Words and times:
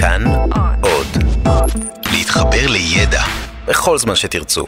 כאן 0.00 0.24
עוד. 0.80 1.06
להתחבר 2.12 2.66
לידע 2.68 3.22
בכל 3.66 3.98
זמן 3.98 4.14
שתרצו. 4.14 4.66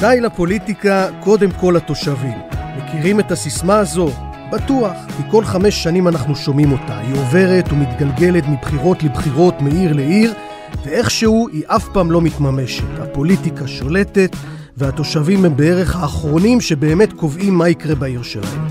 די 0.00 0.20
לפוליטיקה, 0.20 1.06
קודם 1.20 1.50
כל 1.50 1.74
לתושבים. 1.76 2.38
מכירים 2.76 3.20
את 3.20 3.30
הסיסמה 3.30 3.78
הזו? 3.78 4.27
בטוח, 4.50 4.92
כי 5.16 5.22
כל 5.30 5.44
חמש 5.44 5.82
שנים 5.82 6.08
אנחנו 6.08 6.36
שומעים 6.36 6.72
אותה. 6.72 6.98
היא 6.98 7.20
עוברת 7.20 7.72
ומתגלגלת 7.72 8.44
מבחירות 8.48 9.02
לבחירות, 9.02 9.62
מעיר 9.62 9.92
לעיר, 9.92 10.34
ואיכשהו 10.84 11.48
היא 11.52 11.62
אף 11.66 11.88
פעם 11.92 12.10
לא 12.10 12.20
מתממשת. 12.20 12.98
הפוליטיקה 12.98 13.68
שולטת, 13.68 14.36
והתושבים 14.76 15.44
הם 15.44 15.56
בערך 15.56 15.96
האחרונים 15.96 16.60
שבאמת 16.60 17.12
קובעים 17.12 17.54
מה 17.54 17.68
יקרה 17.68 17.94
בעיר 17.94 18.22
שלהם. 18.22 18.68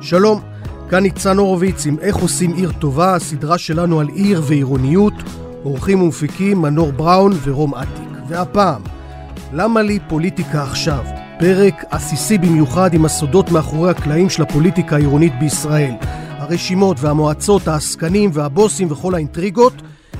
שלום, 0.00 0.40
כאן 0.88 1.02
ניצן 1.02 1.36
הורוביץ 1.36 1.86
עם 1.86 1.96
איך 2.00 2.16
עושים 2.16 2.52
עיר 2.52 2.72
טובה, 2.72 3.14
הסדרה 3.14 3.58
שלנו 3.58 4.00
על 4.00 4.08
עיר 4.08 4.42
ועירוניות, 4.44 5.14
עורכים 5.62 6.02
ומפיקים 6.02 6.62
מנור 6.62 6.92
בראון 6.92 7.32
ורום 7.44 7.74
אטיק. 7.74 8.08
והפעם, 8.28 8.82
למה 9.52 9.82
לי 9.82 9.98
פוליטיקה 10.08 10.62
עכשיו? 10.62 11.25
פרק 11.38 11.84
עסיסי 11.90 12.38
במיוחד 12.38 12.94
עם 12.94 13.04
הסודות 13.04 13.50
מאחורי 13.50 13.90
הקלעים 13.90 14.30
של 14.30 14.42
הפוליטיקה 14.42 14.96
העירונית 14.96 15.32
בישראל. 15.40 15.92
הרשימות 16.38 16.96
והמועצות, 17.00 17.68
העסקנים 17.68 18.30
והבוסים 18.32 18.92
וכל 18.92 19.14
האינטריגות, 19.14 19.72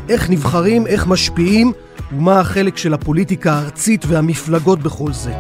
איך 0.08 0.30
נבחרים, 0.30 0.86
איך 0.86 1.06
משפיעים, 1.06 1.72
ומה 2.12 2.40
החלק 2.40 2.76
של 2.76 2.94
הפוליטיקה 2.94 3.52
הארצית 3.52 4.04
והמפלגות 4.06 4.78
בכל 4.78 5.12
זה. 5.12 5.32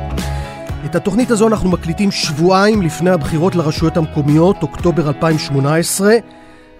את 0.84 0.94
התוכנית 0.94 1.30
הזו 1.30 1.48
אנחנו 1.48 1.70
מקליטים 1.70 2.10
שבועיים 2.10 2.82
לפני 2.82 3.10
הבחירות 3.10 3.54
לרשויות 3.54 3.96
המקומיות, 3.96 4.62
אוקטובר 4.62 5.08
2018. 5.08 6.14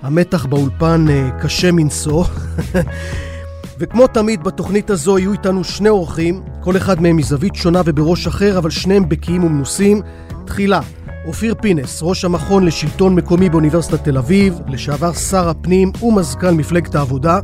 המתח 0.02 0.46
באולפן 0.46 1.06
אה, 1.10 1.30
קשה 1.42 1.72
מנשוא. 1.72 2.24
וכמו 3.78 4.06
תמיד 4.06 4.44
בתוכנית 4.44 4.90
הזו 4.90 5.18
יהיו 5.18 5.32
איתנו 5.32 5.64
שני 5.64 5.88
אורחים, 5.88 6.42
כל 6.60 6.76
אחד 6.76 7.02
מהם 7.02 7.16
מזווית 7.16 7.54
שונה 7.54 7.82
ובראש 7.84 8.26
אחר, 8.26 8.58
אבל 8.58 8.70
שניהם 8.70 9.08
בקיאים 9.08 9.44
ומנוסים. 9.44 10.02
תחילה, 10.44 10.80
אופיר 11.26 11.54
פינס, 11.60 11.98
ראש 12.02 12.24
המכון 12.24 12.64
לשלטון 12.64 13.14
מקומי 13.14 13.50
באוניברסיטת 13.50 14.04
תל 14.04 14.18
אביב, 14.18 14.58
לשעבר 14.68 15.12
שר 15.12 15.48
הפנים 15.48 15.92
ומזכ"ל 16.02 16.50
מפלגת 16.50 16.94
העבודה, 16.94 17.40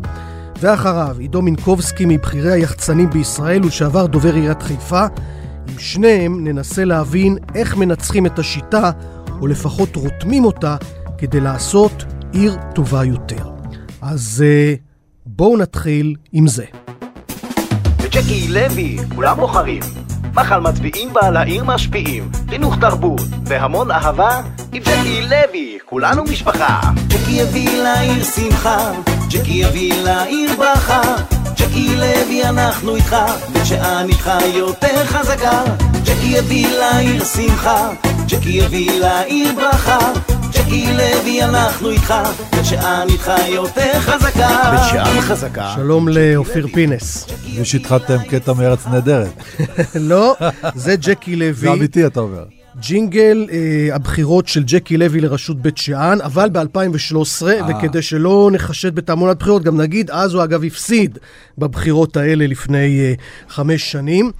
ואחריו 0.61 1.17
עידו 1.19 1.43
מינקובסקי 1.43 2.05
מבכירי 2.07 2.53
היחצנים 2.53 3.11
בישראל 3.11 3.65
ולשעבר 3.65 4.07
דובר 4.07 4.35
עיריית 4.35 4.63
חיפה. 4.63 5.07
עם 5.69 5.79
שניהם 5.79 6.45
ננסה 6.45 6.85
להבין 6.85 7.39
איך 7.55 7.77
מנצחים 7.77 8.27
את 8.27 8.39
השיטה, 8.39 8.91
או 9.41 9.47
לפחות 9.47 9.97
רותמים 9.97 10.45
אותה, 10.45 10.77
כדי 11.19 11.41
לעשות 11.41 12.05
עיר 12.33 12.57
טובה 12.75 13.05
יותר. 13.05 13.51
אז... 14.03 14.45
Uh, 14.79 14.92
בואו 15.37 15.57
נתחיל 15.57 16.15
עם 16.33 16.47
זה. 16.47 16.65
וג'קי 18.03 18.49
לוי, 18.49 18.99
כולם 19.15 19.37
בוחרים. 19.37 19.83
מחל 20.35 20.61
מצביעים 20.61 21.13
בה 21.13 21.31
לעיר 21.31 21.65
משפיעים, 21.65 22.31
חינוך 22.51 22.79
תרבות 22.81 23.21
והמון 23.45 23.91
אהבה, 23.91 24.41
עם 24.73 24.83
ג'קי 24.83 25.23
לוי, 25.23 25.79
כולנו 25.85 26.25
משפחה. 26.25 26.81
ג'קי 27.09 27.33
יביא 27.33 27.83
לעיר 27.83 28.25
שמחה, 28.25 28.93
ג'קי 29.31 29.53
יביא 29.53 30.03
לעיר 30.05 30.51
ברכה, 30.59 31.03
ג'קי 31.57 31.97
לוי 31.97 32.45
אנחנו 32.45 32.97
איתך, 32.97 33.17
ושאן 33.53 34.07
איתך 34.09 34.31
יותר 34.55 35.05
חזקה. 35.07 35.63
ג'קי 36.05 36.27
יביא 36.27 36.67
לעיר 36.69 37.25
שמחה, 37.25 37.91
ג'קי 38.29 38.51
יביא 38.51 39.01
לעיר 39.01 39.53
ברכה, 39.57 39.99
ג'קי 40.53 40.87
לוי 40.93 41.43
אנחנו 41.45 41.91
איתך, 41.91 42.15
בית 42.51 42.65
שאן 42.65 43.07
איתך 43.09 43.33
יותר 43.49 44.01
חזקה. 44.01 44.71
בית 44.71 44.81
שאן 44.91 45.21
חזקה. 45.21 45.73
שלום 45.75 46.09
לאופיר 46.09 46.67
פינס. 46.73 47.27
ושהתחלתם 47.61 48.17
קטע 48.31 48.53
מארץ 48.53 48.87
נהדרת. 48.87 49.33
לא, 50.11 50.37
זה 50.75 50.95
ג'קי 50.97 51.37
לוי. 51.37 51.53
זה 51.53 51.73
אמיתי, 51.73 52.07
אתה 52.07 52.21
אומר. 52.21 52.45
ג'ינגל 52.81 53.47
אה, 53.53 53.95
הבחירות 53.95 54.49
של 54.49 54.63
ג'קי 54.67 54.97
לוי 54.97 55.21
לראשות 55.21 55.63
בית 55.63 55.79
שאן, 55.79 56.19
אבל 56.25 56.49
ב-2013, 56.53 57.43
וכדי 57.69 58.03
שלא 58.03 58.51
נחשד 58.53 58.95
בתעמולת 58.95 59.39
בחירות, 59.39 59.63
גם 59.63 59.81
נגיד, 59.81 60.11
אז 60.11 60.35
הוא 60.35 60.45
אגב 60.45 60.65
הפסיד 60.65 61.19
בבחירות 61.59 62.17
האלה 62.17 62.47
לפני 62.47 63.01
אה, 63.01 63.15
חמש 63.49 63.93
שנים. 63.93 64.31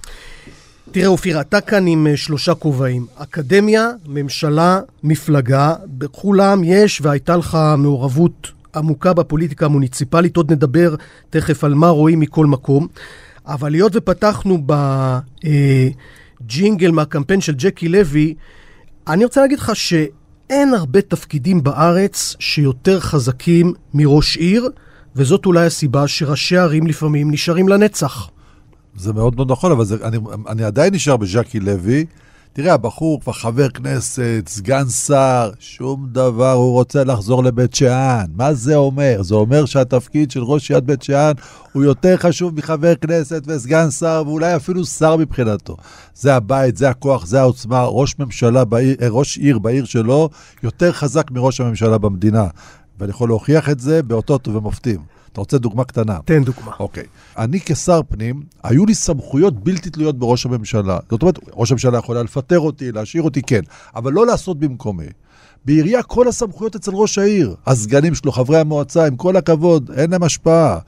תראה, 0.93 1.07
אופיר, 1.07 1.41
אתה 1.41 1.61
כאן 1.61 1.87
עם 1.87 2.07
אה, 2.07 2.17
שלושה 2.17 2.53
כובעים. 2.53 3.05
אקדמיה, 3.15 3.89
ממשלה, 4.07 4.79
מפלגה, 5.03 5.73
בכולם 5.85 6.63
יש 6.63 7.01
והייתה 7.01 7.37
לך 7.37 7.57
מעורבות 7.77 8.51
עמוקה 8.75 9.13
בפוליטיקה 9.13 9.65
המוניציפלית, 9.65 10.37
עוד 10.37 10.51
נדבר 10.51 10.95
תכף 11.29 11.63
על 11.63 11.73
מה 11.73 11.89
רואים 11.89 12.19
מכל 12.19 12.45
מקום. 12.45 12.87
אבל 13.45 13.73
היות 13.73 13.91
ופתחנו 13.95 14.63
בג'ינגל 16.41 16.91
מהקמפיין 16.91 17.41
של 17.41 17.53
ג'קי 17.57 17.87
לוי, 17.87 18.33
אני 19.07 19.23
רוצה 19.23 19.41
להגיד 19.41 19.59
לך 19.59 19.75
שאין 19.75 20.73
הרבה 20.73 21.01
תפקידים 21.01 21.63
בארץ 21.63 22.35
שיותר 22.39 22.99
חזקים 22.99 23.73
מראש 23.93 24.37
עיר, 24.37 24.69
וזאת 25.15 25.45
אולי 25.45 25.65
הסיבה 25.65 26.07
שראשי 26.07 26.57
ערים 26.57 26.87
לפעמים 26.87 27.31
נשארים 27.31 27.67
לנצח. 27.67 28.29
זה 28.95 29.13
מאוד 29.13 29.35
מאוד 29.35 29.51
נכון, 29.51 29.71
אבל 29.71 29.85
זה, 29.85 29.95
אני, 30.03 30.17
אני 30.47 30.63
עדיין 30.63 30.93
נשאר 30.93 31.17
בז'קי 31.17 31.59
לוי. 31.59 32.05
תראה, 32.55 32.73
הבחור 32.73 33.21
כבר 33.21 33.33
חבר 33.33 33.69
כנסת, 33.69 34.43
סגן 34.47 34.89
שר, 34.89 35.51
שום 35.59 36.07
דבר, 36.11 36.51
הוא 36.51 36.71
רוצה 36.73 37.03
לחזור 37.03 37.43
לבית 37.43 37.75
שאן. 37.75 38.25
מה 38.35 38.53
זה 38.53 38.75
אומר? 38.75 39.17
זה 39.21 39.35
אומר 39.35 39.65
שהתפקיד 39.65 40.31
של 40.31 40.43
ראש 40.43 40.71
עיריית 40.71 40.85
בית 40.85 41.01
שאן 41.01 41.31
הוא 41.71 41.83
יותר 41.83 42.17
חשוב 42.17 42.55
מחבר 42.55 42.95
כנסת 42.95 43.43
וסגן 43.47 43.91
שר, 43.91 44.23
ואולי 44.25 44.55
אפילו 44.55 44.85
שר 44.85 45.15
מבחינתו. 45.15 45.77
זה 46.15 46.35
הבית, 46.35 46.77
זה 46.77 46.89
הכוח, 46.89 47.25
זה 47.25 47.41
העוצמה. 47.41 47.83
ראש 47.83 48.15
ממשלה, 48.19 48.65
בעיר, 48.65 48.95
ראש 49.09 49.37
עיר 49.37 49.59
בעיר 49.59 49.85
שלו, 49.85 50.29
יותר 50.63 50.91
חזק 50.91 51.31
מראש 51.31 51.61
הממשלה 51.61 51.97
במדינה. 51.97 52.47
ואני 52.99 53.09
יכול 53.09 53.29
להוכיח 53.29 53.69
את 53.69 53.79
זה 53.79 54.03
באותות 54.03 54.47
ובמופתים. 54.47 55.12
אתה 55.33 55.41
רוצה 55.41 55.57
דוגמה 55.57 55.83
קטנה? 55.83 56.19
תן 56.25 56.43
דוגמה. 56.43 56.71
אוקיי. 56.79 57.03
אני 57.37 57.59
כשר 57.65 58.01
פנים, 58.09 58.43
היו 58.63 58.85
לי 58.85 58.95
סמכויות 58.95 59.63
בלתי 59.63 59.89
תלויות 59.89 60.19
בראש 60.19 60.45
הממשלה. 60.45 60.99
זאת 61.09 61.21
אומרת, 61.21 61.39
ראש 61.53 61.71
הממשלה 61.71 61.97
יכול 61.97 62.15
היה 62.15 62.23
לפטר 62.23 62.59
אותי, 62.59 62.91
להשאיר 62.91 63.23
אותי, 63.23 63.41
כן, 63.41 63.61
אבל 63.95 64.13
לא 64.13 64.25
לעשות 64.25 64.59
במקומי. 64.59 65.05
בעירייה 65.65 66.03
כל 66.03 66.27
הסמכויות 66.27 66.75
אצל 66.75 66.91
ראש 66.93 67.17
העיר. 67.17 67.55
הסגנים 67.65 68.15
שלו, 68.15 68.31
חברי 68.31 68.59
המועצה, 68.59 69.07
עם 69.07 69.15
כל 69.15 69.35
הכבוד, 69.35 69.91
אין 69.97 70.11
להם 70.11 70.23
השפעה. 70.23 70.79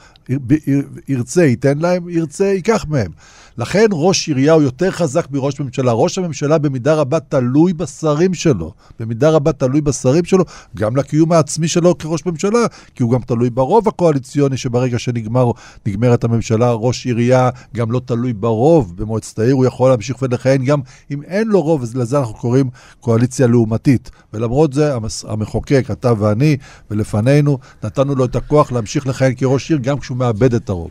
ירצה, 1.07 1.43
ייתן 1.43 1.77
להם, 1.77 2.09
ירצה, 2.09 2.45
ייקח 2.45 2.85
מהם. 2.89 3.11
לכן 3.57 3.85
ראש 3.91 4.27
עירייה 4.27 4.53
הוא 4.53 4.61
יותר 4.61 4.91
חזק 4.91 5.27
מראש 5.31 5.59
ממשלה. 5.59 5.91
ראש 5.91 6.17
הממשלה 6.17 6.57
במידה 6.57 6.93
רבה 6.93 7.19
תלוי 7.19 7.73
בשרים 7.73 8.33
שלו. 8.33 8.73
במידה 8.99 9.29
רבה 9.29 9.51
תלוי 9.51 9.81
בשרים 9.81 10.25
שלו, 10.25 10.43
גם 10.75 10.95
לקיום 10.95 11.31
העצמי 11.31 11.67
שלו 11.67 11.97
כראש 11.97 12.25
ממשלה, 12.25 12.65
כי 12.95 13.03
הוא 13.03 13.11
גם 13.11 13.21
תלוי 13.21 13.49
ברוב 13.49 13.87
הקואליציוני, 13.87 14.57
שברגע 14.57 14.99
שנגמרת 14.99 16.23
הממשלה, 16.23 16.71
ראש 16.71 17.05
עירייה 17.05 17.49
גם 17.75 17.91
לא 17.91 18.01
תלוי 18.05 18.33
ברוב 18.33 18.97
במועצת 18.97 19.39
העיר, 19.39 19.53
הוא 19.53 19.65
יכול 19.65 19.89
להמשיך 19.89 20.21
ולכהן 20.21 20.65
גם 20.65 20.79
אם 21.11 21.23
אין 21.23 21.47
לו 21.47 21.61
רוב, 21.61 21.83
לזה 21.95 22.19
אנחנו 22.19 22.33
קוראים 22.33 22.69
קואליציה 22.99 23.47
לעומתית. 23.47 24.11
ולמרות 24.33 24.73
זה, 24.73 24.93
המחוקק, 25.27 25.87
אתה 25.91 26.13
ואני, 26.19 26.57
ולפנינו, 26.91 27.57
נתנו 27.83 28.15
לו 28.15 28.25
את 28.25 28.35
הכוח 28.35 28.71
להמשיך 28.71 29.07
לכהן 29.07 29.33
כראש 29.37 29.71
עיר, 29.71 29.79
גם 29.81 29.99
כשהוא 29.99 30.14
מאבד 30.17 30.53
את 30.53 30.69
הרוב. 30.69 30.89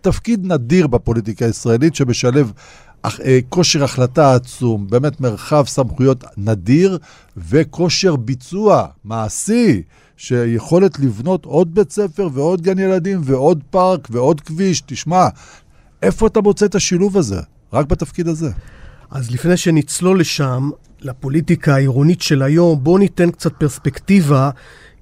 תפקיד 0.00 0.52
נדיר 0.52 0.86
בפוליטיקה 0.86 1.44
הישראלית 1.44 1.94
שמשלב 1.94 2.52
אה, 3.04 3.38
כושר 3.48 3.84
החלטה 3.84 4.34
עצום, 4.34 4.86
באמת 4.90 5.20
מרחב 5.20 5.64
סמכויות 5.66 6.24
נדיר 6.36 6.98
וכושר 7.36 8.16
ביצוע 8.16 8.86
מעשי, 9.04 9.82
שיכולת 10.16 10.98
לבנות 10.98 11.44
עוד 11.44 11.74
בית 11.74 11.92
ספר 11.92 12.28
ועוד 12.32 12.62
גן 12.62 12.78
ילדים 12.78 13.20
ועוד 13.24 13.62
פארק 13.70 14.08
ועוד 14.10 14.40
כביש. 14.40 14.82
תשמע, 14.86 15.28
איפה 16.02 16.26
אתה 16.26 16.40
מוצא 16.40 16.66
את 16.66 16.74
השילוב 16.74 17.16
הזה? 17.16 17.40
רק 17.72 17.86
בתפקיד 17.86 18.28
הזה. 18.28 18.50
אז 19.10 19.30
לפני 19.30 19.56
שנצלול 19.56 20.20
לשם, 20.20 20.70
לפוליטיקה 21.00 21.74
העירונית 21.74 22.22
של 22.22 22.42
היום, 22.42 22.84
בואו 22.84 22.98
ניתן 22.98 23.30
קצת 23.30 23.52
פרספקטיבה 23.52 24.50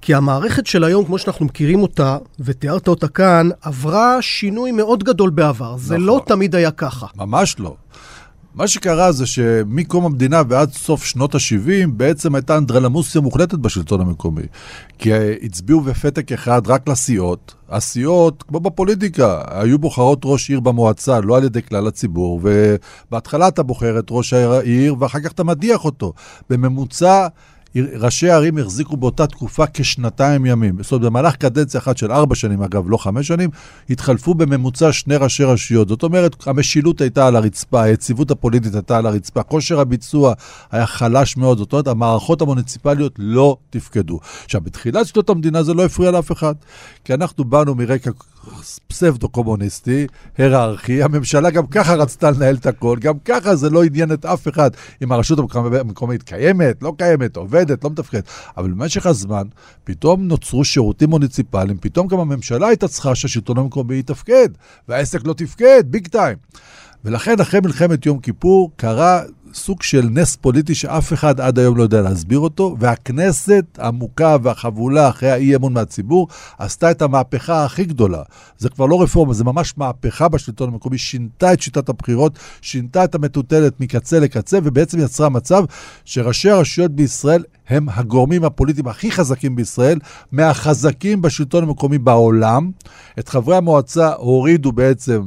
כי 0.05 0.13
המערכת 0.13 0.67
של 0.67 0.83
היום, 0.83 1.05
כמו 1.05 1.17
שאנחנו 1.17 1.45
מכירים 1.45 1.81
אותה, 1.81 2.17
ותיארת 2.39 2.87
אותה 2.87 3.07
כאן, 3.07 3.49
עברה 3.61 4.21
שינוי 4.21 4.71
מאוד 4.71 5.03
גדול 5.03 5.29
בעבר. 5.29 5.65
נכון. 5.65 5.79
זה 5.79 5.97
לא 5.97 6.21
תמיד 6.25 6.55
היה 6.55 6.71
ככה. 6.71 7.07
ממש 7.17 7.55
לא. 7.59 7.75
מה 8.55 8.67
שקרה 8.67 9.11
זה 9.11 9.25
שמקום 9.25 10.05
המדינה 10.05 10.41
ועד 10.49 10.73
סוף 10.73 11.05
שנות 11.05 11.35
ה-70 11.35 11.87
בעצם 11.87 12.35
הייתה 12.35 12.57
אנדרלמוסיה 12.57 13.21
מוחלטת 13.21 13.57
בשלטון 13.57 14.01
המקומי. 14.01 14.43
כי 14.99 15.09
הצביעו 15.41 15.81
בפתק 15.81 16.31
אחד 16.31 16.61
רק 16.67 16.89
לסיעות. 16.89 17.53
הסיעות, 17.69 18.43
כמו 18.43 18.59
בפוליטיקה, 18.59 19.41
היו 19.47 19.79
בוחרות 19.79 20.19
ראש 20.25 20.49
עיר 20.49 20.59
במועצה, 20.59 21.21
לא 21.21 21.37
על 21.37 21.43
ידי 21.43 21.61
כלל 21.61 21.87
הציבור, 21.87 22.41
ובהתחלה 22.43 23.47
אתה 23.47 23.63
בוחר 23.63 23.99
את 23.99 24.07
ראש 24.11 24.33
העיר 24.33 24.95
ואחר 24.99 25.19
כך 25.19 25.31
אתה 25.31 25.43
מדיח 25.43 25.85
אותו. 25.85 26.13
בממוצע... 26.49 27.27
ראשי 27.75 28.29
הערים 28.29 28.57
החזיקו 28.57 28.97
באותה 28.97 29.27
תקופה 29.27 29.63
כשנתיים 29.73 30.45
ימים. 30.45 30.83
זאת 30.83 30.91
אומרת, 30.91 31.05
במהלך 31.05 31.35
קדנציה 31.35 31.79
אחת 31.79 31.97
של 31.97 32.11
ארבע 32.11 32.35
שנים, 32.35 32.61
אגב, 32.61 32.83
לא 32.87 32.97
חמש 32.97 33.27
שנים, 33.27 33.49
התחלפו 33.89 34.33
בממוצע 34.33 34.91
שני 34.91 35.15
ראשי 35.15 35.43
רשויות. 35.43 35.87
זאת 35.87 36.03
אומרת, 36.03 36.47
המשילות 36.47 37.01
הייתה 37.01 37.27
על 37.27 37.35
הרצפה, 37.35 37.81
היציבות 37.81 38.31
הפוליטית 38.31 38.75
הייתה 38.75 38.97
על 38.97 39.05
הרצפה, 39.05 39.43
כושר 39.43 39.79
הביצוע 39.79 40.33
היה 40.71 40.85
חלש 40.85 41.37
מאוד. 41.37 41.57
זאת 41.57 41.73
אומרת, 41.73 41.87
המערכות 41.87 42.41
המוניציפליות 42.41 43.15
לא 43.17 43.57
תפקדו. 43.69 44.19
עכשיו, 44.45 44.61
בתחילת 44.61 45.07
שנות 45.07 45.29
המדינה 45.29 45.63
זה 45.63 45.73
לא 45.73 45.85
הפריע 45.85 46.11
לאף 46.11 46.31
אחד, 46.31 46.55
כי 47.03 47.13
אנחנו 47.13 47.43
באנו 47.43 47.75
מרקע 47.75 48.11
פסבדו-קומוניסטי, 48.87 50.07
היררכי, 50.37 51.03
הממשלה 51.03 51.49
גם 51.49 51.67
ככה 51.67 51.95
רצתה 51.95 52.31
לנהל 52.31 52.55
את 52.55 52.65
הכל, 52.65 52.97
גם 53.01 53.19
ככה 53.25 53.55
זה 53.55 53.69
לא 53.69 53.83
עניין 53.83 54.11
את 54.11 54.25
אף 54.25 54.47
אחד 54.47 54.71
אם 55.03 55.11
הרשות 55.11 55.39
המקומית 55.55 56.23
קיימת, 56.23 56.83
לא 56.83 56.93
קיימת, 56.97 57.35
עובדת, 57.35 57.83
לא 57.83 57.89
מתפקדת. 57.89 58.23
אבל 58.57 58.71
במשך 58.71 59.05
הזמן, 59.05 59.43
פתאום 59.83 60.27
נוצרו 60.27 60.65
שירותים 60.65 61.09
מוניציפליים, 61.09 61.77
פתאום 61.81 62.07
גם 62.07 62.19
הממשלה 62.19 62.67
הייתה 62.67 62.87
צריכה 62.87 63.15
שהשלטון 63.15 63.57
המקומי 63.57 63.99
יתפקד, 63.99 64.49
והעסק 64.87 65.27
לא 65.27 65.33
תפקד, 65.33 65.83
ביג 65.87 66.07
טיים. 66.07 66.37
ולכן 67.05 67.39
אחרי 67.39 67.59
מלחמת 67.59 68.05
יום 68.05 68.19
כיפור 68.19 68.71
קרה 68.75 69.21
סוג 69.53 69.83
של 69.83 70.07
נס 70.11 70.35
פוליטי 70.35 70.75
שאף 70.75 71.13
אחד 71.13 71.41
עד 71.41 71.59
היום 71.59 71.77
לא 71.77 71.83
יודע 71.83 72.01
להסביר 72.01 72.39
אותו, 72.39 72.75
והכנסת 72.79 73.65
העמוקה 73.77 74.37
והחבולה 74.43 75.09
אחרי 75.09 75.31
האי 75.31 75.55
אמון 75.55 75.73
מהציבור 75.73 76.27
עשתה 76.57 76.91
את 76.91 77.01
המהפכה 77.01 77.65
הכי 77.65 77.85
גדולה. 77.85 78.21
זה 78.57 78.69
כבר 78.69 78.85
לא 78.85 79.01
רפורמה, 79.01 79.33
זה 79.33 79.43
ממש 79.43 79.73
מהפכה 79.77 80.27
בשלטון 80.27 80.69
המקומי, 80.69 80.97
שינתה 80.97 81.53
את 81.53 81.61
שיטת 81.61 81.89
הבחירות, 81.89 82.39
שינתה 82.61 83.03
את 83.03 83.15
המטוטלת 83.15 83.79
מקצה 83.79 84.19
לקצה, 84.19 84.59
ובעצם 84.63 84.99
יצרה 84.99 85.29
מצב 85.29 85.63
שראשי 86.05 86.49
הרשויות 86.49 86.91
בישראל 86.91 87.43
הם 87.69 87.87
הגורמים 87.89 88.43
הפוליטיים 88.43 88.87
הכי 88.87 89.11
חזקים 89.11 89.55
בישראל, 89.55 89.99
מהחזקים 90.31 91.21
בשלטון 91.21 91.63
המקומי 91.63 91.97
בעולם. 91.97 92.71
את 93.19 93.29
חברי 93.29 93.57
המועצה 93.57 94.13
הורידו 94.13 94.71
בעצם 94.71 95.21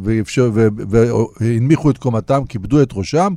והנמיכו 0.88 1.90
את 1.90 1.98
קומתם, 1.98 2.44
כיבדו 2.48 2.82
את 2.82 2.90
ראשם. 2.92 3.34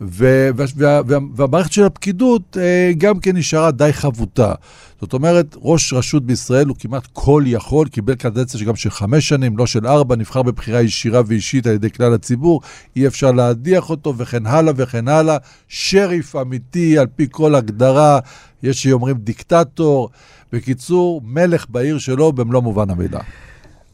והמערכת 0.00 1.72
של 1.72 1.84
הפקידות 1.84 2.56
אה, 2.60 2.92
גם 2.98 3.20
כן 3.20 3.36
נשארה 3.36 3.70
די 3.70 3.92
חבוטה. 3.92 4.54
זאת 5.00 5.12
אומרת, 5.12 5.56
ראש 5.62 5.92
רשות 5.92 6.26
בישראל 6.26 6.66
הוא 6.66 6.76
כמעט 6.78 7.06
כל 7.12 7.42
יכול, 7.46 7.88
קיבל 7.88 8.14
קדנציה 8.14 8.64
גם 8.64 8.76
של 8.76 8.90
חמש 8.90 9.28
שנים, 9.28 9.58
לא 9.58 9.66
של 9.66 9.86
ארבע, 9.86 10.16
נבחר 10.16 10.42
בבחירה 10.42 10.82
ישירה 10.82 11.22
ואישית 11.26 11.66
על 11.66 11.72
ידי 11.72 11.90
כלל 11.90 12.14
הציבור, 12.14 12.60
אי 12.96 13.06
אפשר 13.06 13.32
להדיח 13.32 13.90
אותו 13.90 14.16
וכן 14.16 14.46
הלאה 14.46 14.72
וכן 14.76 15.08
הלאה. 15.08 15.36
שריף 15.68 16.36
אמיתי 16.36 16.98
על 16.98 17.06
פי 17.16 17.26
כל 17.30 17.54
הגדרה, 17.54 18.18
יש 18.62 18.82
שאומרים 18.82 19.16
דיקטטור. 19.18 20.08
בקיצור, 20.52 21.22
מלך 21.24 21.66
בעיר 21.68 21.98
שלו 21.98 22.32
במלוא 22.32 22.62
מובן 22.62 22.90
המילה. 22.90 23.20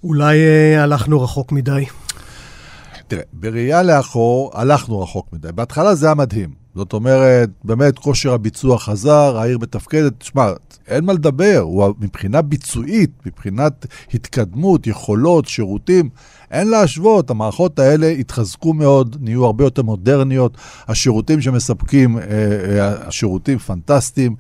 אולי 0.04 0.38
אה, 0.38 0.82
הלכנו 0.82 1.22
רחוק 1.22 1.52
מדי. 1.52 1.84
תראה, 3.08 3.22
בראייה 3.32 3.82
לאחור 3.82 4.50
הלכנו 4.54 5.00
רחוק 5.00 5.26
מדי. 5.32 5.48
בהתחלה 5.54 5.94
זה 5.94 6.06
היה 6.06 6.14
מדהים. 6.14 6.50
זאת 6.74 6.92
אומרת, 6.92 7.50
באמת 7.64 7.98
כושר 7.98 8.32
הביצוע 8.32 8.78
חזר, 8.78 9.36
העיר 9.38 9.58
מתפקדת. 9.58 10.12
תשמע, 10.18 10.52
אין 10.88 11.04
מה 11.04 11.12
לדבר, 11.12 11.58
הוא 11.62 11.94
מבחינה 12.00 12.42
ביצועית, 12.42 13.10
מבחינת 13.26 13.86
התקדמות, 14.14 14.86
יכולות, 14.86 15.48
שירותים, 15.48 16.08
אין 16.50 16.68
להשוות. 16.68 17.30
המערכות 17.30 17.78
האלה 17.78 18.06
התחזקו 18.06 18.74
מאוד, 18.74 19.16
נהיו 19.20 19.44
הרבה 19.44 19.64
יותר 19.64 19.82
מודרניות. 19.82 20.56
השירותים 20.88 21.40
שמספקים, 21.40 22.18
אה, 22.18 22.22
אה, 22.22 23.08
השירותים 23.08 23.58
פנטסטיים. 23.58 24.36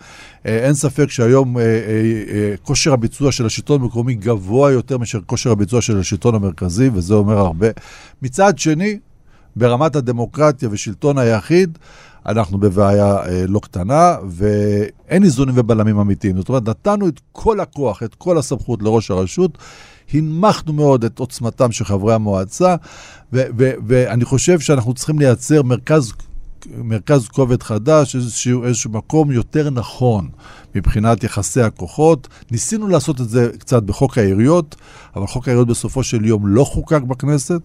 אה, 0.46 0.58
אין 0.58 0.74
ספק 0.74 1.10
שהיום 1.10 1.56
כושר 2.62 2.92
הביצוע 2.92 3.32
של 3.32 3.46
השלטון 3.46 3.82
המקומי 3.82 4.14
גבוה 4.14 4.72
יותר 4.72 4.98
מאשר 4.98 5.20
כושר 5.26 5.50
הביצוע 5.50 5.80
של 5.80 6.00
השלטון 6.00 6.34
המרכזי, 6.34 6.90
וזה 6.92 7.14
אומר 7.14 7.38
הרבה. 7.38 7.68
מצד 8.22 8.58
שני, 8.58 8.98
ברמת 9.56 9.96
הדמוקרטיה 9.96 10.68
ושלטון 10.72 11.18
היחיד, 11.18 11.78
אנחנו 12.26 12.58
בבעיה 12.58 13.16
אה, 13.16 13.44
לא 13.48 13.58
קטנה, 13.58 14.16
ואין 14.28 15.24
איזונים 15.24 15.54
ובלמים 15.58 15.98
אמיתיים. 15.98 16.36
זאת 16.36 16.48
אומרת, 16.48 16.68
נתנו 16.68 17.08
את 17.08 17.20
כל 17.32 17.60
הכוח, 17.60 18.02
את 18.02 18.14
כל 18.14 18.38
הסמכות 18.38 18.82
לראש 18.82 19.10
הרשות, 19.10 19.58
הנמכנו 20.12 20.72
מאוד 20.72 21.04
את 21.04 21.18
עוצמתם 21.18 21.72
של 21.72 21.84
חברי 21.84 22.14
המועצה, 22.14 22.76
ואני 23.32 24.24
חושב 24.24 24.60
שאנחנו 24.60 24.94
צריכים 24.94 25.18
לייצר 25.18 25.62
מרכז 25.62 26.12
מרכז 26.84 27.28
כובד 27.28 27.62
חדש, 27.62 28.16
איזשהו, 28.16 28.64
איזשהו 28.64 28.90
מקום 28.90 29.32
יותר 29.32 29.70
נכון 29.70 30.28
מבחינת 30.74 31.24
יחסי 31.24 31.60
הכוחות. 31.60 32.28
ניסינו 32.50 32.88
לעשות 32.88 33.20
את 33.20 33.28
זה 33.28 33.50
קצת 33.58 33.82
בחוק 33.82 34.18
העיריות, 34.18 34.76
אבל 35.16 35.26
חוק 35.26 35.48
העיריות 35.48 35.68
בסופו 35.68 36.02
של 36.02 36.24
יום 36.24 36.46
לא 36.46 36.64
חוקק 36.64 37.02
בכנסת, 37.02 37.60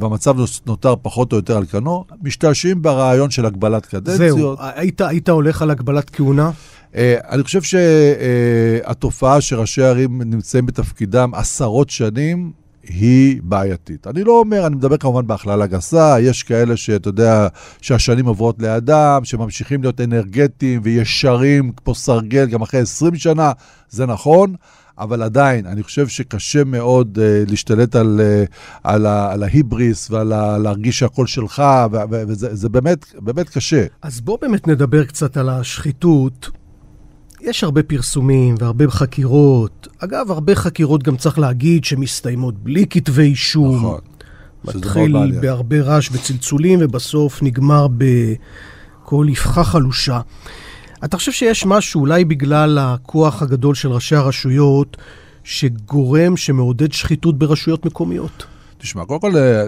והמצב 0.00 0.36
נותר 0.66 0.94
פחות 1.02 1.32
או 1.32 1.36
יותר 1.36 1.56
על 1.56 1.66
כנו. 1.66 2.04
משתעשעים 2.22 2.82
ברעיון 2.82 3.30
של 3.30 3.46
הגבלת 3.46 3.86
קדנציות. 3.86 4.38
זהו, 4.38 4.54
היית, 4.58 5.00
היית 5.00 5.28
הולך 5.28 5.62
על 5.62 5.70
הגבלת 5.70 6.10
כהונה? 6.10 6.50
אה, 6.94 7.16
אני 7.28 7.42
חושב 7.42 7.60
שהתופעה 7.62 9.40
שראשי 9.40 9.82
ערים 9.82 10.22
נמצאים 10.22 10.66
בתפקידם 10.66 11.30
עשרות 11.34 11.90
שנים, 11.90 12.52
היא 12.82 13.40
בעייתית. 13.42 14.06
אני 14.06 14.24
לא 14.24 14.38
אומר, 14.38 14.66
אני 14.66 14.76
מדבר 14.76 14.96
כמובן 14.96 15.26
בהכללה 15.26 15.66
גסה, 15.66 16.16
יש 16.20 16.42
כאלה 16.42 16.76
שאתה 16.76 17.08
יודע, 17.08 17.48
שהשנים 17.80 18.26
עוברות 18.26 18.56
לידם, 18.58 19.20
שממשיכים 19.24 19.82
להיות 19.82 20.00
אנרגטיים 20.00 20.80
וישרים 20.84 21.72
כמו 21.72 21.94
סרגל 21.94 22.46
גם 22.46 22.62
אחרי 22.62 22.80
20 22.80 23.16
שנה, 23.16 23.52
זה 23.90 24.06
נכון. 24.06 24.54
אבל 25.00 25.22
עדיין, 25.22 25.66
אני 25.66 25.82
חושב 25.82 26.08
שקשה 26.08 26.64
מאוד 26.64 27.18
uh, 27.18 27.50
להשתלט 27.50 27.96
על, 27.96 28.20
uh, 28.20 28.50
על, 28.84 29.06
ה, 29.06 29.32
על 29.32 29.42
ההיבריס 29.42 30.10
ועל 30.10 30.32
ה, 30.32 30.58
להרגיש 30.58 30.98
שהכל 30.98 31.26
שלך, 31.26 31.62
וזה 32.10 32.68
באמת, 32.68 33.06
באמת 33.20 33.48
קשה. 33.48 33.84
אז 34.02 34.20
בוא 34.20 34.38
באמת 34.40 34.68
נדבר 34.68 35.04
קצת 35.04 35.36
על 35.36 35.48
השחיתות. 35.48 36.50
יש 37.40 37.64
הרבה 37.64 37.82
פרסומים 37.82 38.54
והרבה 38.58 38.90
חקירות. 38.90 39.88
אגב, 39.98 40.30
הרבה 40.30 40.54
חקירות 40.54 41.02
גם 41.02 41.16
צריך 41.16 41.38
להגיד 41.38 41.84
שמסתיימות 41.84 42.54
בלי 42.58 42.86
כתבי 42.90 43.22
אישום. 43.22 43.76
נכון. 43.76 44.00
מתחיל 44.64 45.40
בהרבה 45.40 45.80
רעש 45.82 46.10
וצלצולים, 46.12 46.78
ובסוף 46.82 47.42
נגמר 47.42 47.86
בקול 47.88 49.28
אבחה 49.28 49.64
חלושה. 49.64 50.20
אתה 51.04 51.16
חושב 51.16 51.32
שיש 51.32 51.66
משהו, 51.66 52.00
אולי 52.00 52.24
בגלל 52.24 52.78
הכוח 52.80 53.42
הגדול 53.42 53.74
של 53.74 53.92
ראשי 53.92 54.16
הרשויות, 54.16 54.96
שגורם, 55.44 56.36
שמעודד 56.36 56.92
שחיתות 56.92 57.38
ברשויות 57.38 57.86
מקומיות? 57.86 58.46
תשמע, 58.78 59.04
קודם 59.04 59.20
כל 59.20 59.36
אה, 59.36 59.64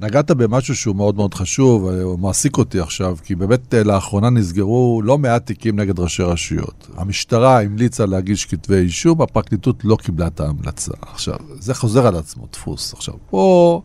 נגעת 0.00 0.30
במשהו 0.30 0.76
שהוא 0.76 0.96
מאוד 0.96 1.16
מאוד 1.16 1.34
חשוב, 1.34 1.88
אה, 1.88 2.02
הוא 2.02 2.18
מעסיק 2.18 2.58
אותי 2.58 2.80
עכשיו, 2.80 3.16
כי 3.22 3.34
באמת 3.34 3.74
אה, 3.74 3.82
לאחרונה 3.82 4.30
נסגרו 4.30 5.00
לא 5.04 5.18
מעט 5.18 5.46
תיקים 5.46 5.80
נגד 5.80 5.98
ראשי 5.98 6.22
רשויות. 6.22 6.88
המשטרה 6.96 7.60
המליצה 7.60 8.06
להגיש 8.06 8.46
כתבי 8.46 8.76
אישום, 8.76 9.22
הפרקליטות 9.22 9.84
לא 9.84 9.96
קיבלה 9.96 10.26
את 10.26 10.40
ההמלצה. 10.40 10.92
עכשיו, 11.02 11.36
זה 11.60 11.74
חוזר 11.74 12.06
על 12.06 12.16
עצמו, 12.16 12.46
דפוס. 12.52 12.92
עכשיו, 12.92 13.14
פה, 13.30 13.82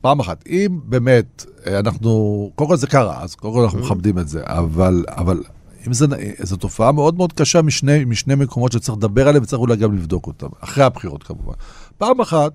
פעם 0.00 0.20
אחת, 0.20 0.44
אם 0.46 0.80
באמת 0.84 1.46
אנחנו, 1.66 2.50
קודם 2.54 2.70
כל 2.70 2.76
זה 2.76 2.86
קרה, 2.86 3.22
אז 3.22 3.34
קודם 3.34 3.54
כל 3.54 3.62
אנחנו 3.62 3.78
מכבדים 3.78 4.18
את 4.18 4.28
זה, 4.28 4.42
אבל, 4.44 5.04
אבל 5.08 5.42
אם 5.88 5.92
זה, 5.92 6.06
זו 6.42 6.56
תופעה 6.56 6.92
מאוד 6.92 7.16
מאוד 7.16 7.32
קשה 7.32 7.62
משני, 7.62 8.04
משני 8.04 8.34
מקומות 8.34 8.72
שצריך 8.72 8.98
לדבר 8.98 9.28
עליהם 9.28 9.42
וצריך 9.42 9.60
אולי 9.60 9.76
גם 9.76 9.96
לבדוק 9.96 10.26
אותם, 10.26 10.46
אחרי 10.60 10.84
הבחירות 10.84 11.22
כמובן. 11.22 11.54
פעם 11.98 12.20
אחת, 12.20 12.52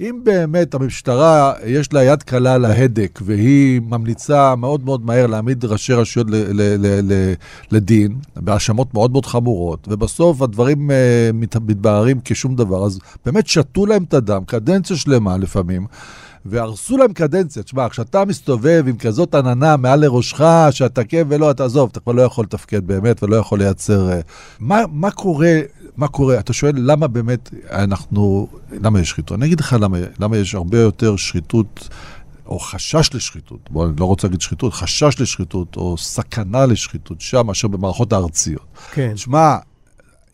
אם 0.00 0.20
באמת 0.24 0.74
המשטרה 0.74 1.52
יש 1.66 1.92
לה 1.92 2.04
יד 2.04 2.22
קלה 2.22 2.54
על 2.54 2.64
ההדק 2.64 3.20
והיא 3.24 3.80
ממליצה 3.80 4.56
מאוד 4.56 4.84
מאוד 4.84 5.06
מהר 5.06 5.26
להעמיד 5.26 5.64
ראשי 5.64 5.92
רשויות 5.92 6.30
ל- 6.30 6.34
ל- 6.34 6.76
ל- 6.86 7.12
ל- 7.12 7.34
לדין, 7.70 8.16
בהאשמות 8.36 8.94
מאוד 8.94 9.12
מאוד 9.12 9.26
חמורות, 9.26 9.88
ובסוף 9.90 10.42
הדברים 10.42 10.90
uh, 10.90 10.92
מתבררים 11.60 12.20
כשום 12.24 12.56
דבר, 12.56 12.84
אז 12.84 12.98
באמת 13.26 13.46
שתו 13.46 13.86
להם 13.86 14.02
את 14.02 14.14
הדם, 14.14 14.42
קדנציה 14.46 14.96
שלמה 14.96 15.36
לפעמים. 15.36 15.86
והרסו 16.44 16.96
להם 16.96 17.12
קדנציה. 17.12 17.62
תשמע, 17.62 17.88
כשאתה 17.88 18.24
מסתובב 18.24 18.84
עם 18.88 18.96
כזאת 18.96 19.34
עננה 19.34 19.76
מעל 19.76 20.00
לראשך, 20.00 20.40
שאתה 20.70 21.04
כן 21.04 21.22
ולא, 21.28 21.50
אתה 21.50 21.64
עזוב, 21.64 21.88
אתה 21.92 22.00
כבר 22.00 22.12
לא 22.12 22.22
יכול 22.22 22.44
לתפקד 22.44 22.86
באמת 22.86 23.22
ולא 23.22 23.36
יכול 23.36 23.58
לייצר... 23.58 24.10
אה, 24.12 24.20
מה, 24.60 24.80
מה 24.92 25.10
קורה, 25.10 25.58
מה 25.96 26.08
קורה? 26.08 26.38
אתה 26.38 26.52
שואל 26.52 26.72
למה 26.76 27.06
באמת 27.06 27.50
אנחנו, 27.70 28.48
למה 28.72 29.00
יש 29.00 29.10
שחיתות? 29.10 29.38
אני 29.38 29.46
אגיד 29.46 29.60
לך 29.60 29.76
למה, 29.80 29.98
למה 30.20 30.36
יש 30.36 30.54
הרבה 30.54 30.78
יותר 30.78 31.16
שחיתות. 31.16 31.88
או 32.46 32.58
חשש 32.58 33.10
לשחיתות, 33.14 33.70
בואו, 33.70 33.88
אני 33.88 33.96
לא 33.98 34.04
רוצה 34.04 34.26
להגיד 34.26 34.40
שחיתות, 34.40 34.72
חשש 34.72 35.20
לשחיתות, 35.20 35.76
או 35.76 35.98
סכנה 35.98 36.66
לשחיתות 36.66 37.20
שם, 37.20 37.46
מאשר 37.46 37.68
במערכות 37.68 38.12
הארציות. 38.12 38.66
כן. 38.92 39.16
שמע, 39.16 39.56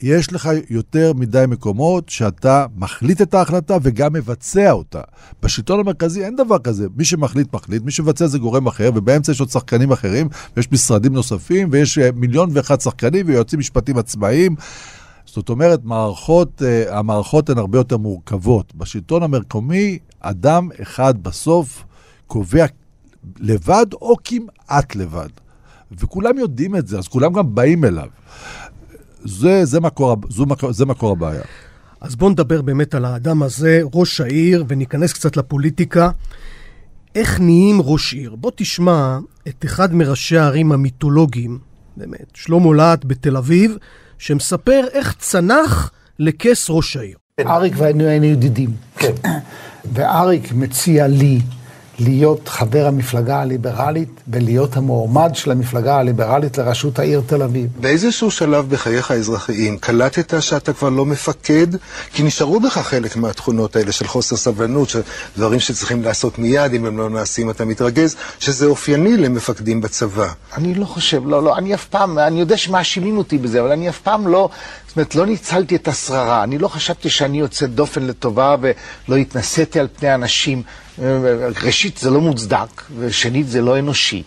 יש 0.01 0.33
לך 0.33 0.49
יותר 0.71 1.13
מדי 1.13 1.45
מקומות 1.49 2.09
שאתה 2.09 2.67
מחליט 2.77 3.23
את 3.23 3.35
ההחלטה 3.35 3.77
וגם 3.83 4.13
מבצע 4.13 4.71
אותה. 4.73 5.01
בשלטון 5.43 5.81
המרכזי 5.81 6.25
אין 6.25 6.37
דבר 6.37 6.59
כזה. 6.59 6.87
מי 6.97 7.05
שמחליט, 7.05 7.55
מחליט, 7.55 7.83
מי 7.83 7.91
שמבצע 7.91 8.27
זה 8.27 8.39
גורם 8.39 8.67
אחר, 8.67 8.91
ובאמצע 8.95 9.33
יש 9.33 9.41
עוד 9.41 9.49
שחקנים 9.49 9.93
אחרים, 9.93 10.29
ויש 10.57 10.73
משרדים 10.73 11.13
נוספים, 11.13 11.69
ויש 11.73 11.99
אה, 11.99 12.11
מיליון 12.15 12.51
ואחד 12.53 12.81
שחקנים 12.81 13.27
ויועצים 13.29 13.59
משפטיים 13.59 13.99
עצמאיים. 13.99 14.57
זאת 15.27 15.49
אומרת, 15.49 15.85
מערכות, 15.85 16.63
אה, 16.63 16.99
המערכות 16.99 17.51
הן 17.51 17.59
הרבה 17.59 17.79
יותר 17.79 17.97
מורכבות. 17.97 18.75
בשלטון 18.75 19.23
המקומי, 19.23 19.99
אדם 20.21 20.69
אחד 20.83 21.23
בסוף 21.23 21.85
קובע 22.27 22.67
לבד 23.39 23.87
או 23.93 24.15
כמעט 24.25 24.97
לבד. 24.97 25.29
וכולם 26.01 26.39
יודעים 26.39 26.77
את 26.77 26.87
זה, 26.87 26.99
אז 26.99 27.09
כולם 27.09 27.33
גם 27.33 27.55
באים 27.55 27.85
אליו. 27.85 28.09
זה, 29.27 29.65
זה, 29.65 29.81
מקור, 29.81 30.17
זו, 30.29 30.45
זה 30.71 30.87
מקור 30.87 31.13
הבעיה. 31.13 31.43
אז 32.01 32.17
בואו 32.17 32.31
נדבר 32.31 32.63
באמת 32.63 32.95
על 32.95 33.05
האדם 33.05 33.43
הזה, 33.43 33.81
ראש 33.95 34.21
העיר, 34.21 34.65
וניכנס 34.69 35.13
קצת 35.13 35.37
לפוליטיקה. 35.37 36.11
איך 37.15 37.41
נהיים 37.41 37.81
ראש 37.83 38.15
עיר? 38.15 38.35
בוא 38.35 38.51
תשמע 38.57 39.19
את 39.49 39.65
אחד 39.65 39.95
מראשי 39.95 40.39
הערים 40.39 40.73
המיתולוגיים, 40.73 41.59
באמת, 41.97 42.27
שלמה 42.35 42.75
להט 42.75 43.05
בתל 43.05 43.37
אביב, 43.37 43.77
שמספר 44.19 44.85
איך 44.93 45.15
צנח 45.19 45.91
לכס 46.19 46.67
ראש 46.71 46.97
העיר. 46.97 47.17
אריק 47.41 47.75
ואני 47.77 48.05
היינו 48.05 48.25
ידידים. 48.25 48.71
כן. 48.97 49.13
ואריק 49.93 50.53
מציע 50.53 51.07
לי 51.07 51.41
להיות 51.99 52.49
חבר 52.49 52.87
המפלגה 52.87 53.41
הליברלית 53.41 54.09
ולהיות 54.29 54.77
המועמד 54.77 55.31
של 55.35 55.51
המפלגה 55.51 55.99
הליברלית 55.99 56.59
לראשות 56.59 56.99
העיר 56.99 57.23
תל 57.27 57.43
אביב. 57.43 57.69
באיזשהו 57.81 58.31
שלב 58.31 58.69
בחייך 58.69 59.11
האזרחיים 59.11 59.79
קלטת 59.79 60.43
שאתה 60.43 60.73
כבר 60.73 60.89
לא 60.89 61.07
מפקד? 61.07 61.67
כי 62.13 62.23
נשארו 62.23 62.61
בך 62.61 62.79
חלק 62.79 63.17
מהתכונות 63.17 63.77
האלה 63.77 63.93
של 63.93 64.07
חוסר 64.07 64.37
סבלנות, 64.37 64.89
של 64.89 65.01
דברים 65.37 65.61
שצריכים 65.61 66.03
לעשות 66.03 66.39
מיד, 66.39 66.75
אם 66.75 66.87
הם 66.87 66.99
לא 66.99 67.11
נעשים 67.11 67.51
אתה 67.51 67.65
מתרגז, 67.65 68.17
שזה 68.39 68.67
אופייני 68.67 69.17
למפקדים 69.17 69.81
בצבא. 69.81 70.29
אני 70.57 70.75
לא 70.75 70.85
חושב, 70.85 71.23
לא, 71.27 71.43
לא, 71.43 71.57
אני 71.57 71.75
אף 71.75 71.85
פעם, 71.85 72.19
אני 72.19 72.41
יודע 72.41 72.57
שמאשימים 72.57 73.19
אותי 73.19 73.39
בזה, 73.39 73.61
אבל 73.61 73.73
אני 73.73 73.89
אף 73.89 73.99
פעם 73.99 74.29
לא, 74.29 74.49
זאת 74.89 74.97
אומרת, 74.97 75.15
לא 75.15 75.27
ניצלתי 75.27 75.77
את 75.77 75.89
השררה. 75.89 76.43
אני 76.45 76.59
לא 76.59 76.69
חשבתי 76.69 77.11
שאני 77.11 77.39
יוצא 77.39 77.67
דופן 77.67 78.03
לטובה 78.03 78.57
ולא 78.61 79.17
התנסיתי 79.17 79.81
על 79.81 79.89
פני 79.99 80.15
אנשים. 80.15 80.63
ראשית, 81.63 81.99
זה 81.99 82.11
לא 82.11 82.21
מוצדק, 82.21 82.83
ושנית, 82.99 83.49
זה 83.49 83.63
לא 83.63 83.79
אנושי. 83.79 84.23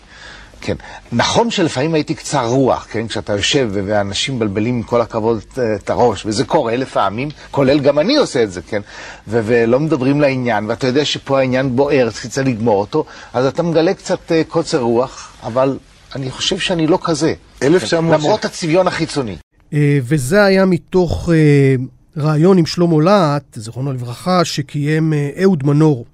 כן. 0.60 0.74
נכון 1.12 1.50
שלפעמים 1.50 1.94
הייתי 1.94 2.14
קצר 2.14 2.46
רוח, 2.46 2.86
כן? 2.90 3.08
כשאתה 3.08 3.32
יושב 3.32 3.70
ואנשים 3.72 4.36
מבלבלים 4.36 4.74
עם 4.74 4.82
כל 4.82 5.00
הכבוד 5.00 5.40
את 5.74 5.90
הראש, 5.90 6.26
וזה 6.26 6.44
קורה 6.44 6.76
לפעמים, 6.76 7.28
כולל 7.50 7.80
גם 7.80 7.98
אני 7.98 8.16
עושה 8.16 8.42
את 8.42 8.52
זה, 8.52 8.62
כן? 8.62 8.82
ו- 9.28 9.40
ולא 9.44 9.80
מדברים 9.80 10.20
לעניין, 10.20 10.66
ואתה 10.66 10.86
יודע 10.86 11.04
שפה 11.04 11.38
העניין 11.38 11.76
בוער, 11.76 12.10
צריך 12.10 12.46
לגמור 12.46 12.80
אותו, 12.80 13.04
אז 13.32 13.46
אתה 13.46 13.62
מגלה 13.62 13.94
קצת 13.94 14.18
uh, 14.28 14.32
קוצר 14.48 14.80
רוח, 14.80 15.32
אבל 15.42 15.78
אני 16.14 16.30
חושב 16.30 16.58
שאני 16.58 16.86
לא 16.86 16.98
כזה. 17.02 17.34
אלף 17.62 17.90
כן? 17.90 17.96
למרות 17.96 18.44
הצביון 18.44 18.86
החיצוני. 18.86 19.36
Uh, 19.70 19.74
וזה 20.02 20.44
היה 20.44 20.64
מתוך 20.64 21.28
uh, 21.28 22.20
רעיון 22.20 22.58
עם 22.58 22.66
שלמה 22.66 23.02
להט, 23.02 23.42
זיכרונו 23.54 23.92
לברכה, 23.92 24.44
שקיים 24.44 25.12
uh, 25.12 25.42
אהוד 25.42 25.66
מנור. 25.66 26.04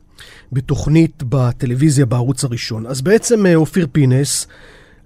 בתוכנית 0.52 1.22
בטלוויזיה 1.28 2.06
בערוץ 2.06 2.44
הראשון. 2.44 2.86
אז 2.86 3.00
בעצם 3.00 3.46
אה, 3.46 3.54
אופיר 3.54 3.86
פינס, 3.92 4.46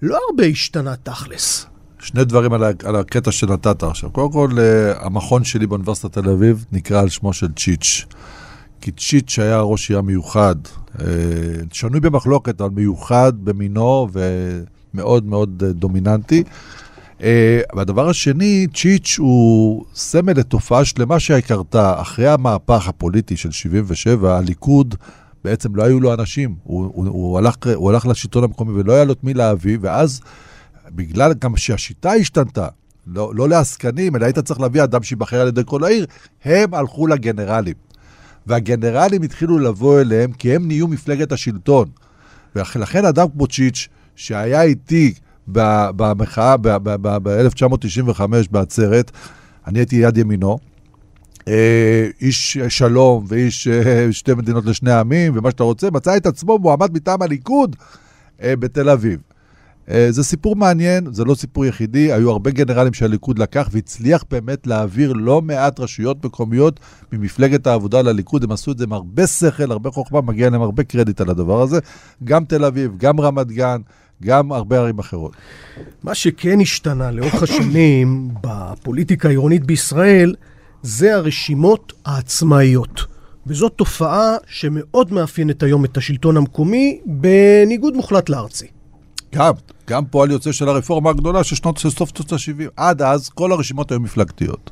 לא 0.02 0.18
הרבה 0.30 0.44
השתנה 0.44 0.96
תכלס. 0.96 1.66
שני 1.98 2.24
דברים 2.24 2.52
על, 2.52 2.64
על 2.84 2.96
הקטע 2.96 3.32
שנתת 3.32 3.82
עכשיו. 3.82 4.10
קודם 4.10 4.32
כל, 4.32 4.50
אה, 4.58 5.06
המכון 5.06 5.44
שלי 5.44 5.66
באוניברסיטת 5.66 6.12
תל 6.12 6.30
אביב 6.30 6.64
נקרא 6.72 7.00
על 7.00 7.08
שמו 7.08 7.32
של 7.32 7.52
צ'יץ'. 7.56 8.04
כי 8.80 8.92
צ'יץ' 8.92 9.38
היה 9.38 9.60
ראש 9.60 9.88
עירייה 9.88 10.02
מיוחד, 10.02 10.54
אה, 11.00 11.06
שנוי 11.72 12.00
במחלוקת, 12.00 12.60
אבל 12.60 12.70
מיוחד 12.70 13.32
במינו 13.44 14.08
ומאוד 14.12 15.24
מאוד 15.26 15.64
דומיננטי. 15.64 16.42
והדבר 17.76 18.08
השני, 18.08 18.66
צ'יץ' 18.74 19.16
הוא 19.18 19.84
סמל 19.94 20.32
לתופעה 20.32 20.84
שלמה 20.84 21.20
שקרתה 21.20 22.00
אחרי 22.00 22.28
המהפך 22.28 22.88
הפוליטי 22.88 23.36
של 23.36 23.50
77, 23.50 24.38
הליכוד 24.38 24.94
בעצם 25.44 25.76
לא 25.76 25.82
היו 25.82 26.00
לו 26.00 26.14
אנשים. 26.14 26.54
הוא, 26.62 26.90
הוא, 26.94 27.08
הוא, 27.08 27.38
הלך, 27.38 27.56
הוא 27.74 27.90
הלך 27.90 28.06
לשלטון 28.06 28.44
המקומי 28.44 28.80
ולא 28.80 28.92
היה 28.92 29.04
לו 29.04 29.12
את 29.12 29.24
מי 29.24 29.34
להביא, 29.34 29.78
ואז 29.80 30.20
בגלל 30.90 31.34
גם 31.34 31.56
שהשיטה 31.56 32.12
השתנתה, 32.12 32.68
לא, 33.06 33.32
לא 33.34 33.48
לעסקנים, 33.48 34.16
אלא 34.16 34.24
היית 34.24 34.38
צריך 34.38 34.60
להביא 34.60 34.84
אדם 34.84 35.02
שיבחר 35.02 35.40
על 35.40 35.48
ידי 35.48 35.62
כל 35.64 35.84
העיר, 35.84 36.06
הם 36.44 36.74
הלכו 36.74 37.06
לגנרלים. 37.06 37.74
והגנרלים 38.46 39.22
התחילו 39.22 39.58
לבוא 39.58 40.00
אליהם 40.00 40.32
כי 40.32 40.54
הם 40.54 40.66
נהיו 40.66 40.88
מפלגת 40.88 41.32
השלטון. 41.32 41.88
ולכן 42.56 43.04
אדם 43.04 43.26
כמו 43.28 43.46
צ'יץ', 43.46 43.88
שהיה 44.16 44.62
איתי 44.62 45.14
במחאה 45.46 46.56
ב-1995 46.56 48.20
בעצרת, 48.50 49.10
אני 49.66 49.78
הייתי 49.78 49.96
יד 49.96 50.18
ימינו, 50.18 50.50
אה, 50.50 50.69
איש 52.20 52.58
שלום 52.58 53.24
ואיש 53.28 53.68
אה, 53.68 54.12
שתי 54.12 54.34
מדינות 54.34 54.64
לשני 54.64 54.92
עמים 54.92 55.32
ומה 55.36 55.50
שאתה 55.50 55.62
רוצה, 55.62 55.90
מצא 55.90 56.16
את 56.16 56.26
עצמו 56.26 56.58
מועמד 56.58 56.92
מטעם 56.92 57.22
הליכוד 57.22 57.76
אה, 58.42 58.56
בתל 58.56 58.88
אביב. 58.88 59.20
זה 60.10 60.24
סיפור 60.24 60.56
מעניין, 60.56 61.12
זה 61.12 61.24
לא 61.24 61.34
סיפור 61.34 61.66
יחידי, 61.66 62.12
היו 62.12 62.30
הרבה 62.30 62.50
גנרלים 62.50 62.92
שהליכוד 62.92 63.38
לקח 63.38 63.68
והצליח 63.72 64.24
באמת 64.30 64.66
להעביר 64.66 65.12
לא 65.12 65.42
מעט 65.42 65.80
רשויות 65.80 66.24
מקומיות 66.24 66.80
ממפלגת 67.12 67.66
העבודה 67.66 68.02
לליכוד, 68.02 68.44
הם 68.44 68.52
עשו 68.52 68.72
את 68.72 68.78
זה 68.78 68.84
עם 68.84 68.92
הרבה 68.92 69.26
שכל, 69.26 69.70
הרבה 69.70 69.90
חוכמה, 69.90 70.20
מגיע 70.20 70.50
להם 70.50 70.62
הרבה 70.62 70.82
קרדיט 70.82 71.20
על 71.20 71.30
הדבר 71.30 71.62
הזה. 71.62 71.78
גם 72.24 72.44
תל 72.44 72.64
אביב, 72.64 72.92
גם 72.96 73.20
רמת 73.20 73.46
גן, 73.46 73.80
גם 74.22 74.52
הרבה 74.52 74.78
ערים 74.78 74.98
אחרות. 74.98 75.32
מה 76.02 76.14
שכן 76.14 76.60
השתנה 76.60 77.10
לאורך 77.10 77.42
השנים 77.42 78.28
בפוליטיקה 78.40 79.28
העירונית 79.28 79.64
בישראל, 79.64 80.34
זה 80.82 81.14
הרשימות 81.14 81.92
העצמאיות. 82.04 83.04
וזאת 83.46 83.72
תופעה 83.76 84.36
שמאוד 84.46 85.12
מאפיינת 85.12 85.62
היום 85.62 85.84
את 85.84 85.96
השלטון 85.96 86.36
המקומי, 86.36 87.00
בניגוד 87.06 87.94
מוחלט 87.94 88.28
לארצי. 88.28 88.66
גם, 89.34 89.52
גם 89.86 90.04
פועל 90.04 90.30
יוצא 90.30 90.52
של 90.52 90.68
הרפורמה 90.68 91.10
הגדולה 91.10 91.44
של 91.44 91.56
שנות, 91.56 91.78
סוף 91.78 92.10
שנות 92.16 92.32
ה-70. 92.32 92.70
עד 92.76 93.02
אז 93.02 93.28
כל 93.28 93.52
הרשימות 93.52 93.90
היו 93.90 94.00
מפלגתיות. 94.00 94.70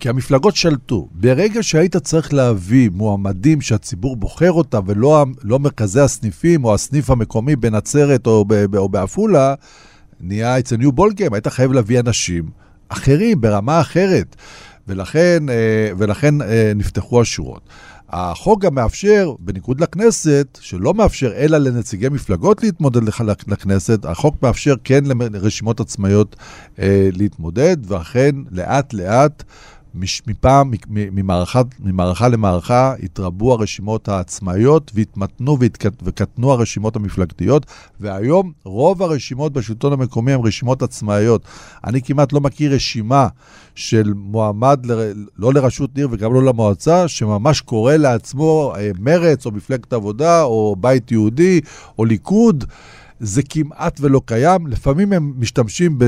כי 0.00 0.08
המפלגות 0.08 0.56
שלטו. 0.56 1.08
ברגע 1.12 1.62
שהיית 1.62 1.96
צריך 1.96 2.34
להביא 2.34 2.90
מועמדים 2.92 3.60
שהציבור 3.60 4.16
בוחר 4.16 4.52
אותם, 4.52 4.80
ולא 4.86 5.26
לא 5.42 5.58
מרכזי 5.58 6.00
הסניפים 6.00 6.64
או 6.64 6.74
הסניף 6.74 7.10
המקומי 7.10 7.56
בנצרת 7.56 8.26
או, 8.26 8.44
או 8.76 8.88
בעפולה, 8.88 9.54
נהיה 10.20 10.58
אצל 10.58 10.76
ניו 10.76 10.92
בולגיים, 10.92 11.34
היית 11.34 11.48
חייב 11.48 11.72
להביא 11.72 12.00
אנשים 12.00 12.50
אחרים, 12.88 13.40
ברמה 13.40 13.80
אחרת. 13.80 14.36
ולכן, 14.88 15.48
אה, 15.48 15.90
ולכן 15.98 16.42
אה, 16.42 16.72
נפתחו 16.76 17.20
השורות. 17.20 17.68
החוק 18.12 18.62
גם 18.62 18.74
מאפשר, 18.74 19.34
בניגוד 19.38 19.80
לכנסת, 19.80 20.58
שלא 20.60 20.94
מאפשר 20.94 21.32
אלא 21.36 21.58
לנציגי 21.58 22.08
מפלגות 22.08 22.62
להתמודד 22.62 23.00
לכנסת, 23.46 24.04
החוק 24.04 24.42
מאפשר 24.42 24.74
כן 24.84 25.04
לרשימות 25.32 25.80
עצמאיות 25.80 26.36
אה, 26.78 27.08
להתמודד, 27.12 27.76
ואכן 27.86 28.30
לאט 28.50 28.92
לאט 28.94 29.42
מפעם, 29.94 30.70
ממערכה, 30.88 31.62
ממערכה 31.80 32.28
למערכה, 32.28 32.94
התרבו 33.02 33.52
הרשימות 33.52 34.08
העצמאיות 34.08 34.90
והתמתנו 34.94 35.58
וקטנו 36.02 36.52
הרשימות 36.52 36.96
המפלגתיות, 36.96 37.66
והיום 38.00 38.52
רוב 38.64 39.02
הרשימות 39.02 39.52
בשלטון 39.52 39.92
המקומי 39.92 40.32
הן 40.32 40.40
רשימות 40.44 40.82
עצמאיות. 40.82 41.42
אני 41.84 42.02
כמעט 42.02 42.32
לא 42.32 42.40
מכיר 42.40 42.74
רשימה 42.74 43.28
של 43.74 44.12
מועמד, 44.16 44.80
ל, 44.86 45.12
לא 45.38 45.54
לראשות 45.54 45.90
עיר 45.96 46.08
וגם 46.10 46.34
לא 46.34 46.42
למועצה, 46.42 47.08
שממש 47.08 47.60
קורא 47.60 47.94
לעצמו 47.94 48.72
אה, 48.76 48.90
מרץ 48.98 49.46
או 49.46 49.50
מפלגת 49.50 49.92
עבודה 49.92 50.42
או 50.42 50.76
בית 50.80 51.12
יהודי 51.12 51.60
או 51.98 52.04
ליכוד. 52.04 52.64
זה 53.20 53.42
כמעט 53.42 54.00
ולא 54.00 54.20
קיים. 54.24 54.66
לפעמים 54.66 55.12
הם 55.12 55.32
משתמשים 55.36 55.98
ב, 55.98 56.04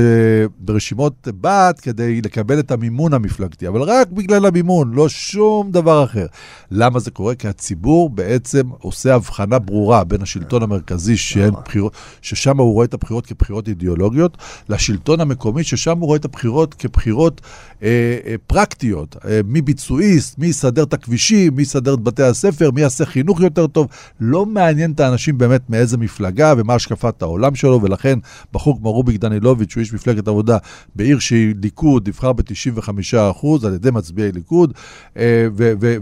ברשימות 0.59 1.27
בת 1.41 1.79
כדי 1.79 2.21
לקבל 2.21 2.59
את 2.59 2.71
המימון 2.71 3.13
המפלגתי, 3.13 3.67
אבל 3.67 3.81
רק 3.81 4.11
בגלל 4.11 4.45
המימון, 4.45 4.93
לא 4.93 5.09
שום 5.09 5.71
דבר 5.71 6.03
אחר. 6.03 6.25
למה 6.71 6.99
זה 6.99 7.11
קורה? 7.11 7.35
כי 7.35 7.47
הציבור 7.47 8.09
בעצם 8.09 8.69
עושה 8.79 9.15
הבחנה 9.15 9.59
ברורה 9.59 10.03
בין 10.03 10.21
השלטון 10.21 10.63
המרכזי, 10.63 11.17
שאין 11.17 11.53
בחירות, 11.65 11.93
ששם 12.21 12.57
הוא 12.57 12.73
רואה 12.73 12.85
את 12.85 12.93
הבחירות 12.93 13.25
כבחירות 13.25 13.67
אידיאולוגיות, 13.67 14.37
לשלטון 14.69 15.21
המקומי, 15.21 15.63
ששם 15.63 15.97
הוא 15.97 16.07
רואה 16.07 16.17
את 16.17 16.25
הבחירות 16.25 16.73
כבחירות 16.73 17.41
אה, 17.83 18.17
אה, 18.25 18.35
פרקטיות. 18.47 19.15
אה, 19.25 19.39
מי 19.45 19.61
ביצועיסט, 19.61 20.39
מי 20.39 20.47
יסדר 20.47 20.83
את 20.83 20.93
הכבישים, 20.93 21.55
מי 21.55 21.61
יסדר 21.61 21.93
את 21.93 21.99
בתי 21.99 22.23
הספר, 22.23 22.71
מי 22.71 22.81
יעשה 22.81 23.05
חינוך 23.05 23.41
יותר 23.41 23.67
טוב. 23.67 23.87
לא 24.19 24.45
מעניין 24.45 24.91
את 24.91 24.99
האנשים 24.99 25.37
באמת 25.37 25.69
מאיזה 25.69 25.97
מפלגה 25.97 26.53
ומה 26.57 26.79
השקפת 27.05 27.21
העולם 27.21 27.55
שלו, 27.55 27.79
ולכן 27.81 28.19
בחור 28.53 28.77
כמו 28.77 28.91
רוביק 28.91 29.21
דנילוביץ', 29.21 29.71
שהוא 29.71 29.81
איש 29.81 29.93
מפלגת 29.93 30.27
עבודה, 30.27 30.57
בעיר 30.95 31.19
שהיא 31.19 31.55
ליכוד, 31.61 32.07
נבחר 32.07 32.33
ב-95% 32.33 33.47
על 33.65 33.73
ידי 33.73 33.91
מצביעי 33.91 34.31
ליכוד, 34.31 34.73
אה, 35.17 35.47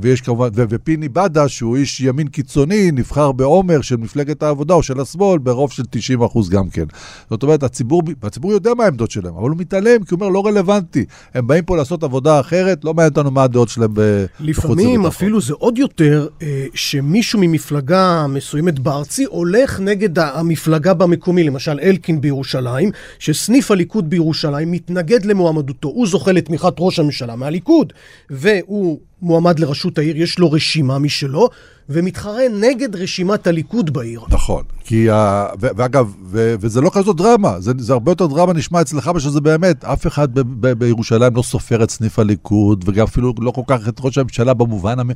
ויש 0.01 0.21
כמובן, 0.21 0.49
ופיני 0.55 1.09
בדש, 1.09 1.57
שהוא 1.57 1.77
איש 1.77 2.01
ימין 2.01 2.27
קיצוני, 2.27 2.91
נבחר 2.91 3.31
בעומר 3.31 3.81
של 3.81 3.97
מפלגת 3.97 4.43
העבודה 4.43 4.73
או 4.73 4.83
של 4.83 4.99
השמאל, 4.99 5.37
ברוב 5.37 5.71
של 5.71 5.83
90% 5.83 6.49
גם 6.49 6.69
כן. 6.69 6.85
זאת 7.29 7.43
אומרת, 7.43 7.63
הציבור, 7.63 8.03
הציבור 8.23 8.51
יודע 8.51 8.73
מה 8.77 8.83
העמדות 8.83 9.11
שלהם, 9.11 9.35
אבל 9.35 9.49
הוא 9.49 9.57
מתעלם, 9.57 10.03
כי 10.03 10.15
הוא 10.15 10.19
אומר, 10.21 10.29
לא 10.29 10.45
רלוונטי. 10.45 11.05
הם 11.33 11.47
באים 11.47 11.63
פה 11.63 11.77
לעשות 11.77 12.03
עבודה 12.03 12.39
אחרת, 12.39 12.85
לא 12.85 12.93
מעניין 12.93 13.09
אותנו 13.09 13.31
מה 13.31 13.43
הדעות 13.43 13.69
שלהם 13.69 13.93
לפעמים 14.39 15.05
אפילו 15.05 15.41
זה 15.41 15.53
עוד 15.53 15.77
יותר, 15.77 16.27
אה, 16.41 16.65
שמישהו 16.73 17.39
ממפלגה 17.39 18.25
מסוימת 18.27 18.79
בארצי 18.79 19.23
הולך 19.23 19.79
נגד 19.79 20.19
המפלגה 20.19 20.90
במקומי, 20.93 21.43
למשל 21.43 21.79
אלקין 21.81 22.21
בירושלים, 22.21 22.91
שסניף 23.19 23.71
הליכוד 23.71 24.09
בירושלים 24.09 24.71
מתנגד 24.71 25.25
למועמדותו. 25.25 25.87
הוא 25.87 26.07
זוכה 26.07 26.31
לתמיכת 26.31 26.73
ראש 26.79 26.99
הממשלה 26.99 27.35
מהליכוד, 27.35 27.93
והוא 28.29 28.99
מועמד 29.21 29.59
לראשות 29.59 29.97
העיר, 29.97 30.17
יש 30.17 30.39
לו 30.39 30.51
רשימה 30.51 30.99
משלו, 30.99 31.49
ומתחרה 31.89 32.41
נגד 32.61 32.95
רשימת 32.95 33.47
הליכוד 33.47 33.93
בעיר. 33.93 34.21
נכון, 34.29 34.63
כי, 34.85 35.09
ה... 35.09 35.47
ו- 35.61 35.67
ואגב, 35.77 36.13
ו- 36.25 36.55
וזה 36.59 36.81
לא 36.81 36.91
כזאת 36.93 37.15
דרמה, 37.15 37.59
זה, 37.59 37.71
זה 37.77 37.93
הרבה 37.93 38.11
יותר 38.11 38.27
דרמה 38.27 38.53
נשמע 38.53 38.81
אצלך, 38.81 39.11
שזה 39.17 39.41
באמת, 39.41 39.85
אף 39.85 40.07
אחד 40.07 40.33
ב- 40.33 40.67
ב- 40.67 40.73
בירושלים 40.73 41.35
לא 41.35 41.41
סופר 41.41 41.83
את 41.83 41.91
סניף 41.91 42.19
הליכוד, 42.19 42.83
וגם 42.87 43.03
אפילו 43.03 43.33
לא 43.39 43.51
כל 43.51 43.61
כך 43.67 43.87
את 43.87 43.95
ראש 43.99 44.17
הממשלה 44.17 44.53
במובן, 44.53 44.99
המ... 44.99 45.09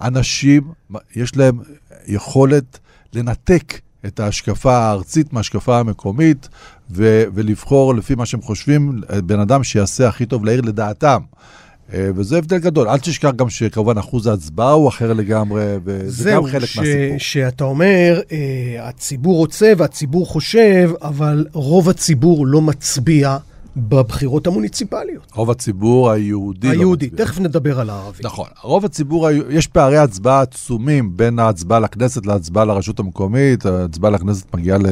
אנשים, 0.00 0.62
יש 1.16 1.36
להם 1.36 1.58
יכולת 2.06 2.78
לנתק 3.14 3.80
את 4.06 4.20
ההשקפה 4.20 4.76
הארצית 4.76 5.32
מההשקפה 5.32 5.78
המקומית, 5.78 6.48
ו- 6.90 7.24
ולבחור 7.34 7.94
לפי 7.94 8.14
מה 8.14 8.26
שהם 8.26 8.42
חושבים, 8.42 9.00
בן 9.24 9.40
אדם 9.40 9.64
שיעשה 9.64 10.08
הכי 10.08 10.26
טוב 10.26 10.44
לעיר 10.44 10.60
לדעתם. 10.60 11.20
אה, 11.94 12.10
וזה 12.14 12.38
הבדל 12.38 12.58
גדול. 12.58 12.88
אל 12.88 12.98
תשכח 12.98 13.30
גם 13.36 13.50
שכמובן 13.50 13.98
אחוז 13.98 14.26
ההצבעה 14.26 14.72
הוא 14.72 14.88
אחר 14.88 15.12
לגמרי, 15.12 15.64
וזה 15.84 16.30
גם 16.30 16.46
חלק 16.46 16.64
ש... 16.64 16.78
מהסיפור. 16.78 17.08
זהו, 17.08 17.20
שאתה 17.20 17.64
אומר, 17.64 18.20
אה, 18.32 18.88
הציבור 18.88 19.36
רוצה 19.36 19.72
והציבור 19.76 20.26
חושב, 20.26 20.90
אבל 21.02 21.46
רוב 21.52 21.88
הציבור 21.88 22.46
לא 22.46 22.60
מצביע 22.60 23.36
בבחירות 23.76 24.46
המוניציפליות. 24.46 25.32
רוב 25.34 25.50
הציבור 25.50 26.10
היהודי 26.10 26.66
לא 26.66 26.72
היהודי, 26.72 27.10
לא 27.12 27.16
תכף 27.16 27.40
נדבר 27.40 27.80
על 27.80 27.90
הערבי. 27.90 28.18
נכון. 28.24 28.48
רוב 28.62 28.84
הציבור, 28.84 29.28
יש 29.50 29.66
פערי 29.66 29.98
הצבעה 29.98 30.40
עצומים 30.40 31.16
בין 31.16 31.38
ההצבעה 31.38 31.80
לכנסת 31.80 32.26
להצבעה 32.26 32.64
לרשות 32.64 32.98
המקומית. 32.98 33.66
ההצבעה 33.66 34.10
לכנסת 34.10 34.54
מגיעה 34.54 34.78
ל... 34.78 34.86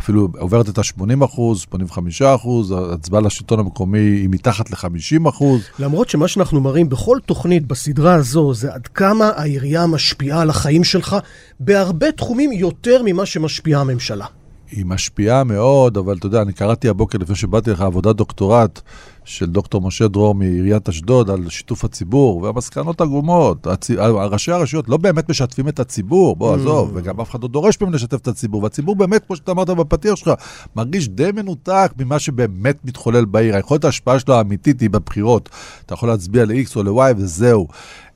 אפילו 0.00 0.28
עוברת 0.38 0.68
את 0.68 0.78
ה-80 0.78 1.24
אחוז, 1.24 1.60
85 1.60 2.22
אחוז, 2.22 2.70
ההצבעה 2.70 3.20
לשלטון 3.20 3.58
המקומי 3.58 3.98
היא 3.98 4.28
מתחת 4.30 4.70
ל-50 4.70 5.28
אחוז. 5.28 5.60
למרות 5.78 6.08
שמה 6.08 6.28
שאנחנו 6.28 6.60
מראים 6.60 6.88
בכל 6.88 7.18
תוכנית 7.26 7.66
בסדרה 7.66 8.14
הזו, 8.14 8.54
זה 8.54 8.74
עד 8.74 8.86
כמה 8.86 9.30
העירייה 9.36 9.86
משפיעה 9.86 10.40
על 10.40 10.50
החיים 10.50 10.84
שלך 10.84 11.16
בהרבה 11.60 12.12
תחומים 12.12 12.52
יותר 12.52 13.02
ממה 13.04 13.26
שמשפיעה 13.26 13.80
הממשלה. 13.80 14.26
היא 14.70 14.86
משפיעה 14.86 15.44
מאוד, 15.44 15.96
אבל 15.96 16.16
אתה 16.16 16.26
יודע, 16.26 16.42
אני 16.42 16.52
קראתי 16.52 16.88
הבוקר 16.88 17.18
לפני 17.18 17.36
שבאתי 17.36 17.70
לך 17.70 17.80
עבודת 17.80 18.16
דוקטורט 18.16 18.80
של 19.28 19.46
דוקטור 19.46 19.82
משה 19.82 20.08
דרור 20.08 20.34
מעיריית 20.34 20.88
אשדוד 20.88 21.30
על 21.30 21.48
שיתוף 21.48 21.84
הציבור, 21.84 22.42
והמסקנות 22.42 23.00
עגומות. 23.00 23.66
הצ... 23.66 23.90
ראשי 24.30 24.52
הרשויות 24.52 24.88
לא 24.88 24.96
באמת 24.96 25.28
משתפים 25.30 25.68
את 25.68 25.80
הציבור, 25.80 26.36
בוא, 26.36 26.54
mm. 26.54 26.58
עזוב, 26.58 26.90
וגם 26.94 27.20
אף 27.20 27.30
אחד 27.30 27.42
לא 27.42 27.48
דורש 27.48 27.80
מהם 27.80 27.92
לשתף 27.92 28.16
את 28.16 28.28
הציבור, 28.28 28.62
והציבור 28.62 28.96
באמת, 28.96 29.26
כמו 29.26 29.36
שאתה 29.36 29.52
אמרת 29.52 29.70
בפתיח 29.70 30.14
שלך, 30.14 30.30
מרגיש 30.76 31.08
די 31.08 31.30
מנותק 31.34 31.92
ממה 31.98 32.18
שבאמת 32.18 32.84
מתחולל 32.84 33.24
בעיר. 33.24 33.54
היכולת 33.54 33.84
ההשפעה 33.84 34.18
שלו 34.18 34.34
האמיתית 34.34 34.80
היא 34.80 34.90
בבחירות. 34.90 35.48
אתה 35.86 35.94
יכול 35.94 36.08
להצביע 36.08 36.44
ל-X 36.44 36.76
או 36.76 36.82
ל-Y 36.82 37.14
וזהו. 37.16 37.68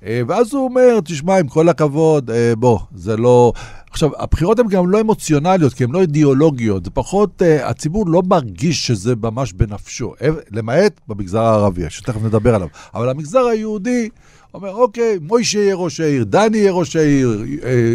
אה, 0.07 0.21
ואז 0.29 0.55
הוא 0.55 0.65
אומר, 0.65 1.01
תשמע, 1.05 1.39
עם 1.39 1.49
כל 1.49 1.69
הכבוד, 1.69 2.31
אה, 2.31 2.53
בוא, 2.57 2.79
זה 2.95 3.17
לא... 3.17 3.53
עכשיו, 3.93 4.11
הבחירות 4.19 4.59
הן 4.59 4.69
גם 4.69 4.91
לא 4.91 5.01
אמוציונליות, 5.01 5.75
כי 5.75 5.85
הן 5.85 5.91
לא 5.91 6.01
אידיאולוגיות. 6.01 6.85
זה 6.85 6.91
פחות, 6.91 7.43
uh, 7.43 7.65
הציבור 7.65 8.07
לא 8.09 8.23
מרגיש 8.27 8.87
שזה 8.87 9.15
ממש 9.23 9.53
בנפשו, 9.53 10.15
למעט 10.51 11.01
במגזר 11.09 11.41
הערבי, 11.41 11.91
שתכף 11.91 12.23
נדבר 12.23 12.55
עליו. 12.55 12.69
אבל 12.95 13.09
המגזר 13.09 13.45
היהודי 13.45 14.09
אומר, 14.55 14.75
אוקיי, 14.75 15.19
מוישה 15.21 15.59
יהיה 15.59 15.75
ראש 15.75 16.01
העיר, 16.01 16.25
דני 16.25 16.59
יהיה 16.59 16.73
ראש 16.73 16.97
העיר, 16.97 17.45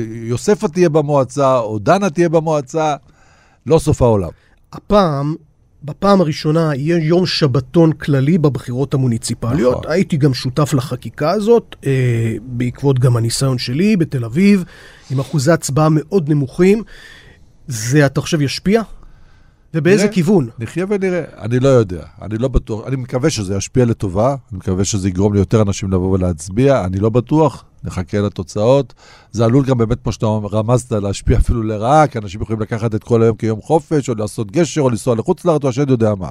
יוספה 0.10 0.68
תהיה 0.68 0.90
במועצה, 0.90 1.60
או 1.60 1.80
דנה 1.80 2.10
תהיה 2.10 2.30
במועצה, 2.30 2.96
לא 3.66 3.80
סוף 3.80 4.02
העולם. 4.02 4.30
הפעם 4.74 5.36
בפעם 5.88 6.21
הראשונה 6.21 6.76
יהיה 6.76 6.97
יום 6.97 7.26
שבתון 7.26 7.91
כללי 7.91 8.38
בבחירות 8.38 8.93
המוניציפליות. 8.93 9.78
נכון. 9.78 9.91
הייתי 9.91 10.17
גם 10.17 10.34
שותף 10.34 10.73
לחקיקה 10.73 11.32
הזאת, 11.32 11.76
אה, 11.86 12.36
בעקבות 12.41 13.00
גם 13.00 13.17
הניסיון 13.17 13.58
שלי 13.58 13.97
בתל 13.97 14.26
אביב, 14.26 14.63
עם 15.12 15.19
אחוזי 15.19 15.52
הצבעה 15.52 15.88
מאוד 15.91 16.30
נמוכים. 16.30 16.84
זה, 17.67 18.06
אתה 18.06 18.21
חושב, 18.21 18.41
ישפיע? 18.41 18.82
ובאיזה 19.73 20.04
נראה, 20.04 20.13
כיוון? 20.13 20.50
נחיה 20.60 20.86
ונראה. 20.89 21.23
אני 21.41 21.60
לא 21.60 21.67
יודע, 21.67 22.04
אני 22.21 22.38
לא 22.38 22.47
בטוח. 22.47 22.88
אני 22.88 22.95
מקווה 22.95 23.30
שזה 23.30 23.56
ישפיע 23.56 23.86
לטובה, 23.86 24.36
אני 24.52 24.58
מקווה 24.58 24.86
שזה 24.86 25.08
יגרום 25.08 25.34
ליותר 25.34 25.62
אנשים 25.62 25.91
לבוא 25.91 26.12
ולהצביע, 26.12 26.86
אני 26.86 27.00
לא 27.00 27.10
בטוח. 27.10 27.63
נחכה 27.84 28.20
לתוצאות. 28.20 28.94
זה 29.32 29.46
עלול 29.46 29.66
גם 29.66 29.78
באמת, 29.78 29.98
כמו 30.04 30.12
שאתה 30.12 30.26
רמזת, 30.26 30.92
להשפיע 30.92 31.38
אפילו 31.38 31.63
לרעה, 31.63 32.08
כי 32.08 32.18
אנשים 32.18 32.42
יכולים 32.42 32.62
לקחת 32.62 32.96
את 32.96 33.04
כל 33.04 33.24
היום 33.24 33.38
כיום 33.38 33.62
חופש, 33.62 34.10
או 34.10 34.16
לעשות 34.16 34.52
גשר, 34.52 34.82
או 34.82 34.90
לנסוע 34.90 35.16
לחוץ 35.16 35.46
לארץ, 35.46 35.63
או 35.63 35.70
השד 35.70 35.90
יודע 35.90 36.16
מה. 36.16 36.30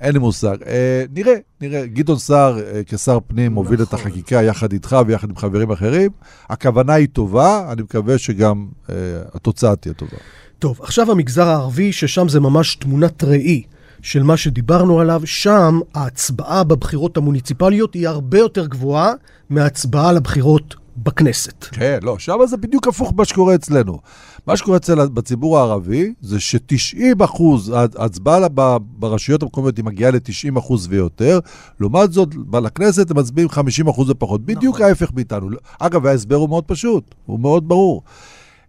אין 0.00 0.12
לי 0.12 0.18
מושג. 0.18 0.56
אה, 0.66 1.04
נראה, 1.14 1.34
נראה. 1.60 1.86
גדעון 1.86 2.18
סער, 2.18 2.58
אה, 2.58 2.80
כשר 2.86 3.18
פנים, 3.26 3.52
נכון. 3.52 3.64
מוביל 3.64 3.82
את 3.82 3.92
החקיקה 3.94 4.42
יחד 4.42 4.72
איתך 4.72 4.96
ויחד 5.06 5.30
עם 5.30 5.36
חברים 5.36 5.70
אחרים. 5.70 6.10
הכוונה 6.48 6.92
היא 6.92 7.08
טובה, 7.12 7.72
אני 7.72 7.82
מקווה 7.82 8.18
שגם 8.18 8.66
אה, 8.90 8.94
התוצאה 9.34 9.76
תהיה 9.76 9.94
טובה. 9.94 10.16
טוב, 10.58 10.80
עכשיו 10.82 11.10
המגזר 11.10 11.48
הערבי, 11.48 11.92
ששם 11.92 12.28
זה 12.28 12.40
ממש 12.40 12.76
תמונת 12.76 13.24
ראי. 13.24 13.62
של 14.02 14.22
מה 14.22 14.36
שדיברנו 14.36 15.00
עליו, 15.00 15.22
שם 15.24 15.80
ההצבעה 15.94 16.64
בבחירות 16.64 17.16
המוניציפליות 17.16 17.94
היא 17.94 18.08
הרבה 18.08 18.38
יותר 18.38 18.66
גבוהה 18.66 19.12
מההצבעה 19.50 20.12
לבחירות 20.12 20.74
בכנסת. 20.96 21.64
כן, 21.64 21.98
לא, 22.02 22.18
שם 22.18 22.38
זה 22.46 22.56
בדיוק 22.56 22.88
הפוך 22.88 23.12
מה 23.16 23.24
שקורה 23.24 23.54
אצלנו. 23.54 23.98
מה 24.46 24.56
שקורה 24.56 24.76
אצל 24.76 25.08
בציבור 25.08 25.58
הערבי 25.58 26.12
זה 26.20 26.40
ש-90 26.40 27.24
אחוז, 27.24 27.72
ההצבעה 27.98 28.48
ברשויות 28.80 29.42
המקומיות 29.42 29.76
היא 29.76 29.84
מגיעה 29.84 30.10
ל-90 30.10 30.58
אחוז 30.58 30.86
ויותר, 30.90 31.38
לעומת 31.80 32.12
זאת, 32.12 32.28
לכנסת 32.52 33.10
הם 33.10 33.18
מצביעים 33.18 33.48
50 33.48 33.88
אחוז 33.88 34.10
ופחות. 34.10 34.44
בדיוק 34.44 34.74
נכון. 34.74 34.86
ההפך 34.86 35.12
מאיתנו. 35.14 35.48
אגב, 35.78 36.06
ההסבר 36.06 36.36
הוא 36.36 36.48
מאוד 36.48 36.64
פשוט, 36.64 37.14
הוא 37.26 37.40
מאוד 37.40 37.68
ברור. 37.68 38.02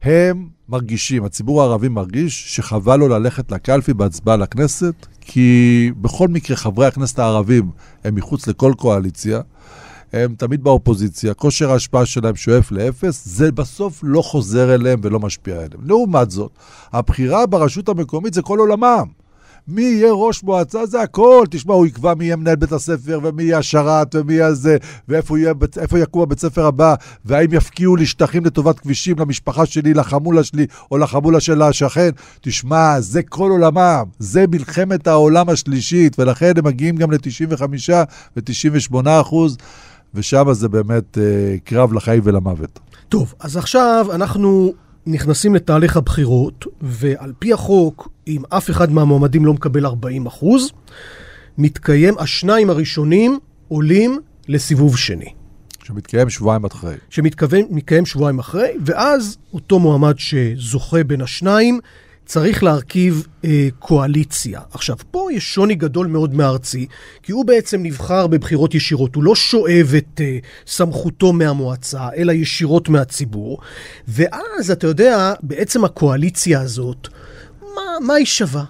הם 0.01 0.47
מרגישים, 0.69 1.23
הציבור 1.23 1.62
הערבי 1.62 1.89
מרגיש 1.89 2.55
שחבל 2.55 2.95
לו 2.95 3.07
ללכת 3.07 3.51
לקלפי 3.51 3.93
בהצבעה 3.93 4.38
לכנסת, 4.38 4.93
כי 5.21 5.91
בכל 6.01 6.27
מקרה 6.27 6.57
חברי 6.57 6.88
הכנסת 6.88 7.19
הערבים 7.19 7.71
הם 8.03 8.15
מחוץ 8.15 8.47
לכל 8.47 8.73
קואליציה, 8.77 9.41
הם 10.13 10.35
תמיד 10.38 10.63
באופוזיציה, 10.63 11.33
כושר 11.33 11.71
ההשפעה 11.71 12.05
שלהם 12.05 12.35
שואף 12.35 12.71
לאפס, 12.71 13.27
זה 13.27 13.51
בסוף 13.51 13.99
לא 14.03 14.21
חוזר 14.21 14.75
אליהם 14.75 14.99
ולא 15.03 15.19
משפיע 15.19 15.55
עליהם. 15.55 15.81
לעומת 15.83 16.31
זאת, 16.31 16.51
הבחירה 16.91 17.45
ברשות 17.45 17.89
המקומית 17.89 18.33
זה 18.33 18.41
כל 18.41 18.59
עולמם. 18.59 19.18
מי 19.69 19.82
יהיה 19.82 20.12
ראש 20.13 20.43
מועצה 20.43 20.86
זה 20.86 21.01
הכל. 21.01 21.45
תשמע, 21.49 21.73
הוא 21.73 21.86
יקבע 21.86 22.13
מי 22.13 22.25
יהיה 22.25 22.36
מנהל 22.36 22.55
בית 22.55 22.71
הספר, 22.71 23.19
ומי 23.23 23.43
יהיה 23.43 23.58
השרת, 23.58 24.15
ומי 24.15 24.34
יהיה 24.34 24.53
זה, 24.53 24.77
ואיפה 25.08 25.39
יהיה, 25.39 25.53
יקום 26.01 26.21
הבית 26.21 26.39
ספר 26.39 26.65
הבא, 26.65 26.95
והאם 27.25 27.53
יפקיעו 27.53 27.95
לי 27.95 28.05
שטחים 28.05 28.45
לטובת 28.45 28.79
כבישים 28.79 29.19
למשפחה 29.19 29.65
שלי, 29.65 29.93
לחמולה 29.93 30.43
שלי, 30.43 30.65
או 30.91 30.97
לחמולה 30.97 31.39
של 31.39 31.62
השכן. 31.62 32.10
תשמע, 32.41 32.99
זה 32.99 33.23
כל 33.23 33.51
עולמם. 33.51 34.03
זה 34.19 34.45
מלחמת 34.51 35.08
העולם 35.08 35.49
השלישית, 35.49 36.19
ולכן 36.19 36.51
הם 36.58 36.65
מגיעים 36.65 36.95
גם 36.95 37.12
ל-95 37.12 37.62
ו-98 38.38 39.10
אחוז, 39.21 39.58
ושם 40.13 40.53
זה 40.53 40.69
באמת 40.69 41.17
אה, 41.17 41.58
קרב 41.63 41.93
לחיים 41.93 42.21
ולמוות. 42.23 42.79
טוב, 43.10 43.34
אז 43.39 43.58
עכשיו 43.58 44.05
אנחנו 44.13 44.73
נכנסים 45.08 45.55
לתהליך 45.55 45.97
הבחירות, 45.97 46.65
ועל 46.82 47.34
פי 47.39 47.53
החוק, 47.53 48.10
אם 48.30 48.42
אף 48.50 48.70
אחד 48.70 48.92
מהמועמדים 48.92 49.46
לא 49.46 49.54
מקבל 49.54 49.86
40 49.86 50.26
אחוז, 50.26 50.72
מתקיים, 51.58 52.18
השניים 52.18 52.70
הראשונים 52.70 53.39
עולים 53.68 54.20
לסיבוב 54.48 54.98
שני. 54.98 55.34
שמתקיים 55.84 56.30
שבועיים 56.30 56.65
אחרי. 56.65 56.96
שמתקיים 57.10 58.06
שבועיים 58.06 58.39
אחרי, 58.39 58.70
ואז 58.86 59.38
אותו 59.54 59.80
מועמד 59.80 60.15
שזוכה 60.18 61.04
בין 61.04 61.22
השניים 61.22 61.80
צריך 62.30 62.63
להרכיב 62.63 63.28
אה, 63.46 63.68
קואליציה. 63.80 64.62
עכשיו, 64.74 64.96
פה 65.12 65.30
יש 65.34 65.54
שוני 65.54 65.76
גדול 65.76 66.08
מאוד 66.08 66.34
מארצי, 66.34 66.88
כי 67.24 67.32
הוא 67.32 67.46
בעצם 67.46 67.84
נבחר 67.84 68.28
בבחירות 68.28 68.76
ישירות, 68.76 69.15
הוא 69.15 69.24
לא 69.24 69.36
שואב 69.36 69.94
את 69.98 70.22
אה, 70.22 70.38
סמכותו 70.68 71.34
מהמועצה, 71.34 72.10
אלא 72.18 72.32
ישירות 72.32 72.89
מהציבור, 72.89 73.60
ואז, 74.08 74.72
אתה 74.72 74.88
יודע, 74.88 75.34
בעצם 75.44 75.86
הקואליציה 75.86 76.62
הזאת, 76.62 77.08
מה, 78.01 78.13
היא 78.13 78.25
שווה? 78.25 78.63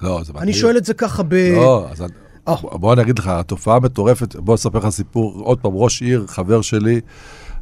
לא, 0.00 0.20
זה 0.24 0.32
מדהים. 0.32 0.42
אני 0.42 0.54
שואל 0.54 0.76
את 0.76 0.84
זה 0.84 0.94
ככה 0.94 1.22
ב... 1.22 1.34
לא, 1.34 1.86
אז 1.90 2.04
Oh. 2.48 2.78
בוא 2.78 2.92
אני 2.92 3.02
אגיד 3.02 3.18
לך, 3.18 3.26
התופעה 3.28 3.80
מטורפת, 3.80 4.36
בוא 4.36 4.54
אספר 4.54 4.78
לך 4.78 4.88
סיפור, 4.88 5.40
עוד 5.40 5.60
פעם, 5.60 5.72
ראש 5.74 6.02
עיר, 6.02 6.24
חבר 6.26 6.60
שלי, 6.62 7.00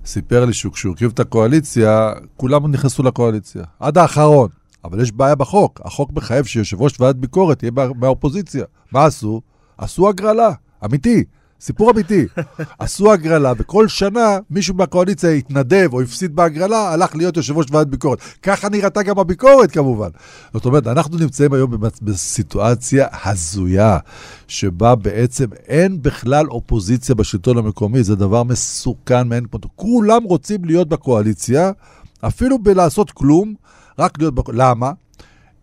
סיפר 0.07 0.44
לי 0.44 0.52
שכשהוא 0.52 0.90
הרכיב 0.90 1.11
את 1.14 1.20
הקואליציה, 1.20 2.12
כולם 2.37 2.70
נכנסו 2.70 3.02
לקואליציה, 3.02 3.64
עד 3.80 3.98
האחרון. 3.98 4.48
אבל 4.85 5.02
יש 5.02 5.12
בעיה 5.12 5.35
בחוק, 5.35 5.80
החוק 5.85 6.12
מחייב 6.12 6.44
שיושב 6.44 6.80
ראש 6.80 7.00
ועדת 7.00 7.16
ביקורת 7.16 7.62
יהיה 7.62 7.72
מהאופוזיציה. 7.96 8.64
מה 8.92 9.04
עשו? 9.04 9.40
עשו 9.78 10.09
הגרלה, 10.09 10.50
אמיתי. 10.85 11.24
סיפור 11.64 11.90
אמיתי. 11.90 12.27
עשו 12.79 13.12
הגרלה, 13.12 13.53
וכל 13.59 13.88
שנה 13.88 14.38
מישהו 14.50 14.74
מהקואליציה 14.74 15.31
התנדב 15.31 15.88
או 15.92 16.00
הפסיד 16.00 16.37
בהגרלה, 16.37 16.92
הלך 16.92 17.16
להיות 17.16 17.37
יושב 17.37 17.57
ראש 17.57 17.66
ועדת 17.70 17.87
ביקורת. 17.87 18.18
ככה 18.42 18.68
נראתה 18.68 19.03
גם 19.03 19.18
הביקורת 19.18 19.70
כמובן. 19.70 20.09
זאת 20.53 20.64
אומרת, 20.64 20.87
אנחנו 20.87 21.18
נמצאים 21.18 21.53
היום 21.53 21.70
בסיטואציה 22.03 23.07
הזויה, 23.24 23.98
שבה 24.48 24.94
בעצם 24.94 25.46
אין 25.68 26.03
בכלל 26.03 26.46
אופוזיציה 26.46 27.14
בשלטון 27.14 27.59
המקומי, 27.59 28.05
זה 28.05 28.16
דבר 28.16 28.42
מסוכן 28.42 29.29
מאין 29.29 29.46
כמותו. 29.46 29.68
כולם 29.77 30.22
רוצים 30.24 30.64
להיות 30.64 30.88
בקואליציה, 30.88 31.70
אפילו 32.20 32.59
בלעשות 32.59 33.11
כלום, 33.11 33.55
רק 33.98 34.18
להיות 34.18 34.35
בקואליציה. 34.35 34.64
למה? 34.70 34.92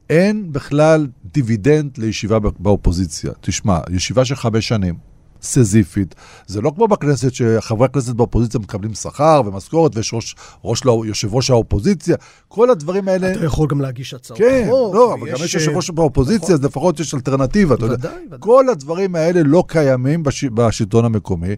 אין 0.10 0.52
בכלל 0.52 1.08
דיבידנד 1.34 1.98
לישיבה 1.98 2.38
באופוזיציה. 2.60 3.32
תשמע, 3.42 3.80
ישיבה 3.90 4.26
של 4.26 4.36
חמש 4.36 4.68
שנים. 4.68 5.11
סזיפית. 5.42 6.16
זה 6.48 6.62
לא 6.62 6.72
כמו 6.76 6.88
בכנסת 6.88 7.34
שחברי 7.34 7.86
הכנסת 7.86 8.14
באופוזיציה 8.14 8.60
מקבלים 8.60 8.94
שכר 8.94 9.42
ומשכורת 9.46 9.96
ויש 9.96 10.14
ראש, 10.14 10.36
ראש 10.64 10.86
לא, 10.86 11.04
יושב 11.06 11.36
ראש 11.36 11.50
האופוזיציה. 11.50 12.16
כל 12.48 12.70
הדברים 12.70 13.08
האלה... 13.08 13.32
אתה 13.32 13.46
יכול 13.46 13.68
גם 13.68 13.82
להגיש 13.82 14.14
הצעות 14.14 14.40
כן. 14.40 14.46
כן, 14.46 14.70
לא, 14.70 15.14
אבל 15.14 15.30
גם 15.30 15.36
יש 15.44 15.54
יושב 15.54 15.72
ראש 15.76 15.90
באופוזיציה, 15.90 16.46
נכון. 16.46 16.54
אז 16.56 16.64
לפחות 16.64 17.00
יש 17.00 17.14
אלטרנטיבה, 17.14 17.76
יודע. 17.80 17.94
ודאי. 17.94 18.40
כל 18.40 18.70
הדברים 18.70 19.16
האלה 19.16 19.42
לא 19.44 19.64
קיימים 19.68 20.24
בש, 20.24 20.44
בשלטון 20.44 21.06
המקומי. 21.06 21.56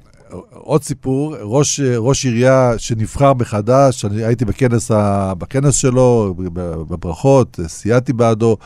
עוד 0.51 0.83
סיפור, 0.83 1.35
ראש, 1.41 1.79
ראש 1.97 2.25
עירייה 2.25 2.73
שנבחר 2.77 3.33
מחדש, 3.33 4.05
אני 4.05 4.23
הייתי 4.23 4.45
בכנס, 4.45 4.91
ה, 4.91 5.33
בכנס 5.37 5.75
שלו, 5.75 6.33
בברכות, 6.89 7.59
סייעתי 7.67 8.13
בעדו. 8.13 8.57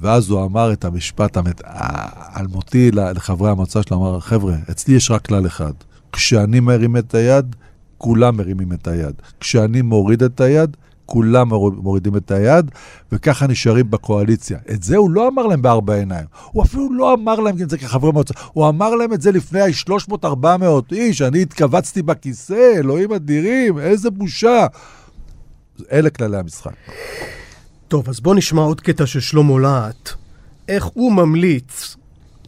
ואז 0.00 0.30
הוא 0.30 0.44
אמר 0.44 0.72
את 0.72 0.84
המשפט 0.84 1.36
האלמותי 1.64 2.90
לחברי 2.90 3.50
המועצה 3.50 3.82
שלו, 3.82 3.96
אמר, 3.96 4.20
חבר'ה, 4.20 4.54
אצלי 4.70 4.94
יש 4.94 5.10
רק 5.10 5.26
כלל 5.26 5.46
אחד, 5.46 5.72
כשאני 6.12 6.60
מרים 6.60 6.96
את 6.96 7.14
היד, 7.14 7.56
כולם 7.98 8.36
מרימים 8.36 8.72
את 8.72 8.88
היד. 8.88 9.14
כשאני 9.40 9.82
מוריד 9.82 10.22
את 10.22 10.40
היד, 10.40 10.76
כולם 11.06 11.48
מורידים 11.76 12.16
את 12.16 12.30
היד, 12.30 12.70
וככה 13.12 13.46
נשארים 13.46 13.90
בקואליציה. 13.90 14.58
את 14.70 14.82
זה 14.82 14.96
הוא 14.96 15.10
לא 15.10 15.28
אמר 15.28 15.46
להם 15.46 15.62
בארבע 15.62 15.94
עיניים. 15.94 16.26
הוא 16.52 16.62
אפילו 16.62 16.94
לא 16.94 17.14
אמר 17.14 17.40
להם 17.40 17.56
את 17.62 17.70
זה 17.70 17.78
כחברי 17.78 18.12
מועצה. 18.12 18.34
הוא 18.52 18.68
אמר 18.68 18.94
להם 18.94 19.12
את 19.12 19.22
זה 19.22 19.32
לפני 19.32 19.60
ה-300-400 19.60 20.46
איש, 20.92 21.22
אני 21.22 21.42
התכווצתי 21.42 22.02
בכיסא, 22.02 22.72
אלוהים 22.76 23.12
אדירים, 23.12 23.78
איזה 23.78 24.10
בושה. 24.10 24.66
אלה 25.92 26.10
כללי 26.10 26.36
המשחק. 26.36 26.74
טוב, 27.88 28.08
אז 28.08 28.20
בוא 28.20 28.34
נשמע 28.34 28.62
עוד 28.62 28.80
קטע 28.80 29.06
של 29.06 29.20
שלמה 29.20 29.60
להט, 29.60 30.10
איך 30.68 30.84
הוא 30.84 31.12
ממליץ, 31.12 31.96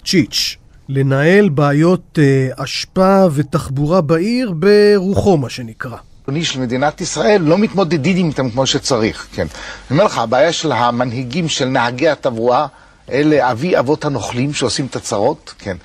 צ'יץ', 0.05 0.57
לנהל 0.89 1.49
בעיות 1.49 2.19
אה, 2.19 2.65
אשפה 2.65 3.25
ותחבורה 3.33 4.01
בעיר 4.01 4.53
ברוחו, 4.53 5.37
מה 5.37 5.51
שנקרא. 5.51 5.97
של 6.43 6.61
מדינת 6.61 7.01
ישראל 7.01 7.43
לא 7.43 7.59
מתמודדים 7.59 8.29
איתם 8.29 8.51
כמו 8.51 8.67
שצריך, 8.67 9.27
כן. 9.33 9.47
אני 9.51 9.51
אומר 9.91 10.05
לך, 10.05 10.19
הבעיה 10.19 10.53
של 10.53 10.73
המנהיגים 10.73 11.49
של 11.49 11.65
נהגי 11.65 12.09
התברואה, 12.09 12.67
אלה 13.11 13.51
אבי 13.53 13.79
אבות 13.79 14.05
הנוכלים 14.05 14.55
שעושים 14.55 14.87
את 14.87 14.97
הצרות, 14.97 15.55
כן. 15.59 15.77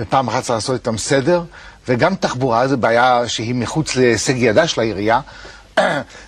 ופעם 0.00 0.28
אחת 0.28 0.42
צריך 0.42 0.54
לעשות 0.54 0.74
איתם 0.74 0.98
סדר, 0.98 1.42
וגם 1.88 2.14
תחבורה 2.14 2.68
זו 2.68 2.76
בעיה 2.76 3.28
שהיא 3.28 3.54
מחוץ 3.54 3.96
להישג 3.96 4.34
ידה 4.36 4.66
של 4.66 4.80
העירייה. 4.80 5.20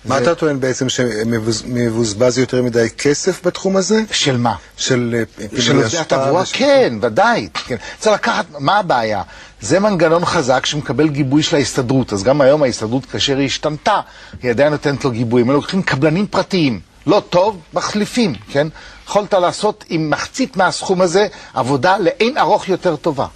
מה 0.05 0.17
אתה 0.17 0.35
טוען 0.35 0.59
בעצם, 0.59 0.89
שמבוזבז 0.89 2.37
יותר 2.37 2.63
מדי 2.63 2.87
כסף 2.97 3.45
בתחום 3.45 3.77
הזה? 3.77 4.01
של 4.11 4.37
מה? 4.37 4.55
של 4.77 5.23
אה, 5.39 5.61
של 5.61 5.75
עובדי 5.77 5.97
התברואה? 5.97 6.43
כן, 6.53 6.93
ודאי. 7.01 7.49
כן. 7.53 7.75
צריך 7.99 8.15
לקחת, 8.15 8.45
מה 8.59 8.77
הבעיה? 8.77 9.21
זה 9.61 9.79
מנגנון 9.79 10.25
חזק 10.25 10.65
שמקבל 10.65 11.07
גיבוי 11.07 11.43
של 11.43 11.55
ההסתדרות. 11.55 12.13
אז 12.13 12.23
גם 12.23 12.41
היום 12.41 12.63
ההסתדרות, 12.63 13.05
כאשר 13.05 13.37
היא 13.37 13.45
השתנתה, 13.45 13.99
היא 14.41 14.51
עדיין 14.51 14.71
נותנת 14.71 15.05
לו 15.05 15.11
גיבוי. 15.11 15.41
הם 15.41 15.51
לוקחים 15.51 15.81
קבלנים 15.81 16.27
פרטיים. 16.27 16.79
לא 17.07 17.21
טוב, 17.29 17.61
מחליפים, 17.73 18.33
כן? 18.51 18.67
יכולת 19.07 19.33
לעשות 19.33 19.83
עם 19.89 20.09
מחצית 20.09 20.57
מהסכום 20.57 21.01
הזה 21.01 21.27
עבודה 21.53 21.97
לאין 21.97 22.37
ארוך 22.37 22.69
יותר 22.69 22.95
טובה 22.95 23.27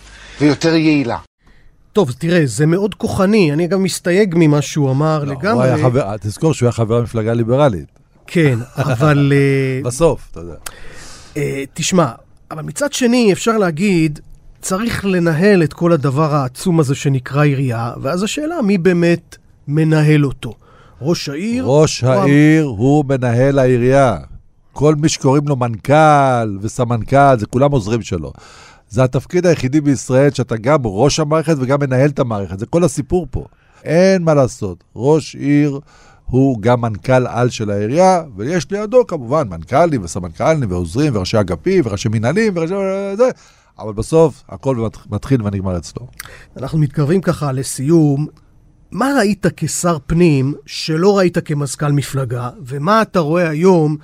ויותר 0.42 0.76
יעילה. 0.76 1.18
טוב, 1.94 2.12
תראה, 2.12 2.42
זה 2.46 2.66
מאוד 2.66 2.96
כוחני, 2.96 3.54
אני 3.54 3.68
גם 3.68 3.84
מסתייג 3.84 4.34
ממה 4.38 4.62
שהוא 4.62 4.92
אמר 4.92 5.24
לא, 5.24 5.34
לגמרי. 5.34 5.54
הוא 5.54 5.76
היה 5.76 5.84
חבר, 5.84 6.18
תזכור 6.18 6.54
שהוא 6.54 6.68
היה 6.68 6.72
חבר 6.74 7.00
במפלגה 7.00 7.34
ליברלית. 7.34 7.86
כן, 8.28 8.60
אבל... 8.78 9.34
אה, 9.36 9.82
בסוף, 9.84 10.28
אתה 10.32 10.40
יודע. 10.40 10.56
אה, 11.38 11.64
תשמע, 11.74 12.12
אבל 12.52 12.62
מצד 12.62 12.94
שני, 12.94 13.34
אפשר 13.34 13.58
להגיד, 13.58 14.20
צריך 14.62 15.06
לנהל 15.06 15.64
את 15.64 15.74
כל 15.74 15.92
הדבר 15.92 16.36
העצום 16.36 16.80
הזה 16.80 16.96
שנקרא 16.96 17.44
עירייה, 17.44 17.94
ואז 18.02 18.24
השאלה, 18.24 18.62
מי 18.62 18.78
באמת 18.78 19.38
מנהל 19.68 20.26
אותו? 20.26 20.54
ראש 21.02 21.30
העיר? 21.30 21.64
ראש 21.66 22.04
העיר 22.04 22.64
הוא 22.66 23.06
מנהל 23.06 23.60
העירייה. 23.60 24.18
כל 24.74 24.96
מי 24.96 25.10
שקוראים 25.10 25.48
לו 25.48 25.56
מנכ"ל 25.56 26.58
וסמנכ"ל, 26.62 27.40
זה 27.40 27.46
כולם 27.46 27.72
עוזרים 27.72 28.02
שלו. 28.02 28.34
זה 28.92 29.04
התפקיד 29.04 29.46
היחידי 29.46 29.82
בישראל 29.82 30.32
שאתה 30.32 30.58
גם 30.58 30.80
ראש 30.84 31.20
המערכת 31.20 31.56
וגם 31.60 31.80
מנהל 31.80 32.10
את 32.10 32.20
המערכת. 32.20 32.60
זה 32.60 32.66
כל 32.66 32.84
הסיפור 32.84 33.28
פה. 33.32 33.46
אין 33.84 34.24
מה 34.24 34.34
לעשות. 34.34 34.84
ראש 34.96 35.36
עיר 35.36 35.80
הוא 36.26 36.62
גם 36.62 36.82
מנכ"ל 36.82 37.28
על 37.28 37.50
של 37.50 37.72
העירייה, 37.72 38.24
ויש 38.36 38.72
לידו 38.72 39.08
כמובן 39.08 39.48
מנכ"לים 39.50 40.04
וסמנכ"לים 40.04 40.72
ועוזרים 40.72 41.16
וראשי 41.16 41.40
אגפים 41.40 41.84
וראשי 41.86 42.10
מנהלים 42.10 42.54
וראשי... 42.56 42.74
זה. 43.18 43.30
אבל 43.80 43.94
בסוף 43.94 44.44
הכל 44.50 44.88
מתחיל 45.10 45.42
ונגמר 45.44 45.78
אצלו. 45.78 46.08
אנחנו 46.58 46.78
מתקרבים 46.78 47.22
ככה 47.22 47.52
לסיום. 47.52 48.28
מה 48.92 49.14
ראית 49.18 49.46
כשר 49.58 49.98
פנים 50.08 50.54
שלא 50.66 51.18
ראית 51.18 51.38
כמזכ"ל 51.38 51.92
מפלגה, 51.92 52.50
ומה 52.66 53.02
אתה 53.02 53.20
רואה 53.20 53.50
היום 53.50 53.98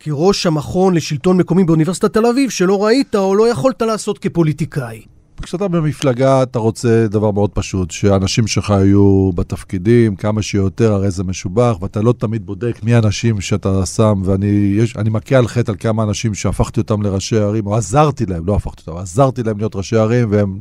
כראש 0.00 0.46
המכון 0.46 0.94
לשלטון 0.94 1.36
מקומי 1.36 1.64
באוניברסיטת 1.64 2.12
תל 2.12 2.26
אביב, 2.26 2.50
שלא 2.50 2.84
ראית 2.84 3.14
או 3.14 3.34
לא 3.34 3.48
יכולת 3.48 3.82
לעשות 3.82 4.18
כפוליטיקאי? 4.18 5.02
כשאתה 5.42 5.68
במפלגה 5.68 6.42
אתה 6.42 6.58
רוצה 6.58 7.06
דבר 7.10 7.30
מאוד 7.30 7.50
פשוט, 7.50 7.90
שאנשים 7.90 8.46
שלך 8.46 8.70
יהיו 8.70 9.30
בתפקידים 9.34 10.16
כמה 10.16 10.42
שיותר, 10.42 10.92
הרי 10.92 11.10
זה 11.10 11.24
משובח, 11.24 11.76
ואתה 11.80 12.00
לא 12.00 12.14
תמיד 12.18 12.46
בודק 12.46 12.76
מי 12.82 12.94
האנשים 12.94 13.40
שאתה 13.40 13.86
שם, 13.86 14.22
ואני 14.24 14.74
יש, 14.78 14.96
מכה 14.96 15.36
על 15.36 15.48
חטא 15.48 15.70
על 15.70 15.76
כמה 15.80 16.02
אנשים 16.02 16.34
שהפכתי 16.34 16.80
אותם 16.80 17.02
לראשי 17.02 17.36
ערים, 17.36 17.66
או 17.66 17.76
עזרתי 17.76 18.26
להם, 18.26 18.46
לא 18.46 18.56
הפכתי 18.56 18.82
אותם, 18.86 19.00
עזרתי 19.00 19.42
להם 19.42 19.58
להיות 19.58 19.76
ראשי 19.76 19.96
ערים, 19.96 20.28
והם 20.30 20.58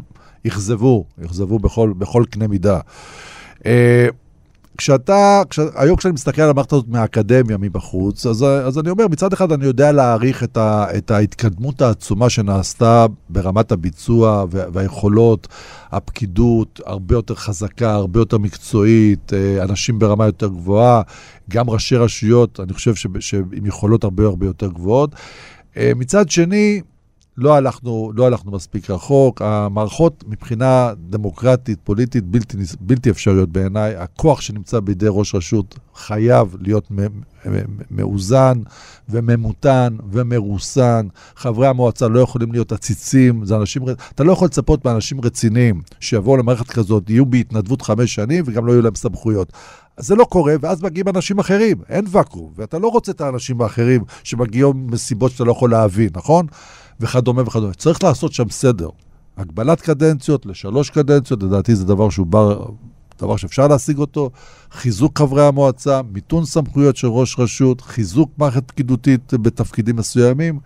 אכזבו, 0.48 1.06
אכזבו 1.26 1.60
בכל, 1.60 1.93
בכל 1.98 2.24
קנה 2.30 2.48
מידה. 2.48 2.80
אה, 3.65 4.08
כשאתה, 4.78 5.42
כש, 5.50 5.60
היום 5.76 5.98
כשאני 5.98 6.14
מסתכל 6.14 6.42
על 6.42 6.50
המערכת 6.50 6.74
הזאת 6.74 6.88
מהאקדמיה, 6.88 7.58
מבחוץ, 7.58 8.26
אז, 8.26 8.44
אז 8.44 8.80
אני 8.80 8.90
אומר, 8.90 9.08
מצד 9.08 9.34
אחד 9.34 9.52
אני 9.52 9.66
יודע 9.66 9.92
להעריך 9.92 10.44
את, 10.44 10.58
ה, 10.58 10.86
את 10.98 11.12
ההתקדמות 11.12 11.82
העצומה 11.82 12.30
שנעשתה 12.30 13.06
ברמת 13.30 13.72
הביצוע 13.72 14.46
והיכולות, 14.50 15.48
הפקידות 15.92 16.82
הרבה 16.86 17.16
יותר 17.16 17.36
חזקה, 17.36 17.94
הרבה 17.94 18.20
יותר 18.20 18.38
מקצועית, 18.38 19.34
אה, 19.34 19.64
אנשים 19.64 20.00
ברמה 20.00 20.26
יותר 20.26 20.48
גבוהה, 20.48 21.02
גם 21.50 21.70
ראשי 21.70 21.96
רשויות, 21.96 22.60
אני 22.60 22.74
חושב 22.74 22.96
שעם 23.20 23.66
יכולות 23.66 24.04
הרבה 24.04 24.24
הרבה 24.26 24.46
יותר 24.46 24.68
גבוהות. 24.68 25.16
אה, 25.78 25.92
מצד 25.96 26.30
שני, 26.30 26.82
לא 27.38 27.56
הלכנו, 27.56 28.12
לא 28.15 28.28
הלכנו 28.28 28.52
מספיק 28.52 28.89
רחוק. 28.89 29.41
המערכות 29.41 30.24
מבחינה 30.28 30.93
דמוקרטית, 31.10 31.80
פוליטית, 31.84 32.24
בלתי, 32.24 32.58
בלתי 32.80 33.10
אפשריות 33.10 33.50
בעיניי. 33.50 33.96
הכוח 33.96 34.41
שנמצא 34.41 34.80
בידי 34.80 35.06
ראש 35.10 35.36
רשות 35.36 35.80
חייב 35.96 36.56
להיות 36.60 36.91
מאוזן 37.91 38.60
וממותן 39.10 39.98
ומרוסן. 40.12 41.08
חברי 41.36 41.67
המועצה 41.67 42.08
לא 42.08 42.19
יכולים 42.19 42.52
להיות 42.52 42.72
עציצים, 42.72 43.46
זה 43.46 43.56
אנשים, 43.56 43.84
אתה 44.15 44.24
לא 44.24 44.32
יכול 44.32 44.46
לצפות 44.46 44.86
מאנשים 44.86 45.22
רציניים 45.22 45.82
שיבואו 46.00 46.38
למערכת 46.38 46.67
כזאת, 46.67 47.10
יהיו 47.10 47.26
בהתנדבות 47.26 47.82
חמש 47.82 48.15
שנים 48.15 48.43
וגם 48.48 48.65
לא 48.65 48.72
יהיו 48.72 48.82
להם 48.82 48.96
סמכויות. 48.96 49.54
זה 49.98 50.15
לא 50.15 50.24
קורה, 50.24 50.56
ואז 50.62 50.84
מגיעים 50.84 51.08
אנשים 51.08 51.39
אחרים, 51.39 51.78
אין 51.89 52.06
ואקום, 52.10 52.52
ואתה 52.56 52.80
לא 52.80 52.88
רוצה 52.88 53.12
את 53.12 53.22
האנשים 53.22 53.62
האחרים 53.62 54.04
שמגיעים 54.24 54.88
מסיבות 54.88 55.32
שאתה 55.32 55.43
לא 55.43 55.52
יכול 55.52 55.72
להבין, 55.72 56.10
נכון? 56.15 56.46
וכדומה 56.99 57.41
וכדומה. 57.41 57.73
צריך 57.73 58.03
לעשות 58.03 58.34
שם 58.34 58.49
סדר. 58.49 58.89
הגבלת 59.38 59.82
קדנציות 59.82 60.45
לשלוש 60.45 60.89
קדנציות, 60.89 61.43
לדעתי 61.43 61.75
זה 61.75 61.86
דבר 61.86 62.10
שהוא 62.10 62.27
בר, 62.27 62.65
דבר 63.21 63.36
שאפשר 63.36 63.67
להשיג 63.67 63.97
אותו. 63.97 64.29
חיזוק 64.71 65.19
חברי 65.19 65.47
המועצה, 65.47 66.01
מיתון 66.13 66.45
סמכויות 66.45 66.97
של 66.97 67.08
ראש 67.08 67.39
רשות, 67.39 67.82
חיזוק 67.82 68.32
מערכת 68.38 68.63
פקידותית 68.67 69.34
בתפקידים 69.34 69.95
מסוימים, 69.95 70.60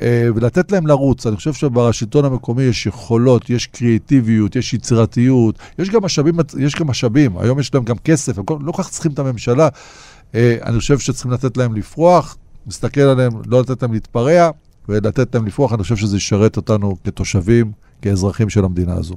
אה, 0.00 0.28
ולתת 0.34 0.72
להם 0.72 0.86
לרוץ. 0.86 1.26
אני 1.26 1.36
חושב 1.36 1.52
שבשלטון 1.52 2.24
המקומי 2.24 2.62
יש 2.62 2.86
יכולות, 2.86 3.50
יש 3.50 3.66
קריאטיביות, 3.66 4.56
יש 4.56 4.74
יצירתיות, 4.74 5.58
יש 5.78 5.90
גם 5.90 6.04
משאבים, 6.04 6.34
יש 6.58 6.74
גם 6.74 6.86
משאבים. 6.86 7.38
היום 7.38 7.58
יש 7.58 7.74
להם 7.74 7.84
גם 7.84 7.96
כסף, 7.98 8.38
הם 8.38 8.44
לא 8.60 8.72
כל 8.72 8.82
כך 8.82 8.90
צריכים 8.90 9.12
את 9.12 9.18
הממשלה. 9.18 9.68
אה, 10.34 10.56
אני 10.62 10.78
חושב 10.78 10.98
שצריכים 10.98 11.32
לתת 11.32 11.56
להם 11.56 11.74
לפרוח, 11.74 12.36
להסתכל 12.66 13.00
עליהם, 13.00 13.32
לא 13.46 13.60
לתת 13.60 13.82
להם 13.82 13.92
להתפרע, 13.92 14.50
ולתת 14.88 15.34
להם 15.34 15.46
לפרוח. 15.46 15.72
אני 15.72 15.82
חושב 15.82 15.96
שזה 15.96 16.16
ישרת 16.16 16.56
אותנו 16.56 16.96
כתושבים, 17.04 17.72
כאזרחים 18.02 18.50
של 18.50 18.64
המדינה 18.64 18.94
הזו. 18.94 19.16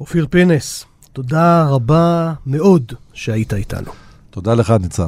אופיר 0.00 0.26
פינס, 0.30 0.84
תודה 1.12 1.66
רבה 1.68 2.32
מאוד 2.46 2.92
שהיית 3.12 3.54
איתנו. 3.54 3.92
תודה 4.30 4.54
לך, 4.54 4.74
ניצן. 4.80 5.06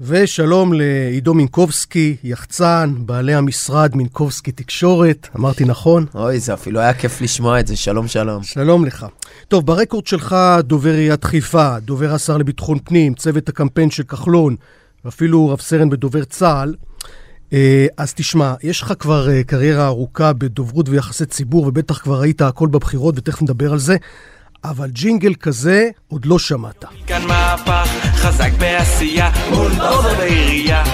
ושלום 0.00 0.72
לעידו 0.72 1.34
מינקובסקי, 1.34 2.16
יחצן, 2.24 2.94
בעלי 2.98 3.34
המשרד 3.34 3.96
מינקובסקי 3.96 4.52
תקשורת, 4.52 5.28
אמרתי 5.36 5.64
נכון? 5.64 6.06
אוי, 6.14 6.40
זה 6.40 6.54
אפילו 6.54 6.80
היה 6.80 6.94
כיף 6.94 7.20
לשמוע 7.20 7.60
את 7.60 7.66
זה, 7.66 7.76
שלום 7.76 8.08
שלום. 8.08 8.42
שלום 8.42 8.84
לך. 8.84 9.06
טוב, 9.48 9.66
ברקורד 9.66 10.06
שלך 10.06 10.36
דובר 10.60 10.90
עיריית 10.90 11.24
חיפה, 11.24 11.78
דובר 11.78 12.14
השר 12.14 12.38
לביטחון 12.38 12.78
פנים, 12.84 13.14
צוות 13.14 13.48
הקמפיין 13.48 13.90
של 13.90 14.02
כחלון, 14.02 14.56
ואפילו 15.04 15.48
רב 15.48 15.60
סרן 15.60 15.90
בדובר 15.90 16.24
צה"ל. 16.24 16.74
אה, 17.54 17.86
אז 17.96 18.14
תשמע, 18.14 18.54
יש 18.62 18.82
לך 18.82 18.92
כבר 18.98 19.30
אה, 19.30 19.44
קריירה 19.44 19.86
ארוכה 19.86 20.32
בדוברות 20.32 20.88
ויחסי 20.88 21.26
ציבור, 21.26 21.66
ובטח 21.66 21.98
כבר 21.98 22.20
ראית 22.20 22.42
הכל 22.42 22.68
בבחירות, 22.68 23.14
ותכף 23.18 23.42
נדבר 23.42 23.72
על 23.72 23.78
זה. 23.78 23.96
אבל 24.64 24.90
ג'ינגל 24.90 25.34
כזה 25.34 25.88
עוד 26.08 26.26
לא 26.26 26.38
שמעת. 26.38 26.84
כאן 27.06 27.26
מהפך 27.26 27.88
חזק 28.14 28.50
בעשייה, 28.58 29.30
בורדו 29.50 30.02
בעירייה. 30.18 30.84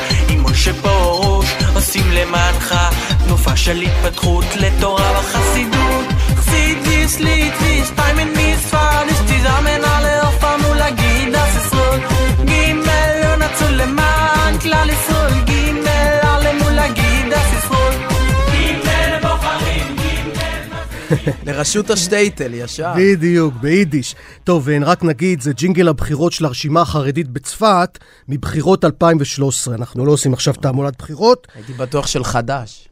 לרשות 21.46 21.90
השטייטל, 21.90 22.54
ישר. 22.54 22.92
בדיוק, 22.96 23.54
ביידיש. 23.54 24.14
טוב, 24.44 24.68
רק 24.82 25.04
נגיד, 25.04 25.40
זה 25.40 25.52
ג'ינגל 25.52 25.88
הבחירות 25.88 26.32
של 26.32 26.44
הרשימה 26.44 26.80
החרדית 26.80 27.28
בצפת, 27.28 27.98
מבחירות 28.28 28.84
2013. 28.84 29.74
אנחנו 29.74 30.06
לא 30.06 30.12
עושים 30.12 30.32
עכשיו 30.32 30.54
תעמולת 30.54 30.98
בחירות. 30.98 31.46
הייתי 31.54 31.72
בטוח 31.72 32.06
של 32.06 32.24
חדש. 32.24 32.88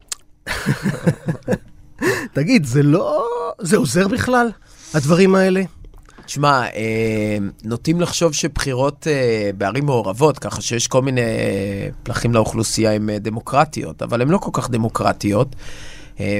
תגיד, 2.35 2.65
זה 2.65 2.83
לא... 2.83 3.27
זה 3.61 3.77
עוזר 3.77 4.09
בכלל, 4.09 4.51
הדברים 4.95 5.35
האלה? 5.35 5.63
תשמע, 6.29 6.63
אה, 6.75 7.39
נוטים 7.65 8.01
לחשוב 8.01 8.33
שבחירות 8.33 9.07
אה, 9.07 9.51
בערים 9.59 9.87
מעורבות, 9.87 10.39
ככה 10.39 10.61
שיש 10.61 10.87
כל 10.87 11.03
מיני 11.03 11.21
אה, 11.21 11.89
פלחים 12.03 12.35
לאוכלוסייה 12.35 12.93
אה, 12.93 13.19
דמוקרטיות, 13.19 14.03
אבל 14.03 14.23
הן 14.23 14.29
לא 14.29 14.39
כל 14.39 14.51
כך 14.53 14.71
דמוקרטיות. 14.71 15.57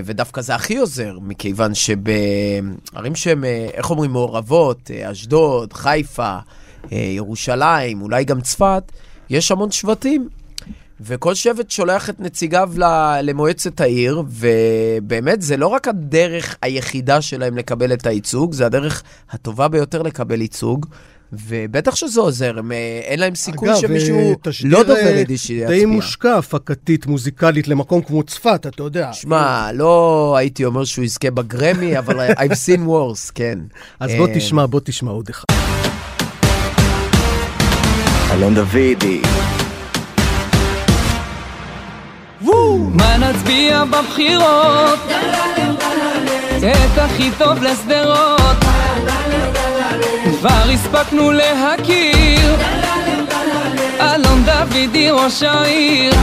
ודווקא 0.05 0.41
זה 0.41 0.55
הכי 0.55 0.77
עוזר, 0.77 1.19
מכיוון 1.23 1.75
שבערים 1.75 3.15
שהן, 3.15 3.45
איך 3.75 3.91
אומרים, 3.91 4.11
מעורבות, 4.11 4.91
אשדוד, 4.91 5.73
חיפה, 5.73 6.37
ירושלים, 6.91 8.03
אולי 8.03 8.25
גם 8.25 8.41
צפת, 8.41 8.93
יש 9.31 9.51
המון 9.51 9.71
שבטים. 9.71 10.29
וכל 11.01 11.35
שבט 11.35 11.71
שולח 11.71 12.11
את 12.11 12.21
נציגיו 12.21 12.71
למועצת 13.23 13.81
העיר, 13.81 14.23
ובאמת 14.29 15.43
זה 15.43 15.57
לא 15.57 15.67
רק 15.67 15.89
הדרך 15.89 16.57
היחידה 16.63 17.23
שלהם 17.23 17.57
לקבל 17.57 17.93
את 17.93 18.07
הייצוג, 18.07 18.53
זה 18.53 18.67
הדרך 18.67 19.03
הטובה 19.31 19.69
ביותר 19.69 20.03
לקבל 20.03 20.41
ייצוג. 20.41 20.87
ובטח 21.33 21.95
שזה 21.95 22.21
עוזר, 22.21 22.59
הם, 22.59 22.73
אה, 22.73 23.01
אין 23.05 23.21
להם 23.21 23.35
סיכוי 23.35 23.71
אגב, 23.71 23.81
שמישהו 23.81 24.19
אה, 24.19 24.35
לא 24.65 24.83
דובר 24.83 24.99
יידיש 24.99 25.51
יצביע. 25.51 25.69
די 25.69 25.85
מושקע 25.85 26.39
הפקתית 26.39 27.07
מוזיקלית 27.07 27.69
למקום 27.69 28.03
כמו 28.03 28.23
צפת, 28.23 28.67
אתה 28.67 28.83
יודע. 28.83 29.13
שמע, 29.13 29.73
לא 29.73 30.35
הייתי 30.39 30.65
אומר 30.65 30.85
שהוא 30.85 31.05
יזכה 31.05 31.31
בגרמי, 31.31 31.99
אבל 31.99 32.31
I've 32.43 32.67
seen 32.67 32.87
worse, 32.87 33.33
כן. 33.35 33.59
אז 34.01 34.11
בוא 34.15 34.29
אה, 34.29 34.35
תשמע, 34.35 34.67
בוא 34.67 34.81
תשמע 34.85 35.11
עוד 35.11 35.29
אחד. 35.29 35.45
אלון 38.33 38.55
דוידי. 38.55 39.21
מה 42.79 43.17
נצביע 43.17 43.85
בבחירות? 43.85 44.99
את 46.59 46.99
הכי 46.99 47.31
טוב 47.39 47.63
לשדרות. 47.63 48.57
כבר 50.25 50.71
הספקנו 50.75 51.31
להכיר. 51.31 52.57
אלון 54.01 54.45
דודי 54.45 55.11
ראש 55.11 55.43
העיר. 55.43 56.15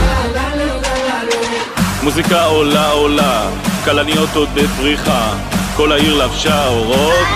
מוזיקה 2.02 2.44
עולה 2.44 2.90
עולה, 2.90 3.48
כלניות 3.84 4.34
עוד 4.34 4.48
בפריחה. 4.54 5.32
כל 5.76 5.92
העיר 5.92 6.14
לבשה 6.14 6.66
אורות. 6.66 7.26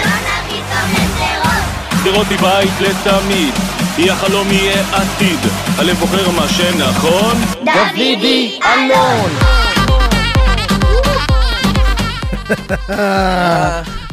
שדרות 2.04 2.26
היא 2.30 2.38
בית 2.38 2.72
לתמיד 2.80 3.54
היא 4.00 4.12
החלום 4.12 4.48
יהיה 4.50 4.84
עתיד 4.92 5.38
הלב 5.78 5.96
בוחר 5.96 6.30
מה 6.30 6.48
שנכון 6.48 7.36
דודי 7.64 8.60
אלון 8.64 9.30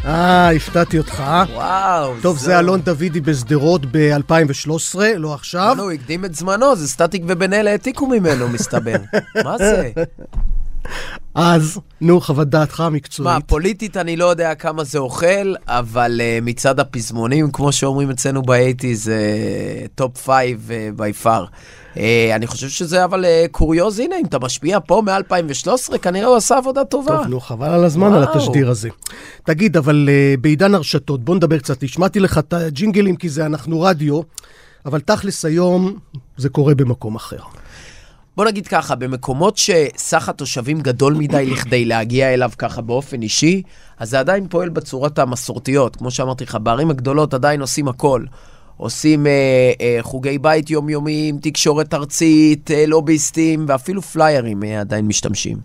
אה, 0.05 0.49
הפתעתי 0.55 0.97
אותך. 0.97 1.23
וואו. 1.53 2.13
טוב, 2.21 2.37
זה 2.37 2.59
אלון 2.59 2.81
דוידי 2.81 3.21
בשדרות 3.21 3.81
ב-2013, 3.91 4.99
לא 5.15 5.33
עכשיו. 5.33 5.73
לא, 5.77 5.83
הוא 5.83 5.91
הקדים 5.91 6.25
את 6.25 6.35
זמנו, 6.35 6.75
זה 6.75 6.87
סטטיק 6.87 7.23
ובן 7.27 7.53
אל 7.53 7.71
העתיקו 7.71 8.07
ממנו, 8.07 8.49
מסתבר. 8.49 8.97
מה 9.43 9.57
זה? 9.57 9.91
אז, 11.35 11.79
נו, 12.01 12.21
חוות 12.21 12.49
דעתך 12.49 12.79
המקצועית. 12.79 13.33
מה, 13.33 13.39
פוליטית 13.41 13.97
אני 13.97 14.17
לא 14.17 14.25
יודע 14.25 14.55
כמה 14.55 14.83
זה 14.83 14.97
אוכל, 14.97 15.53
אבל 15.67 16.21
uh, 16.21 16.45
מצד 16.45 16.79
הפזמונים, 16.79 17.51
כמו 17.51 17.71
שאומרים 17.71 18.09
אצלנו 18.09 18.41
ב 18.41 18.55
IT, 18.55 18.95
זה 18.95 19.21
top 19.95 20.17
five 20.17 20.71
by 20.95 21.13
far. 21.13 21.45
אני 22.35 22.47
חושב 22.47 22.69
שזה 22.69 23.03
אבל 23.03 23.25
אה, 23.25 23.45
קוריוז, 23.51 23.99
הנה, 23.99 24.15
אם 24.19 24.25
אתה 24.25 24.39
משפיע 24.39 24.79
פה 24.87 25.01
מ-2013, 25.05 25.97
כנראה 25.97 26.27
הוא 26.27 26.35
עשה 26.35 26.57
עבודה 26.57 26.85
טובה. 26.85 27.17
טוב, 27.17 27.27
נו, 27.27 27.39
חבל 27.39 27.69
על 27.69 27.83
הזמן 27.83 28.07
וואו. 28.07 28.17
על 28.17 28.23
התשדיר 28.23 28.69
הזה. 28.69 28.89
תגיד, 29.43 29.77
אבל 29.77 30.09
uh, 30.09 30.41
בעידן 30.41 30.75
הרשתות, 30.75 31.23
בוא 31.23 31.35
נדבר 31.35 31.57
קצת. 31.57 31.83
השמעתי 31.83 32.19
לך 32.19 32.37
את 32.37 32.53
הג'ינגלים 32.53 33.15
כי 33.15 33.29
זה 33.29 33.45
אנחנו 33.45 33.81
רדיו, 33.81 34.21
אבל 34.85 34.99
תכלס 34.99 35.45
היום 35.45 35.97
זה 36.37 36.49
קורה 36.49 36.75
במקום 36.75 37.15
אחר. 37.15 37.39
בוא 38.37 38.45
נגיד 38.45 38.67
ככה, 38.67 38.95
במקומות 38.95 39.57
שסך 39.57 40.29
התושבים 40.29 40.81
גדול 40.81 41.13
מדי 41.13 41.45
לכדי 41.51 41.85
להגיע 41.85 42.33
אליו 42.33 42.51
ככה 42.57 42.81
באופן 42.81 43.21
אישי, 43.21 43.61
אז 43.99 44.09
זה 44.09 44.19
עדיין 44.19 44.47
פועל 44.47 44.69
בצורות 44.69 45.19
המסורתיות. 45.19 45.95
כמו 45.95 46.11
שאמרתי 46.11 46.43
לך, 46.43 46.57
בערים 46.63 46.89
הגדולות 46.89 47.33
עדיין 47.33 47.61
עושים 47.61 47.87
הכל. 47.87 48.25
עושים 48.77 49.27
אה, 49.27 49.31
אה, 49.81 49.97
חוגי 50.01 50.37
בית 50.37 50.69
יומיומיים, 50.69 51.37
תקשורת 51.41 51.93
ארצית, 51.93 52.71
אה, 52.71 52.85
לוביסטים, 52.85 53.65
ואפילו 53.67 54.01
פליירים 54.01 54.63
אה, 54.63 54.79
עדיין 54.79 55.07
משתמשים. 55.07 55.57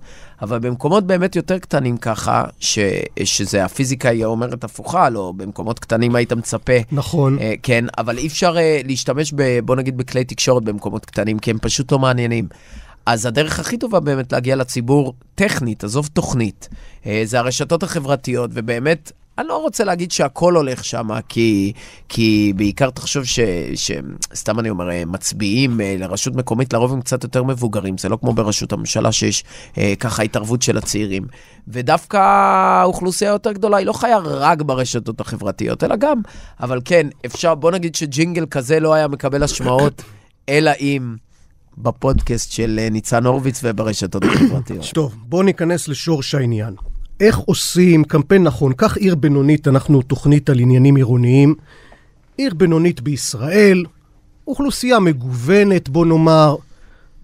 אבל 0.42 0.58
במקומות 0.58 1.06
באמת 1.06 1.36
יותר 1.36 1.58
קטנים 1.58 1.96
ככה, 1.96 2.44
ש, 2.60 2.78
שזה 3.24 3.64
הפיזיקה 3.64 4.08
היא 4.08 4.24
אומרת 4.24 4.64
הפוכה, 4.64 5.10
לא 5.10 5.32
במקומות 5.36 5.78
קטנים 5.78 6.14
היית 6.14 6.32
מצפה. 6.32 6.72
נכון. 6.92 7.38
אה, 7.38 7.54
כן, 7.62 7.84
אבל 7.98 8.18
אי 8.18 8.26
אפשר 8.26 8.56
אה, 8.58 8.80
להשתמש, 8.84 9.32
ב, 9.36 9.60
בוא 9.60 9.76
נגיד, 9.76 9.96
בכלי 9.96 10.24
תקשורת 10.24 10.64
במקומות 10.64 11.06
קטנים, 11.06 11.38
כי 11.38 11.50
הם 11.50 11.58
פשוט 11.58 11.92
לא 11.92 11.98
מעניינים. 11.98 12.48
אז 13.06 13.26
הדרך 13.26 13.60
הכי 13.60 13.78
טובה 13.78 14.00
באמת 14.00 14.32
להגיע 14.32 14.56
לציבור 14.56 15.14
טכנית, 15.34 15.84
עזוב 15.84 16.10
תוכנית, 16.12 16.68
אה, 17.06 17.22
זה 17.24 17.38
הרשתות 17.38 17.82
החברתיות, 17.82 18.50
ובאמת, 18.54 19.12
אני 19.38 19.48
לא 19.48 19.56
רוצה 19.56 19.84
להגיד 19.84 20.10
שהכל 20.10 20.56
הולך 20.56 20.84
שם, 20.84 21.08
כי, 21.28 21.72
כי 22.08 22.52
בעיקר 22.56 22.90
תחשוב 22.90 23.24
ש, 23.24 23.40
ש... 23.74 23.90
סתם 24.34 24.60
אני 24.60 24.70
אומר, 24.70 24.90
אה, 24.90 25.02
מצביעים 25.06 25.80
אה, 25.80 25.96
לרשות 25.98 26.36
מקומית, 26.36 26.72
לרוב 26.72 26.92
הם 26.92 27.00
קצת 27.00 27.24
יותר 27.24 27.42
מבוגרים, 27.42 27.98
זה 27.98 28.08
לא 28.08 28.16
כמו 28.16 28.32
ברשות 28.32 28.72
הממשלה 28.72 29.12
שיש 29.12 29.44
אה, 29.78 29.94
ככה 30.00 30.22
התערבות 30.22 30.62
של 30.62 30.78
הצעירים. 30.78 31.22
ודווקא 31.68 32.16
האוכלוסייה 32.16 33.30
היותר 33.30 33.52
גדולה 33.52 33.76
היא 33.76 33.86
לא 33.86 33.92
חיה 33.92 34.18
רק 34.18 34.62
ברשתות 34.62 35.20
החברתיות, 35.20 35.84
אלא 35.84 35.96
גם, 35.96 36.20
אבל 36.60 36.80
כן, 36.84 37.06
אפשר, 37.26 37.54
בוא 37.54 37.70
נגיד 37.70 37.94
שג'ינגל 37.94 38.46
כזה 38.46 38.80
לא 38.80 38.94
היה 38.94 39.08
מקבל 39.08 39.42
השמעות, 39.42 40.02
אלא 40.48 40.70
אם... 40.80 41.16
בפודקאסט 41.78 42.52
של 42.52 42.78
אה, 42.82 42.90
ניצן 42.90 43.26
הורוביץ 43.26 43.60
וברשתות 43.64 44.24
החברתיות. 44.24 44.84
טוב, 44.94 45.14
בואו 45.22 45.42
ניכנס 45.42 45.88
לשורש 45.88 46.34
העניין. 46.34 46.74
איך 47.20 47.38
עושים 47.38 48.04
קמפיין 48.04 48.42
נכון? 48.42 48.72
קח 48.72 48.96
עיר 48.96 49.14
בינונית, 49.14 49.68
אנחנו 49.68 50.02
תוכנית 50.02 50.50
על 50.50 50.58
עניינים 50.58 50.96
עירוניים. 50.96 51.54
עיר 52.36 52.54
בינונית 52.54 53.00
בישראל, 53.00 53.84
אוכלוסייה 54.46 54.98
מגוונת, 54.98 55.88
בוא 55.88 56.06
נאמר. 56.06 56.56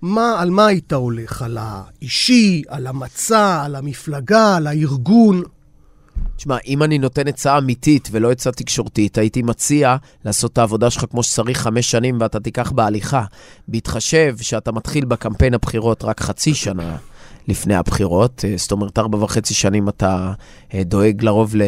מה, 0.03 0.41
על 0.41 0.51
מה 0.51 0.67
היית 0.67 0.93
הולך? 0.93 1.43
על 1.43 1.59
האישי, 1.61 2.63
על 2.69 2.87
המצע, 2.87 3.63
על 3.65 3.75
המפלגה, 3.77 4.57
על 4.57 4.67
הארגון? 4.67 5.43
תשמע, 6.37 6.57
אם 6.67 6.83
אני 6.83 6.99
נותן 6.99 7.29
עצה 7.29 7.59
אמיתית 7.59 8.09
ולא 8.13 8.31
עצה 8.31 8.53
תקשורתית, 8.53 9.19
הייתי 9.19 9.43
מציע 9.43 9.97
לעשות 10.25 10.53
את 10.53 10.59
העבודה 10.59 10.91
שלך 10.91 11.05
כמו 11.11 11.23
שצריך 11.23 11.61
חמש 11.61 11.91
שנים 11.91 12.19
ואתה 12.21 12.41
תיקח 12.41 12.71
בהליכה. 12.71 13.25
בהתחשב 13.69 14.37
שאתה 14.41 14.73
מתחיל 14.73 15.05
בקמפיין 15.05 15.55
הבחירות 15.55 16.05
רק 16.05 16.21
חצי 16.21 16.55
שנה. 16.55 16.97
לפני 17.49 17.75
הבחירות, 17.75 18.45
אה, 18.45 18.55
זאת 18.57 18.73
אומרת, 18.73 18.99
ארבע 18.99 19.19
וחצי 19.19 19.55
שנים 19.55 19.89
אתה 19.89 20.33
אה, 20.75 20.83
דואג 20.85 21.25
לרוב 21.25 21.57
ל... 21.57 21.63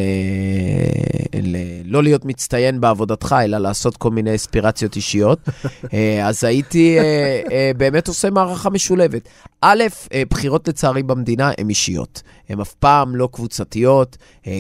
ל... 1.42 1.56
לא 1.84 2.02
להיות 2.02 2.24
מצטיין 2.24 2.80
בעבודתך, 2.80 3.36
אלא 3.44 3.58
לעשות 3.58 3.96
כל 3.96 4.10
מיני 4.10 4.34
אספירציות 4.34 4.96
אישיות. 4.96 5.38
אה, 5.94 6.28
אז 6.28 6.44
הייתי 6.44 6.98
באמת 7.76 8.08
עושה 8.08 8.30
מערכה 8.30 8.70
משולבת. 8.70 9.28
א', 9.60 9.84
בחירות 10.30 10.68
לצערי 10.68 11.02
במדינה 11.02 11.50
הן 11.58 11.68
אישיות. 11.68 12.22
הן 12.50 12.60
אף 12.60 12.74
פעם 12.74 13.16
לא 13.16 13.28
קבוצתיות. 13.32 14.16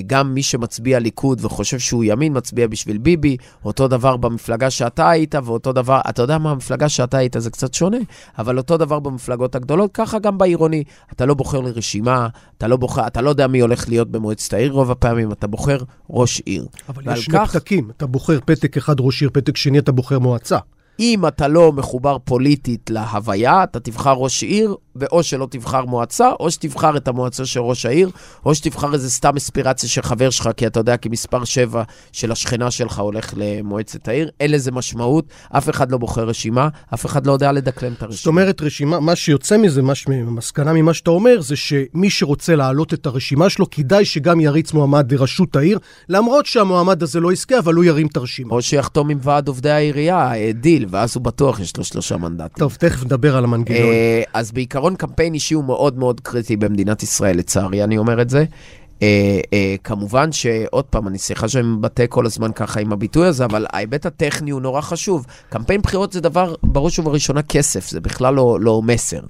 גם 0.06 0.34
מי 0.34 0.42
שמצביע 0.42 0.98
ליכוד 0.98 1.44
וחושב 1.44 1.78
שהוא 1.78 2.04
ימין, 2.04 2.36
מצביע 2.36 2.66
בשביל 2.66 2.98
ביבי. 2.98 3.36
אותו 3.64 3.88
דבר 3.88 4.16
במפלגה 4.16 4.70
שאתה 4.70 5.10
היית, 5.10 5.34
ואותו 5.44 5.72
דבר, 5.72 6.00
אתה 6.08 6.22
יודע 6.22 6.38
מה, 6.38 6.50
המפלגה 6.50 6.88
שאתה 6.88 7.18
היית 7.18 7.36
זה 7.38 7.50
קצת 7.50 7.74
שונה, 7.74 7.96
אבל 8.38 8.58
אותו 8.58 8.76
דבר 8.76 9.00
במפלגות 9.00 9.54
הגדולות, 9.54 9.90
ככה 9.94 10.18
גם 10.18 10.38
בעירוני. 10.38 10.84
אתה 11.12 11.26
לא 11.26 11.34
בוחר 11.34 11.60
לרשימה, 11.60 12.28
אתה 12.58 12.68
לא, 12.68 12.76
בוחר, 12.76 13.06
אתה 13.06 13.20
לא 13.20 13.30
יודע 13.30 13.46
מי 13.46 13.60
הולך 13.60 13.88
להיות 13.88 14.10
במועצת 14.10 14.52
העיר 14.52 14.72
רוב 14.72 14.90
הפעמים, 14.90 15.32
אתה 15.32 15.46
בוחר 15.46 15.78
ראש 16.10 16.40
עיר. 16.40 16.66
אבל 16.88 17.12
יש 17.12 17.24
שני 17.24 17.38
כך... 17.38 17.50
פתקים, 17.50 17.90
אתה 17.96 18.06
בוחר 18.06 18.38
פתק 18.44 18.76
אחד 18.76 19.00
ראש 19.00 19.20
עיר, 19.20 19.30
פתק 19.32 19.56
שני 19.56 19.78
אתה 19.78 19.92
בוחר 19.92 20.18
מועצה. 20.18 20.58
אם 21.00 21.26
אתה 21.26 21.48
לא 21.48 21.72
מחובר 21.72 22.16
פוליטית 22.24 22.90
להוויה, 22.90 23.64
אתה 23.64 23.80
תבחר 23.80 24.12
ראש 24.12 24.42
עיר, 24.42 24.76
ואו 24.96 25.22
שלא 25.22 25.46
תבחר 25.50 25.84
מועצה, 25.84 26.30
או 26.40 26.50
שתבחר 26.50 26.96
את 26.96 27.08
המועצה 27.08 27.46
של 27.46 27.60
ראש 27.60 27.86
העיר, 27.86 28.10
או 28.46 28.54
שתבחר 28.54 28.94
איזה 28.94 29.10
סתם 29.10 29.36
אספירציה 29.36 29.88
של 29.88 30.02
חבר 30.02 30.30
שלך, 30.30 30.50
כי 30.56 30.66
אתה 30.66 30.80
יודע, 30.80 30.96
כי 30.96 31.08
מספר 31.08 31.44
7 31.44 31.82
של 32.12 32.32
השכנה 32.32 32.70
שלך 32.70 32.98
הולך 32.98 33.34
למועצת 33.36 34.08
העיר. 34.08 34.30
אין 34.40 34.50
לזה 34.50 34.72
משמעות, 34.72 35.24
אף 35.50 35.70
אחד 35.70 35.92
לא 35.92 35.98
בוחר 35.98 36.24
רשימה, 36.24 36.68
אף 36.94 37.06
אחד 37.06 37.26
לא 37.26 37.32
יודע 37.32 37.52
לדקלם 37.52 37.92
את 37.92 38.02
הרשימה. 38.02 38.16
זאת 38.16 38.26
אומרת, 38.26 38.62
רשימה, 38.62 39.00
מה 39.00 39.16
שיוצא 39.16 39.56
מזה, 39.56 39.82
מה, 39.82 39.92
המסקנה 40.08 40.72
ממה 40.72 40.94
שאתה 40.94 41.10
אומר, 41.10 41.40
זה 41.40 41.56
שמי 41.56 42.10
שרוצה 42.10 42.56
להעלות 42.56 42.94
את 42.94 43.06
הרשימה 43.06 43.50
שלו, 43.50 43.70
כדאי 43.70 44.04
שגם 44.04 44.40
יריץ 44.40 44.72
מועמד 44.72 45.12
לראשות 45.12 45.56
העיר, 45.56 45.78
למרות 46.08 46.46
שהמועמד 46.46 47.02
הזה 47.02 47.20
לא 47.20 47.32
יזכה, 47.32 47.58
אבל 47.58 47.74
הוא 47.74 47.84
ירים 47.84 48.06
את 48.06 48.16
הרשימה. 48.16 48.54
או 48.54 48.62
שיחתום 48.62 49.10
עם 49.10 49.18
ועד 49.22 49.48
עובדי 49.48 49.70
העירייה, 49.70 50.32
אה, 50.34 50.50
דיל, 50.54 50.86
ואז 50.90 51.16
הוא 51.16 51.22
בטוח 51.22 51.60
יש 51.60 51.76
לו 51.76 51.84
שלושה 51.84 52.16
מנדטים. 52.16 52.58
טוב, 52.58 52.76
תכף 52.78 53.04
נדבר 53.04 53.36
על 53.36 53.44
המנגנון. 53.44 53.92
אה, 53.92 54.22
אז 54.34 54.52
בעיקרון 54.52 54.96
קמפיין 54.96 55.34
אישי 55.34 55.54
הוא 55.54 55.64
מאוד 55.64 55.98
מאוד 55.98 56.20
קריטי 56.20 56.56
במדינת 56.56 57.02
ישראל, 57.02 57.36
לצערי, 57.36 57.84
אני 57.84 57.98
אומר 57.98 58.22
את 58.22 58.30
זה. 58.30 58.44
אה, 59.02 59.40
אה, 59.52 59.74
כמובן 59.84 60.32
שעוד 60.32 60.84
פעם, 60.84 61.08
אני 61.08 61.18
סליחה 61.18 61.48
שאני 61.48 61.66
מבטא 61.66 62.04
כל 62.08 62.26
הזמן 62.26 62.52
ככה 62.52 62.80
עם 62.80 62.92
הביטוי 62.92 63.26
הזה, 63.26 63.44
אבל 63.44 63.66
ההיבט 63.72 64.06
הטכני 64.06 64.50
הוא 64.50 64.60
נורא 64.60 64.80
חשוב. 64.80 65.26
קמפיין 65.48 65.80
בחירות 65.80 66.12
זה 66.12 66.20
דבר, 66.20 66.54
בראש 66.62 66.98
ובראשונה 66.98 67.42
כסף, 67.42 67.88
זה 67.88 68.00
בכלל 68.00 68.34
לא, 68.34 68.58
לא 68.60 68.82
מסר. 68.82 69.20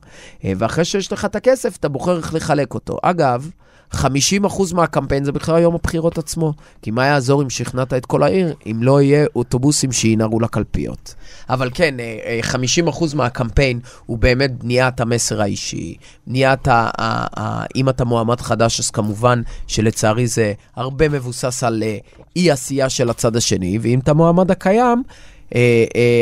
ואחרי 0.45 0.85
שיש 0.85 1.13
לך 1.13 1.25
את 1.25 1.37
הכסף, 1.37 1.77
אתה 1.77 1.89
בוחר 1.89 2.17
איך 2.17 2.35
לחלק 2.35 2.75
אותו. 2.75 2.99
אגב, 3.03 3.51
50% 3.95 4.75
מהקמפיין 4.75 5.25
זה 5.25 5.33
בכלל 5.33 5.63
יום 5.63 5.75
הבחירות 5.75 6.19
עצמו. 6.19 6.53
כי 6.83 6.91
מה 6.91 7.07
יעזור 7.07 7.43
אם 7.43 7.51
שכנעת 7.51 7.93
את 7.93 8.07
כל 8.07 8.23
העיר, 8.23 8.55
אם 8.67 8.83
לא 8.83 9.03
יהיה 9.03 9.27
אוטובוסים 9.37 9.93
שינהרו 9.93 10.41
לקלפיות. 10.41 11.15
אבל 11.49 11.71
כן, 11.75 11.95
50% 12.43 12.53
אה, 12.53 12.59
אה, 12.87 13.07
מהקמפיין 13.15 13.81
הוא 14.07 14.19
באמת 14.19 14.59
בניית 14.59 15.01
המסר 15.01 15.43
האישי, 15.43 15.97
בניית 16.27 16.69
ה... 16.69 16.91
ה, 16.99 17.41
ה 17.41 17.65
אם 17.77 17.89
אתה 17.89 18.05
מועמד 18.05 18.41
חדש, 18.41 18.81
אז 18.81 18.91
כמובן 18.91 19.43
שלצערי 19.67 20.27
זה 20.27 20.53
הרבה 20.77 21.09
מבוסס 21.09 21.63
על 21.63 21.83
אה, 21.83 21.99
אי-עשייה 22.37 22.89
של 22.89 23.11
הצד 23.11 23.37
השני, 23.37 23.79
ואם 23.83 23.99
אתה 23.99 24.15
מועמד 24.15 24.51
הקיים, 24.51 25.03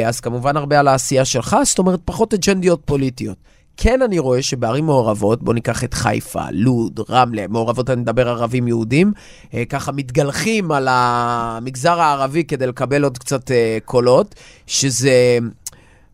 אז 0.07 0.21
כמובן 0.21 0.57
הרבה 0.57 0.81
על 0.81 0.89
העשייה 0.89 1.25
שלך, 1.25 1.57
זאת 1.65 1.79
אומרת, 1.79 2.01
פחות 2.05 2.35
אג'נדיות 2.35 2.81
פוליטיות. 2.85 3.37
כן 3.81 4.03
אני 4.03 4.19
רואה 4.19 4.43
שבערים 4.43 4.87
מעורבות, 4.87 5.43
בואו 5.43 5.55
ניקח 5.55 5.85
את 5.85 5.95
חיפה, 5.95 6.43
לוד, 6.53 7.01
רמלה, 7.11 7.47
מעורבות 7.49 7.91
אני 7.91 8.01
מדבר 8.01 8.29
ערבים 8.29 8.69
יהודים, 8.69 9.13
אה, 9.55 9.65
ככה 9.65 9.93
מתגלחים 9.93 10.73
על 10.73 10.89
המגזר 10.91 12.01
הערבי 12.01 12.45
כדי 12.45 12.67
לקבל 12.67 13.05
עוד 13.05 13.19
קצת 13.19 13.51
אה, 13.51 13.79
קולות, 13.85 14.35
שזה... 14.67 15.39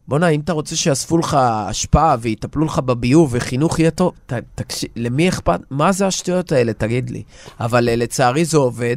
בואנה, 0.09 0.29
אם 0.29 0.40
אתה 0.40 0.53
רוצה 0.53 0.77
שיאספו 0.77 1.18
לך 1.18 1.35
השפעה 1.40 2.16
ויטפלו 2.20 2.64
לך 2.64 2.79
בביוב 2.79 3.31
וחינוך 3.33 3.79
יהיה 3.79 3.90
טוב, 3.90 4.12
ת, 4.27 4.33
תקשיב, 4.55 4.90
למי 4.96 5.29
אכפת? 5.29 5.61
מה 5.70 5.92
זה 5.92 6.07
השטויות 6.07 6.53
האלה, 6.53 6.72
תגיד 6.72 7.11
לי. 7.11 7.22
אבל 7.61 7.88
אה, 7.88 7.96
לצערי 7.96 8.44
זה 8.44 8.57
עובד. 8.57 8.96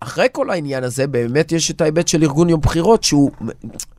אחרי 0.00 0.26
כל 0.32 0.50
העניין 0.50 0.84
הזה, 0.84 1.06
באמת 1.06 1.52
יש 1.52 1.70
את 1.70 1.80
ההיבט 1.80 2.08
של 2.08 2.22
ארגון 2.22 2.48
יום 2.48 2.60
בחירות, 2.60 3.04
שהוא... 3.04 3.30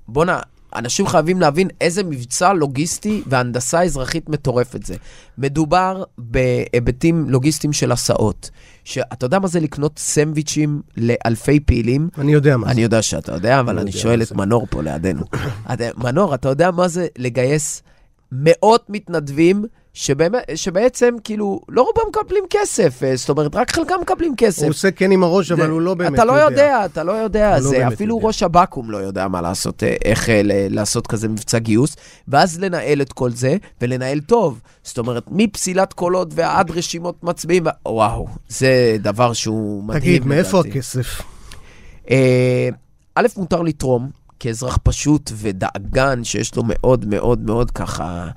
בואנה, 0.07 0.39
אנשים 0.75 1.07
חייבים 1.07 1.41
להבין 1.41 1.67
איזה 1.81 2.03
מבצע 2.03 2.53
לוגיסטי 2.53 3.23
והנדסה 3.27 3.83
אזרחית 3.83 4.29
מטורפת 4.29 4.85
זה. 4.85 4.95
מדובר 5.37 6.03
בהיבטים 6.17 7.29
לוגיסטיים 7.29 7.73
של 7.73 7.91
הסעות. 7.91 8.49
שאתה 8.83 9.25
יודע 9.25 9.39
מה 9.39 9.47
זה 9.47 9.59
לקנות 9.59 9.99
סנדוויצ'ים 9.99 10.81
לאלפי 10.97 11.59
פעילים? 11.59 12.09
אני 12.17 12.31
יודע 12.31 12.57
מה 12.57 12.65
זה. 12.65 12.71
אני 12.71 12.81
יודע 12.81 13.01
שאתה 13.01 13.33
יודע, 13.33 13.59
אבל 13.59 13.73
אני, 13.73 13.81
אני 13.81 13.91
שואל 13.91 14.21
את 14.21 14.31
מנור 14.31 14.67
פה 14.69 14.81
לידינו. 14.83 15.21
מנור, 15.97 16.35
אתה 16.35 16.49
יודע 16.49 16.71
מה 16.71 16.87
זה 16.87 17.07
לגייס 17.17 17.83
מאות 18.31 18.85
מתנדבים 18.89 19.65
שבאמת, 20.01 20.43
שבעצם, 20.55 21.15
כאילו, 21.23 21.59
לא 21.69 21.81
רובם 21.81 22.09
מקבלים 22.09 22.43
כסף, 22.49 23.03
אה, 23.03 23.15
זאת 23.15 23.29
אומרת, 23.29 23.55
רק 23.55 23.71
חלקם 23.71 23.95
מקבלים 24.01 24.35
כסף. 24.37 24.61
הוא 24.61 24.69
עושה 24.69 24.91
כן 24.91 25.11
עם 25.11 25.23
הראש, 25.23 25.51
אבל 25.51 25.69
הוא 25.69 25.81
לא 25.81 25.93
באמת 25.93 26.11
יודע. 26.11 26.23
אתה 26.23 26.31
לא 26.31 26.33
יודע, 26.33 26.85
אתה 26.85 27.03
לא 27.03 27.11
יודע. 27.11 27.55
לא 27.55 27.59
זה, 27.59 27.79
לא 27.79 27.87
אפילו 27.87 28.15
יודע. 28.15 28.27
ראש 28.27 28.43
הבקו"ם 28.43 28.91
לא 28.91 28.97
יודע 28.97 29.27
מה 29.27 29.41
לעשות, 29.41 29.83
אה, 29.83 29.95
איך 30.05 30.29
אה, 30.29 30.41
לעשות 30.69 31.07
כזה 31.07 31.27
מבצע 31.27 31.59
גיוס, 31.59 31.95
ואז 32.27 32.59
לנהל 32.59 33.01
את 33.01 33.13
כל 33.13 33.31
זה, 33.31 33.57
ולנהל 33.81 34.19
טוב. 34.19 34.61
זאת 34.83 34.97
אומרת, 34.97 35.23
מפסילת 35.31 35.93
קולות 35.93 36.27
ועד 36.35 36.71
רשימות 36.71 37.23
מצביעים, 37.23 37.63
וואו, 37.87 38.27
זה 38.47 38.97
דבר 38.99 39.33
שהוא 39.33 39.83
מדהים. 39.83 40.01
תגיד, 40.01 40.25
מאיפה 40.25 40.59
הכסף? 40.59 41.21
א', 43.15 43.27
מותר 43.37 43.61
לתרום. 43.61 44.09
כאזרח 44.39 44.77
פשוט 44.83 45.31
ודאגן 45.35 46.23
שיש 46.23 46.55
לו 46.55 46.63
מאוד 46.65 47.05
מאוד 47.05 47.39
מאוד 47.39 47.71
ככה 47.71 48.27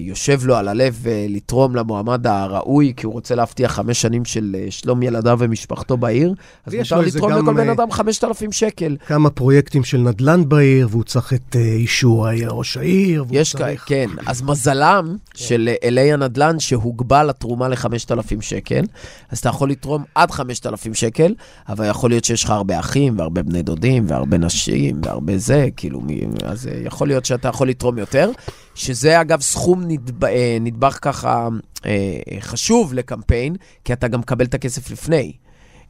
יושב 0.00 0.40
לו 0.44 0.56
על 0.56 0.68
הלב 0.68 1.04
אה, 1.06 1.26
לתרום 1.28 1.76
למועמד 1.76 2.26
הראוי, 2.26 2.92
כי 2.96 3.06
הוא 3.06 3.12
רוצה 3.12 3.34
להבטיח 3.34 3.72
חמש 3.72 4.02
שנים 4.02 4.24
של 4.24 4.56
אה, 4.58 4.70
שלום 4.70 5.02
ילדיו 5.02 5.36
ומשפחתו 5.40 5.96
בעיר, 5.96 6.34
אז 6.66 6.74
מותר 6.74 7.00
לתרום 7.00 7.32
לכל 7.32 7.54
בן 7.54 7.68
אדם 7.68 7.90
5,000 7.90 8.52
שקל. 8.52 8.96
כמה 9.06 9.30
פרויקטים 9.30 9.84
של 9.84 9.98
נדל"ן 9.98 10.48
בעיר, 10.48 10.88
והוא 10.90 11.04
צריך 11.04 11.32
את 11.32 11.56
אישור 11.56 12.26
ראש 12.46 12.76
העיר. 12.76 13.24
יש 13.30 13.56
כאלה, 13.56 13.76
כן. 13.76 14.06
אז 14.26 14.42
מזלם. 14.42 15.16
של 15.34 15.68
אלי 15.84 16.12
הנדל"ן 16.12 16.60
שהוגבל 16.60 17.30
התרומה 17.30 17.68
ל-5,000 17.68 18.40
שקל, 18.40 18.82
אז 19.30 19.38
אתה 19.38 19.48
יכול 19.48 19.70
לתרום 19.70 20.04
עד 20.14 20.30
5,000 20.30 20.94
שקל, 20.94 21.34
אבל 21.68 21.88
יכול 21.88 22.10
להיות 22.10 22.24
שיש 22.24 22.44
לך 22.44 22.50
הרבה 22.50 22.78
אחים 22.78 23.18
והרבה 23.18 23.42
בני 23.42 23.62
דודים 23.62 24.04
והרבה 24.08 24.38
נשים 24.38 25.00
והרבה 25.04 25.38
זה, 25.38 25.68
כאילו, 25.76 26.02
אז 26.44 26.68
יכול 26.84 27.08
להיות 27.08 27.24
שאתה 27.24 27.48
יכול 27.48 27.68
לתרום 27.68 27.98
יותר. 27.98 28.30
שזה 28.74 29.20
אגב 29.20 29.40
סכום 29.40 29.82
נדב, 29.86 30.24
אה, 30.24 30.58
נדבך 30.60 30.98
ככה 31.02 31.48
אה, 31.86 32.18
חשוב 32.40 32.94
לקמפיין, 32.94 33.56
כי 33.84 33.92
אתה 33.92 34.08
גם 34.08 34.20
מקבל 34.20 34.44
את 34.44 34.54
הכסף 34.54 34.90
לפני. 34.90 35.32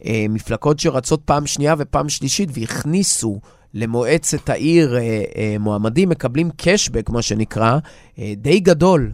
אה, 0.05 0.27
מפלגות 0.29 0.79
שרצות 0.79 1.23
פעם 1.25 1.47
שנייה 1.47 1.75
ופעם 1.79 2.09
שלישית 2.09 2.49
והכניסו 2.53 3.41
למועצת 3.75 4.49
העיר 4.49 4.97
מועמדים 5.61 6.09
מקבלים 6.09 6.51
קשבק, 6.57 7.11
מה 7.11 7.23
שנקרא, 7.23 7.79
די 8.37 8.61
גדול. 8.61 9.13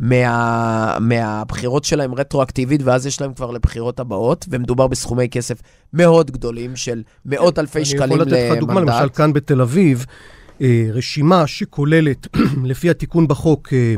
מה, 0.00 0.96
מהבחירות 1.00 1.84
שלהם 1.84 2.14
רטרואקטיבית, 2.14 2.80
ואז 2.84 3.06
יש 3.06 3.20
להם 3.20 3.34
כבר 3.34 3.50
לבחירות 3.50 4.00
הבאות, 4.00 4.46
ומדובר 4.50 4.86
בסכומי 4.86 5.28
כסף 5.28 5.62
מאוד 5.92 6.30
גדולים 6.30 6.76
של 6.76 7.02
מאות 7.24 7.58
אלפי 7.58 7.84
שקלים 7.84 8.18
למנדט. 8.18 8.32
אני 8.32 8.40
יכול 8.40 8.56
לתת 8.56 8.56
לך 8.56 8.60
דוגמה, 8.60 8.80
למשל 8.80 9.08
כאן 9.08 9.32
בתל 9.32 9.60
אביב, 9.60 10.06
רשימה 10.92 11.46
שכוללת, 11.46 12.26
לפי 12.64 12.90
התיקון 12.90 13.28
בחוק, 13.28 13.72
אה, 13.72 13.94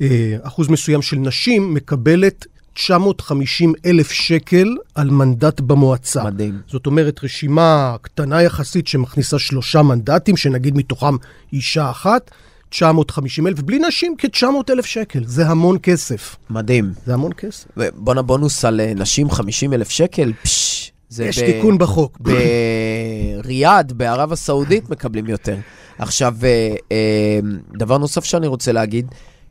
אה, 0.00 0.36
אחוז 0.42 0.68
מסוים 0.68 1.02
של 1.02 1.16
נשים, 1.16 1.74
מקבלת 1.74 2.46
950 2.74 3.72
אלף 3.86 4.10
שקל 4.10 4.76
על 4.94 5.10
מנדט 5.10 5.60
במועצה. 5.60 6.24
מדהים. 6.24 6.60
זאת 6.66 6.86
אומרת, 6.86 7.24
רשימה 7.24 7.96
קטנה 8.02 8.42
יחסית 8.42 8.86
שמכניסה 8.86 9.38
שלושה 9.38 9.82
מנדטים, 9.82 10.36
שנגיד 10.36 10.76
מתוכם 10.76 11.16
אישה 11.52 11.90
אחת, 11.90 12.30
950 12.68 13.46
אלף, 13.46 13.60
בלי 13.60 13.78
נשים 13.78 14.14
כ-900 14.18 14.46
אלף 14.70 14.86
שקל. 14.86 15.24
זה 15.24 15.46
המון 15.46 15.76
כסף. 15.82 16.36
מדהים. 16.50 16.92
זה 17.06 17.14
המון 17.14 17.32
כסף. 17.32 17.66
ובואנה 17.76 18.22
בונוס 18.22 18.64
על 18.64 18.80
אה, 18.80 18.92
נשים 18.96 19.30
50 19.30 19.72
אלף 19.72 19.90
שקל? 19.90 20.32
פשש. 20.42 20.92
יש 21.18 21.38
ב... 21.38 21.46
תיקון 21.46 21.78
בחוק. 21.78 22.18
בריאד, 22.20 23.92
בערב 23.92 24.32
הסעודית, 24.32 24.90
מקבלים 24.90 25.26
יותר. 25.26 25.56
עכשיו, 25.98 26.34
אה, 26.44 26.74
אה, 26.92 27.40
דבר 27.78 27.98
נוסף 27.98 28.24
שאני 28.24 28.46
רוצה 28.46 28.72
להגיד, 28.72 29.06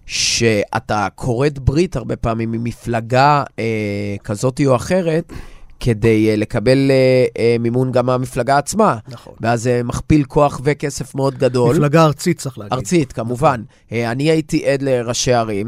שאתה 0.06 1.08
כורת 1.16 1.60
ברית 1.60 1.96
הרבה 1.96 2.16
פעמים 2.16 2.52
ממפלגה 2.52 3.44
אה, 3.60 4.16
כזאת 4.24 4.62
או 4.66 4.76
אחרת, 4.76 5.34
כדי 5.80 6.34
uh, 6.34 6.38
לקבל 6.40 6.92
uh, 6.92 7.38
uh, 7.38 7.62
מימון 7.62 7.92
גם 7.92 8.06
מהמפלגה 8.06 8.58
עצמה. 8.58 8.98
נכון. 9.08 9.34
ואז 9.42 9.64
זה 9.64 9.82
מכפיל 9.84 10.24
כוח 10.24 10.62
וכסף 10.64 11.16
מאוד 11.16 11.38
גדול. 11.38 11.76
מפלגה 11.76 12.04
ארצית, 12.04 12.40
צריך 12.40 12.58
להגיד. 12.58 12.74
ארצית, 12.74 13.14
כמובן. 13.14 13.64
Uh, 13.90 13.94
אני 14.12 14.24
הייתי 14.24 14.66
עד 14.66 14.82
לראשי 14.82 15.34
ערים, 15.34 15.68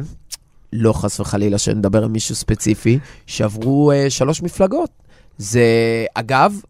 לא 0.74 0.94
חס 0.94 1.20
וחלילה 1.20 1.58
שנדבר 1.58 2.04
עם 2.04 2.14
מישהו 2.14 2.36
ספציפי, 2.36 3.00
שעברו 3.26 3.92
uh, 3.92 4.10
שלוש 4.10 4.42
מפלגות. 4.42 4.90
זה, 5.38 5.62
אגב, 6.14 6.62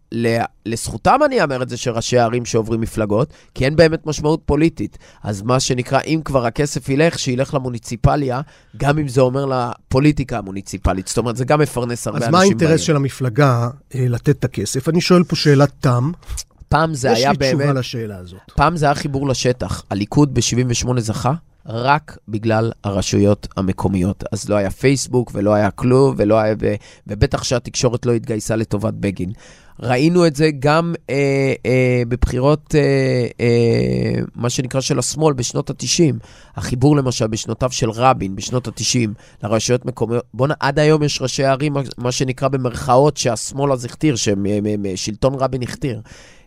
לזכותם 0.66 1.18
אני 1.24 1.42
אאמר 1.42 1.62
את 1.62 1.68
זה 1.68 1.76
שראשי 1.76 2.18
הערים 2.18 2.44
שעוברים 2.44 2.80
מפלגות, 2.80 3.32
כי 3.54 3.64
אין 3.64 3.76
באמת 3.76 4.06
משמעות 4.06 4.40
פוליטית. 4.46 4.98
אז 5.22 5.42
מה 5.42 5.60
שנקרא, 5.60 6.00
אם 6.06 6.20
כבר 6.24 6.46
הכסף 6.46 6.88
ילך, 6.88 7.18
שילך 7.18 7.54
למוניציפליה, 7.54 8.40
גם 8.76 8.98
אם 8.98 9.08
זה 9.08 9.20
אומר 9.20 9.46
לפוליטיקה 9.46 10.38
המוניציפלית. 10.38 11.08
זאת 11.08 11.18
אומרת, 11.18 11.36
זה 11.36 11.44
גם 11.44 11.60
מפרנס 11.60 12.06
הרבה 12.06 12.18
אנשים. 12.18 12.28
אז 12.28 12.32
מה 12.32 12.40
האינטרס 12.40 12.80
של 12.80 12.96
המפלגה 12.96 13.68
אה, 13.94 14.06
לתת 14.08 14.28
את 14.28 14.44
הכסף? 14.44 14.88
אני 14.88 15.00
שואל 15.00 15.24
פה 15.24 15.36
שאלת 15.36 15.72
תם. 15.80 16.10
פעם 16.68 16.94
זה 16.94 17.12
היה 17.12 17.32
באמת... 17.32 17.42
יש 17.42 17.48
לי 17.48 17.64
תשובה 17.64 17.80
לשאלה 17.80 18.16
הזאת. 18.16 18.40
פעם 18.54 18.76
זה 18.76 18.86
היה 18.86 18.94
חיבור 18.94 19.28
לשטח. 19.28 19.82
הליכוד 19.90 20.34
ב-78 20.34 21.00
זכה, 21.00 21.32
רק 21.68 22.18
בגלל 22.28 22.72
הרשויות 22.84 23.48
המקומיות. 23.56 24.24
אז 24.32 24.48
לא 24.48 24.54
היה 24.54 24.70
פייסבוק 24.70 25.30
ולא 25.34 25.54
היה 25.54 25.70
כלום, 25.70 26.14
ולא 26.18 26.38
היה, 26.38 26.54
ו, 26.60 26.74
ובטח 27.06 27.42
שהתקשורת 27.42 28.06
לא 28.06 28.12
התגייסה 28.12 28.56
לטובת 28.56 28.94
בגין. 28.94 29.32
ראינו 29.80 30.26
את 30.26 30.36
זה 30.36 30.50
גם 30.58 30.94
אה, 31.10 31.54
אה, 31.66 32.02
בבחירות, 32.08 32.74
אה, 32.74 33.26
אה, 33.40 34.20
מה 34.34 34.50
שנקרא 34.50 34.80
של 34.80 34.98
השמאל, 34.98 35.34
בשנות 35.34 35.70
ה-90. 35.70 36.14
החיבור 36.56 36.96
למשל 36.96 37.26
בשנותיו 37.26 37.70
של 37.72 37.90
רבין, 37.90 38.36
בשנות 38.36 38.68
ה-90, 38.68 39.08
לרשויות 39.42 39.86
מקומיות. 39.86 40.24
בוא'נה, 40.34 40.54
עד 40.60 40.78
היום 40.78 41.02
יש 41.02 41.22
ראשי 41.22 41.44
ערים, 41.44 41.74
מה 41.98 42.12
שנקרא 42.12 42.48
במרכאות, 42.48 43.16
שהשמאל 43.16 43.72
אז 43.72 43.84
הכתיר, 43.84 44.14
ששלטון 44.16 45.34
רבין 45.34 45.62
הכתיר. 45.62 46.00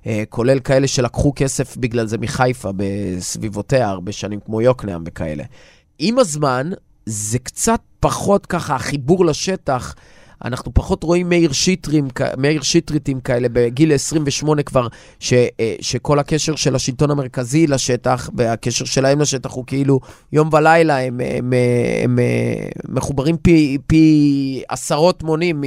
אה, 0.06 0.24
כולל 0.30 0.60
כאלה 0.60 0.88
שלקחו 0.88 1.34
כסף 1.36 1.78
בגלל 1.78 2.06
זה 2.06 2.18
מחיפה, 2.18 2.70
בסביבותיה, 2.76 3.90
הרבה 3.90 4.12
שנים 4.12 4.40
כמו 4.46 4.62
יוקנעם 4.62 5.04
וכאלה. 5.06 5.44
עם 6.00 6.20
הזמן, 6.20 6.70
זה 7.06 7.40
קצת 7.40 7.80
פחות 8.00 8.46
ככה, 8.46 8.76
החיבור 8.76 9.26
לשטח. 9.26 9.96
אנחנו 10.46 10.74
פחות 10.74 11.04
רואים 11.04 11.30
מאיר, 11.30 11.52
שיטרים, 11.52 12.08
מאיר 12.38 12.62
שיטריטים 12.62 13.20
כאלה 13.20 13.48
בגיל 13.54 13.94
28 13.94 14.64
כבר, 14.64 14.88
ש, 15.20 15.34
אה, 15.34 15.76
שכל 15.82 16.20
הקשר 16.20 16.56
של 16.56 16.76
השלטון 16.76 17.12
המרכזי 17.12 17.68
לשטח, 17.68 18.30
והקשר 18.34 18.86
שלהם 18.86 19.22
לשטח 19.22 19.52
הוא 19.52 19.64
כאילו 19.68 20.00
יום 20.34 20.50
ולילה, 20.54 21.00
הם, 21.00 21.20
הם, 21.20 21.54
הם, 21.54 21.54
הם 22.04 22.20
אה, 22.20 22.70
מחוברים 22.90 23.38
פי, 23.38 23.78
פי 23.88 24.64
עשרות 24.70 25.24
מונים 25.24 25.64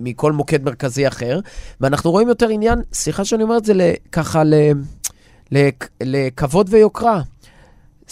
מכל 0.00 0.32
מוקד 0.32 0.64
מרכזי 0.64 1.08
אחר, 1.08 1.40
ואנחנו 1.80 2.10
רואים 2.10 2.28
יותר 2.28 2.48
עניין, 2.48 2.78
סליחה 2.92 3.24
שאני 3.24 3.42
אומר 3.42 3.56
את 3.56 3.64
זה 3.64 3.94
ככה, 4.12 4.42
לכבוד 6.02 6.68
ויוקרה. 6.70 7.20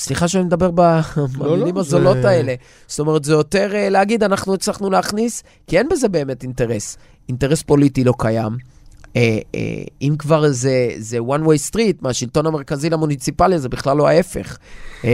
סליחה 0.00 0.28
שאני 0.28 0.44
מדבר 0.44 0.70
במילים 0.70 1.38
לא, 1.38 1.72
לא, 1.74 1.80
הזולות 1.80 2.16
זה... 2.22 2.28
האלה. 2.28 2.54
זאת 2.86 2.98
אומרת, 2.98 3.24
זה 3.24 3.32
יותר 3.32 3.70
uh, 3.72 3.90
להגיד, 3.90 4.22
אנחנו 4.22 4.54
הצלחנו 4.54 4.90
להכניס, 4.90 5.42
כי 5.66 5.78
אין 5.78 5.88
בזה 5.90 6.08
באמת 6.08 6.42
אינטרס. 6.42 6.96
אינטרס 7.28 7.62
פוליטי 7.62 8.04
לא 8.04 8.14
קיים. 8.18 8.52
Uh, 8.52 9.06
uh, 9.12 9.56
אם 10.02 10.14
כבר 10.18 10.48
זה, 10.48 10.88
זה 10.98 11.18
one 11.18 11.42
way 11.42 11.70
street 11.70 11.96
מהשלטון 12.00 12.46
המרכזי 12.46 12.90
למוניציפלי, 12.90 13.58
זה 13.58 13.68
בכלל 13.68 13.96
לא 13.96 14.08
ההפך. 14.08 14.56
Uh, 15.02 15.04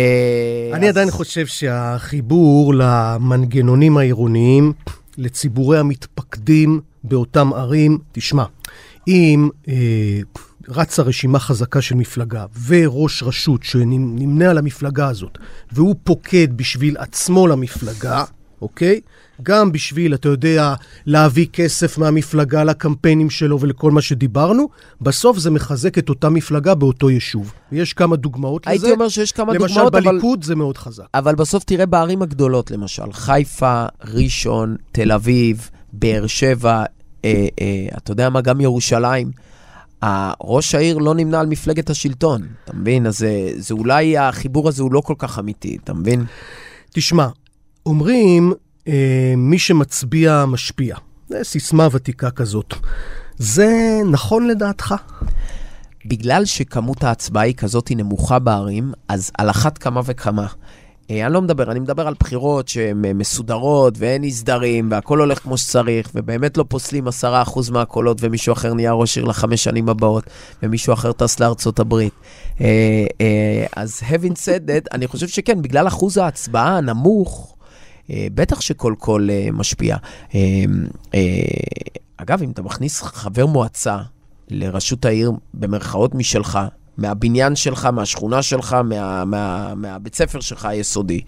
אני 0.73 0.87
אז... 0.87 0.91
עדיין 0.91 1.11
חושב 1.11 1.47
שהחיבור 1.47 2.75
למנגנונים 2.75 3.97
העירוניים, 3.97 4.73
לציבורי 5.19 5.79
המתפקדים 5.79 6.81
באותם 7.05 7.53
ערים, 7.53 7.99
תשמע, 8.13 8.45
אם... 9.09 9.49
Uh, 9.65 9.71
רצה 10.69 11.03
רשימה 11.03 11.39
חזקה 11.39 11.83
של 11.83 11.95
מפלגה, 11.95 12.45
וראש 12.67 13.23
רשות 13.23 13.63
שנמנה 13.63 14.51
על 14.51 14.59
המפלגה 14.59 15.09
הזאת, 15.09 15.39
והוא 15.73 15.95
פוקד 16.05 16.49
בשביל 16.57 16.97
עצמו 16.97 17.47
למפלגה, 17.47 18.25
אוקיי? 18.63 19.01
גם 19.43 19.73
בשביל, 19.73 20.15
אתה 20.15 20.29
יודע, 20.29 20.75
להביא 21.07 21.47
כסף 21.53 21.99
מהמפלגה 21.99 22.65
לקמפיינים 22.65 23.31
שלו 23.31 23.61
ולכל 23.61 23.91
מה 23.91 24.01
שדיברנו, 24.01 24.69
בסוף 25.01 25.39
זה 25.39 25.51
מחזק 25.51 25.99
את 25.99 26.09
אותה 26.09 26.29
מפלגה 26.29 26.75
באותו 26.75 27.11
יישוב. 27.11 27.53
ויש 27.73 27.93
כמה 27.93 28.17
דוגמאות 28.17 28.67
הייתי 28.67 28.79
לזה. 28.79 28.87
הייתי 28.87 29.01
אומר 29.01 29.09
שיש 29.09 29.33
כמה 29.33 29.53
למשל, 29.53 29.67
דוגמאות, 29.67 29.95
אבל... 29.95 30.01
למשל, 30.01 30.11
בליכוד 30.11 30.45
זה 30.45 30.55
מאוד 30.55 30.79
חזק. 30.79 31.05
אבל 31.15 31.35
בסוף 31.35 31.65
תראה 31.65 31.87
בערים 31.87 32.23
הגדולות, 32.23 32.71
למשל, 32.71 33.13
חיפה, 33.13 33.87
ראשון, 34.05 34.77
תל 34.93 35.13
אביב, 35.13 35.71
באר 35.93 36.27
שבע, 36.27 36.85
אה, 37.25 37.47
אה, 37.61 37.87
אתה 37.97 38.13
יודע 38.13 38.31
מה, 38.31 38.41
גם 38.41 38.61
ירושלים. 38.61 39.46
ראש 40.41 40.75
העיר 40.75 40.99
לא 40.99 41.15
נמנה 41.15 41.41
על 41.41 41.47
מפלגת 41.47 41.91
השלטון, 41.91 42.43
אתה 42.65 42.77
מבין? 42.77 43.07
אז 43.07 43.19
זה, 43.19 43.51
זה 43.57 43.75
אולי 43.75 44.19
החיבור 44.19 44.69
הזה 44.69 44.83
הוא 44.83 44.93
לא 44.93 45.01
כל 45.01 45.15
כך 45.19 45.39
אמיתי, 45.39 45.77
אתה 45.85 45.95
מבין? 45.95 46.25
תשמע, 46.91 47.29
אומרים, 47.87 48.53
אה, 48.89 49.35
מי 49.37 49.59
שמצביע 49.59 50.45
משפיע. 50.47 50.97
זו 51.29 51.37
סיסמה 51.43 51.89
ותיקה 51.93 52.31
כזאת. 52.31 52.75
זה 53.39 54.01
נכון 54.11 54.47
לדעתך? 54.47 54.95
בגלל 56.07 56.45
שכמות 56.45 57.05
ההצבעה 57.05 57.45
היא 57.45 57.55
כזאת 57.55 57.91
נמוכה 57.97 58.39
בערים, 58.39 58.93
אז 59.09 59.31
על 59.39 59.51
אחת 59.51 59.79
כמה 59.79 60.01
וכמה. 60.05 60.47
אה, 61.11 61.27
אני 61.27 61.35
לא 61.35 61.43
מדבר, 61.43 61.71
אני 61.71 61.81
מדבר 61.81 62.07
על 62.09 62.15
בחירות 62.21 62.69
שהן 62.69 63.05
אה, 63.05 63.13
מסודרות 63.13 63.95
ואין 63.99 64.23
אי 64.23 64.31
סדרים 64.31 64.91
והכל 64.91 65.21
הולך 65.21 65.39
כמו 65.39 65.59
שצריך, 65.59 66.11
ובאמת 66.15 66.57
לא 66.57 66.65
פוסלים 66.69 67.09
עשרה 67.09 67.43
אחוז 67.43 67.71
מהקולות 67.71 68.19
ומישהו 68.21 68.53
אחר 68.53 68.75
נהיה 68.75 68.93
ראש 68.93 69.17
עיר 69.17 69.27
לחמש 69.27 69.65
שנים 69.65 69.89
הבאות, 69.89 70.25
ומישהו 70.63 70.93
אחר 70.93 71.13
טס 71.13 71.41
לארצות 71.41 71.79
הברית. 71.81 72.13
אה, 72.61 72.67
אז 73.77 74.03
having 74.03 74.35
said 74.35 74.69
that, 74.69 74.89
אני 74.93 75.07
חושב 75.07 75.29
שכן, 75.29 75.63
בגלל 75.63 75.89
אחוז 75.89 76.17
ההצבעה 76.17 76.77
הנמוך, 76.77 77.53
בטח 78.11 78.61
שכל 78.61 78.95
קול 78.99 79.31
משפיע. 79.53 79.97
אגב, 82.17 82.43
אם 82.43 82.51
אתה 82.51 82.63
מכניס 82.63 83.03
חבר 83.03 83.47
מועצה 83.47 83.99
לראשות 84.49 85.05
העיר 85.05 85.33
במרכאות 85.55 86.15
משלך, 86.15 86.59
מהבניין 86.99 87.57
שלך, 87.57 87.85
מהשכונה 87.85 88.43
שלך, 88.43 88.77
מה, 88.85 89.25
מה, 89.25 89.75
מהבית 89.75 90.15
ספר 90.15 90.41
שלך 90.41 90.65
היסודי. 90.65 91.21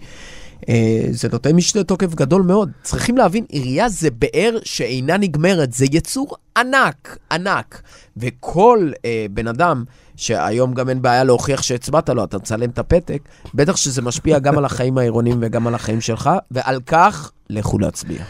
אה, 0.69 1.03
זה 1.11 1.27
נותן 1.31 1.55
משנה 1.55 1.83
תוקף 1.83 2.15
גדול 2.15 2.41
מאוד. 2.41 2.71
צריכים 2.83 3.17
להבין, 3.17 3.45
עירייה 3.49 3.89
זה 3.89 4.09
באר 4.11 4.57
שאינה 4.63 5.17
נגמרת, 5.17 5.73
זה 5.73 5.85
יצור 5.91 6.35
ענק, 6.57 7.17
ענק. 7.31 7.81
וכל 8.17 8.91
אה, 9.05 9.25
בן 9.31 9.47
אדם, 9.47 9.83
שהיום 10.15 10.73
גם 10.73 10.89
אין 10.89 11.01
בעיה 11.01 11.23
להוכיח 11.23 11.61
שהצבעת 11.61 12.09
לו, 12.09 12.23
אתה 12.23 12.37
מצלם 12.37 12.69
את 12.69 12.79
הפתק, 12.79 13.21
בטח 13.53 13.75
שזה 13.75 14.01
משפיע 14.01 14.39
גם 14.39 14.57
על 14.57 14.65
החיים 14.65 14.97
העירוניים 14.97 15.37
וגם 15.41 15.67
על 15.67 15.75
החיים 15.75 16.01
שלך, 16.01 16.29
ועל 16.51 16.79
כך, 16.85 17.31
לכו 17.49 17.79
להצביע. 17.79 18.23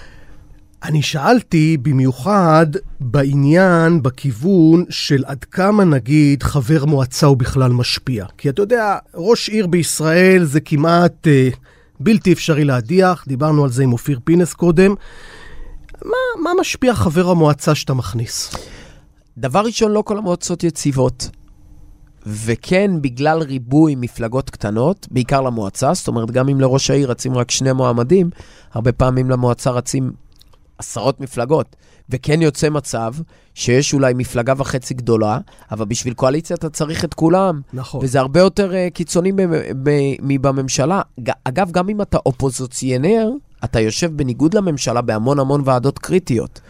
אני 0.83 1.01
שאלתי 1.01 1.77
במיוחד 1.77 2.65
בעניין, 2.99 4.03
בכיוון 4.03 4.85
של 4.89 5.23
עד 5.25 5.43
כמה 5.43 5.83
נגיד 5.83 6.43
חבר 6.43 6.85
מועצה 6.85 7.27
הוא 7.27 7.37
בכלל 7.37 7.71
משפיע. 7.71 8.25
כי 8.37 8.49
אתה 8.49 8.61
יודע, 8.61 8.97
ראש 9.15 9.49
עיר 9.49 9.67
בישראל 9.67 10.43
זה 10.43 10.59
כמעט 10.59 11.27
אה, 11.27 11.49
בלתי 11.99 12.33
אפשרי 12.33 12.65
להדיח, 12.65 13.25
דיברנו 13.27 13.63
על 13.63 13.69
זה 13.69 13.83
עם 13.83 13.93
אופיר 13.93 14.19
פינס 14.23 14.53
קודם. 14.53 14.95
מה, 16.05 16.43
מה 16.43 16.49
משפיע 16.59 16.93
חבר 16.93 17.29
המועצה 17.29 17.75
שאתה 17.75 17.93
מכניס? 17.93 18.55
דבר 19.37 19.59
ראשון, 19.59 19.91
לא 19.91 20.01
כל 20.01 20.17
המועצות 20.17 20.63
יציבות. 20.63 21.29
וכן, 22.25 22.91
בגלל 23.01 23.41
ריבוי 23.41 23.95
מפלגות 23.97 24.49
קטנות, 24.49 25.07
בעיקר 25.11 25.41
למועצה, 25.41 25.93
זאת 25.93 26.07
אומרת, 26.07 26.31
גם 26.31 26.49
אם 26.49 26.61
לראש 26.61 26.89
העיר 26.89 27.11
רצים 27.11 27.33
רק 27.33 27.51
שני 27.51 27.73
מועמדים, 27.73 28.29
הרבה 28.73 28.91
פעמים 28.91 29.29
למועצה 29.29 29.71
רצים 29.71 30.11
עשרות 30.79 31.19
מפלגות. 31.21 31.75
וכן 32.09 32.41
יוצא 32.41 32.69
מצב 32.69 33.13
שיש 33.53 33.93
אולי 33.93 34.13
מפלגה 34.13 34.53
וחצי 34.57 34.93
גדולה, 34.93 35.39
אבל 35.71 35.85
בשביל 35.85 36.13
קואליציה 36.13 36.55
אתה 36.55 36.69
צריך 36.69 37.05
את 37.05 37.13
כולם. 37.13 37.61
נכון. 37.73 38.01
וזה 38.03 38.19
הרבה 38.19 38.39
יותר 38.39 38.71
uh, 38.71 38.93
קיצוני 38.93 39.31
מבממשלה. 40.21 41.01
אגב, 41.43 41.71
גם 41.71 41.89
אם 41.89 42.01
אתה 42.01 42.17
אופוזיציונר, 42.25 43.29
אתה 43.63 43.79
יושב 43.79 44.17
בניגוד 44.17 44.53
לממשלה 44.53 45.01
בהמון 45.01 45.39
המון 45.39 45.61
ועדות 45.65 45.99
קריטיות. 45.99 46.61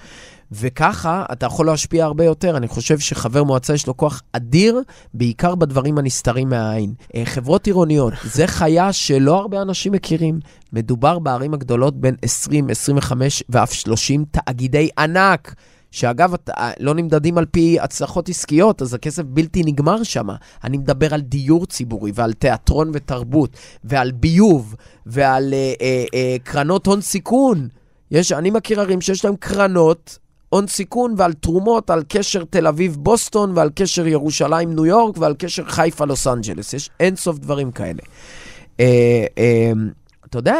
וככה 0.52 1.26
אתה 1.32 1.45
יכול 1.45 1.66
להשפיע 1.66 2.06
הרבה 2.06 2.26
יותר. 2.26 2.58
אני 2.58 2.68
חושב 2.68 3.00
שחבר 3.00 3.43
מועצה 3.43 3.74
יש 3.74 3.88
לו 3.88 3.97
כוח 3.97 4.22
אדיר, 4.34 4.82
בעיקר 5.14 5.56
בדברים 5.56 5.97
הנסתרים 5.97 6.50
מהעין. 6.50 6.93
אה, 7.16 7.26
חברות 7.26 7.68
עירוניות, 7.68 8.14
זה 8.36 8.47
חיה 8.47 8.93
שלא 8.93 9.39
הרבה 9.39 9.62
אנשים 9.62 9.91
מכירים. 9.91 10.39
מדובר 10.74 11.20
בערים 11.20 11.54
הגדולות 11.54 12.02
בין 12.02 12.16
20, 12.22 12.70
25 12.70 13.43
ואף 13.50 13.74
30 13.74 14.26
תאגידי 14.32 14.89
ענק. 14.97 15.56
שאגב, 15.91 16.34
אה, 16.50 16.72
לא 16.80 16.93
נמדדים 16.93 17.38
על 17.38 17.45
פי 17.45 17.80
הצלחות 17.80 18.30
עסקיות, 18.30 18.82
אז 18.82 18.93
הכסף 18.93 19.24
בלתי 19.24 19.64
נגמר 19.66 20.04
שם. 20.04 20.28
אני 20.64 20.78
מדבר 20.78 21.14
על 21.14 21.22
דיור 21.22 21.66
ציבורי 21.66 22.12
ועל 22.16 22.34
תיאטרון 22.34 22.91
ותרבות, 22.93 23.58
ועל 23.84 24.12
ביוב, 24.12 24.76
ועל 25.06 25.54
אה, 25.54 25.74
אה, 25.82 26.06
אה, 26.14 26.36
קרנות 26.43 26.86
הון 26.88 27.02
סיכון. 27.02 27.68
יש, 28.12 28.32
אני 28.32 28.50
מכיר 28.50 28.82
ערים 28.82 29.02
שיש 29.02 29.26
להם 29.26 29.36
קרנות 29.36 30.20
הון 30.50 30.68
סיכון 30.68 31.14
ועל 31.18 31.34
תרומות, 31.34 31.89
על 31.89 32.04
קשר 32.08 32.43
תל 32.50 32.68
אביב-בוסטון 32.68 33.52
ועל 33.56 33.70
קשר 33.76 34.08
ירושלים-ניו 34.08 34.86
יורק 34.86 35.18
ועל 35.18 35.34
קשר 35.38 35.64
חיפה-לוס 35.66 36.28
אנג'לס. 36.28 36.74
יש 36.74 36.89
אין 37.00 37.16
סוף 37.16 37.38
דברים 37.38 37.72
כאלה. 37.72 38.02
אה, 38.80 39.26
אה, 39.38 39.72
אתה 40.26 40.38
יודע 40.38 40.56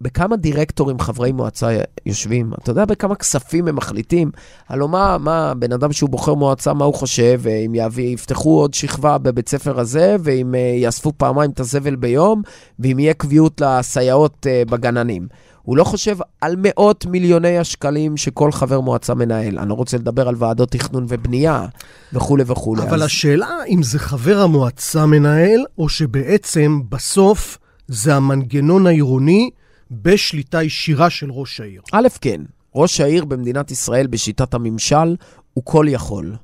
בכמה 0.00 0.36
דירקטורים 0.36 0.98
חברי 0.98 1.32
מועצה 1.32 1.68
יושבים? 2.06 2.52
אתה 2.62 2.70
יודע 2.70 2.84
בכמה 2.84 3.14
כספים 3.14 3.68
הם 3.68 3.76
מחליטים? 3.76 4.30
הלוא 4.68 4.88
מה, 4.88 5.18
מה, 5.18 5.54
בן 5.54 5.72
אדם 5.72 5.92
שהוא 5.92 6.10
בוחר 6.10 6.34
מועצה, 6.34 6.74
מה 6.74 6.84
הוא 6.84 6.94
חושב? 6.94 7.40
אם 7.66 7.74
יפתחו 7.98 8.60
עוד 8.60 8.74
שכבה 8.74 9.18
בבית 9.18 9.48
ספר 9.48 9.80
הזה, 9.80 10.16
ואם 10.20 10.54
אה, 10.54 10.60
יאספו 10.76 11.12
פעמיים 11.16 11.50
את 11.50 11.60
הזבל 11.60 11.96
ביום, 11.96 12.42
ואם 12.78 12.98
יהיה 12.98 13.14
קביעות 13.14 13.60
לסייעות 13.60 14.46
בגננים. 14.70 15.28
הוא 15.68 15.76
לא 15.76 15.84
חושב 15.84 16.16
על 16.40 16.54
מאות 16.58 17.06
מיליוני 17.06 17.58
השקלים 17.58 18.16
שכל 18.16 18.52
חבר 18.52 18.80
מועצה 18.80 19.14
מנהל. 19.14 19.58
אני 19.58 19.68
לא 19.68 19.74
רוצה 19.74 19.96
לדבר 19.96 20.28
על 20.28 20.34
ועדות 20.38 20.70
תכנון 20.70 21.06
ובנייה 21.08 21.66
וכולי 22.12 22.44
וכולי. 22.46 22.82
אבל 22.82 22.94
אז... 22.94 23.02
השאלה 23.02 23.48
אם 23.68 23.82
זה 23.82 23.98
חבר 23.98 24.40
המועצה 24.40 25.06
מנהל, 25.06 25.64
או 25.78 25.88
שבעצם 25.88 26.80
בסוף 26.88 27.58
זה 27.88 28.14
המנגנון 28.14 28.86
העירוני 28.86 29.50
בשליטה 29.90 30.62
ישירה 30.62 31.10
של 31.10 31.30
ראש 31.30 31.60
העיר. 31.60 31.82
א', 31.92 32.08
כן. 32.20 32.40
ראש 32.74 33.00
העיר 33.00 33.24
במדינת 33.24 33.70
ישראל 33.70 34.06
בשיטת 34.06 34.54
הממשל 34.54 35.16
הוא 35.54 35.64
כל 35.64 35.86
יכול. 35.88 36.34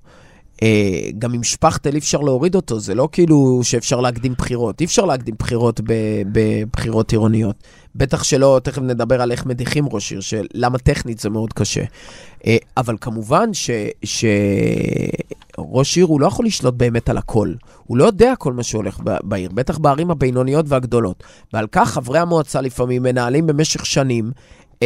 אה, 0.65 1.11
גם 1.19 1.35
עם 1.35 1.43
שפכטל 1.43 1.93
אי 1.93 1.99
אפשר 1.99 2.21
להוריד 2.21 2.55
אותו, 2.55 2.81
זה 2.81 2.95
לא 2.95 3.09
כאילו 3.13 3.61
שאפשר 3.63 4.01
להקדים 4.01 4.35
בחירות. 4.39 4.81
אי 4.81 4.87
אפשר 4.87 5.05
להקדים 5.05 5.35
בחירות 5.39 5.81
בבחירות 6.33 7.13
עירוניות. 7.13 7.57
בטח 7.95 8.23
שלא, 8.23 8.61
תכף 8.65 8.83
נדבר 8.83 9.23
על 9.23 9.33
איך 9.33 9.47
מדיחים 9.47 9.89
ראש 9.93 10.13
עיר, 10.13 10.21
שלמה 10.21 10.79
טכנית 10.79 11.19
זה 11.19 11.31
מאוד 11.31 11.53
קשה. 11.53 11.83
אה, 12.47 12.57
אבל 12.77 12.97
כמובן 13.01 13.51
שראש 14.05 14.25
עיר 15.97 16.07
הוא 16.07 16.21
לא 16.21 16.27
יכול 16.27 16.47
לשלוט 16.47 16.75
באמת 16.75 17.09
על 17.09 17.19
הכל. 17.19 17.53
הוא 17.87 17.97
לא 17.97 18.05
יודע 18.05 18.33
כל 18.39 18.53
מה 18.53 18.63
שהולך 18.63 19.01
בעיר, 19.23 19.51
בטח 19.55 19.79
בערים 19.79 20.11
הבינוניות 20.11 20.67
והגדולות. 20.69 21.23
ועל 21.53 21.67
כך 21.73 21.91
חברי 21.91 22.19
המועצה 22.19 22.61
לפעמים 22.61 23.03
מנהלים 23.03 23.47
במשך 23.47 23.87
שנים 23.87 24.31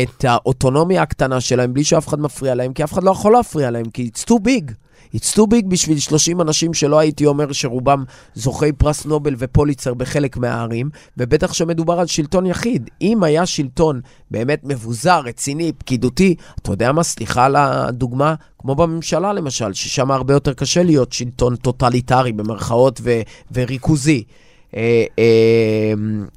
את 0.03 0.25
האוטונומיה 0.25 1.03
הקטנה 1.03 1.41
שלהם 1.41 1.75
בלי 1.75 1.85
שאף 1.85 2.09
אחד 2.09 2.21
מפריע 2.21 2.55
להם, 2.55 2.73
כי 2.73 2.85
אף 2.85 2.93
אחד 2.93 3.03
לא 3.03 3.11
יכול 3.11 3.33
להפריע 3.33 3.71
להם, 3.71 3.87
כי 3.93 4.11
it's 4.15 4.25
too 4.31 4.37
big. 4.45 4.73
It's 5.15 5.35
too 5.37 5.47
big 5.51 5.67
בשביל 5.69 5.99
30 5.99 6.41
אנשים 6.41 6.75
שלא 6.75 6.99
הייתי 6.99 7.27
אומר 7.27 7.53
שרובם 7.53 8.05
זוכי 8.35 8.73
פרס 8.73 9.05
נובל 9.05 9.35
ופוליצר 9.39 9.95
בחלק 9.95 10.37
מהערים, 10.37 10.91
ובטח 11.17 11.53
שמדובר 11.53 12.01
על 12.01 12.07
שלטון 12.07 12.47
יחיד. 12.47 12.91
אם 13.03 13.23
היה 13.23 13.47
שלטון 13.47 14.01
באמת 14.31 14.61
מבוזר, 14.65 15.21
רציני, 15.25 15.73
פקידותי, 15.79 16.35
אתה 16.63 16.73
יודע 16.73 16.93
מה, 16.93 17.03
סליחה 17.03 17.45
על 17.45 17.57
הדוגמה, 17.57 18.35
כמו 18.59 18.75
בממשלה 18.75 19.33
למשל, 19.33 19.73
ששם 19.73 20.11
הרבה 20.11 20.35
יותר 20.35 20.53
קשה 20.53 20.83
להיות 20.83 21.13
שלטון 21.13 21.57
טוטליטרי 21.57 22.33
במרכאות 22.33 23.01
ו- 23.03 23.21
וריכוזי. 23.55 24.25
אה, 24.77 25.05
אה, 25.19 25.93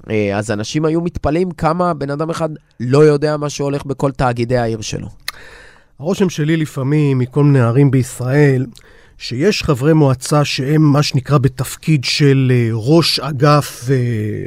אה, 0.10 0.38
אז 0.38 0.52
אנשים 0.52 0.86
היו 0.86 1.02
מתפלאים 1.02 1.52
כמה 1.52 1.94
בן 1.94 2.10
אדם 2.10 2.30
אחד 2.30 2.50
לא 2.80 3.00
יודע 3.00 3.38
מה 3.38 3.50
שהולך 3.50 3.86
בכל 3.86 4.12
תאגידי 4.12 4.58
העיר 4.58 4.82
שלו. 4.82 5.08
הרושם 6.02 6.30
שלי 6.30 6.58
לפעמים 6.58 7.20
מכל 7.20 7.44
מיני 7.44 7.60
ערים 7.60 7.92
בישראל, 7.92 8.66
שיש 9.18 9.64
חברי 9.64 9.94
מועצה 9.94 10.46
שהם 10.46 10.82
מה 10.82 11.04
שנקרא 11.04 11.38
בתפקיד 11.38 12.04
של 12.04 12.52
אה, 12.56 12.70
ראש 12.74 13.20
אגף, 13.20 13.86
אה, 13.90 13.96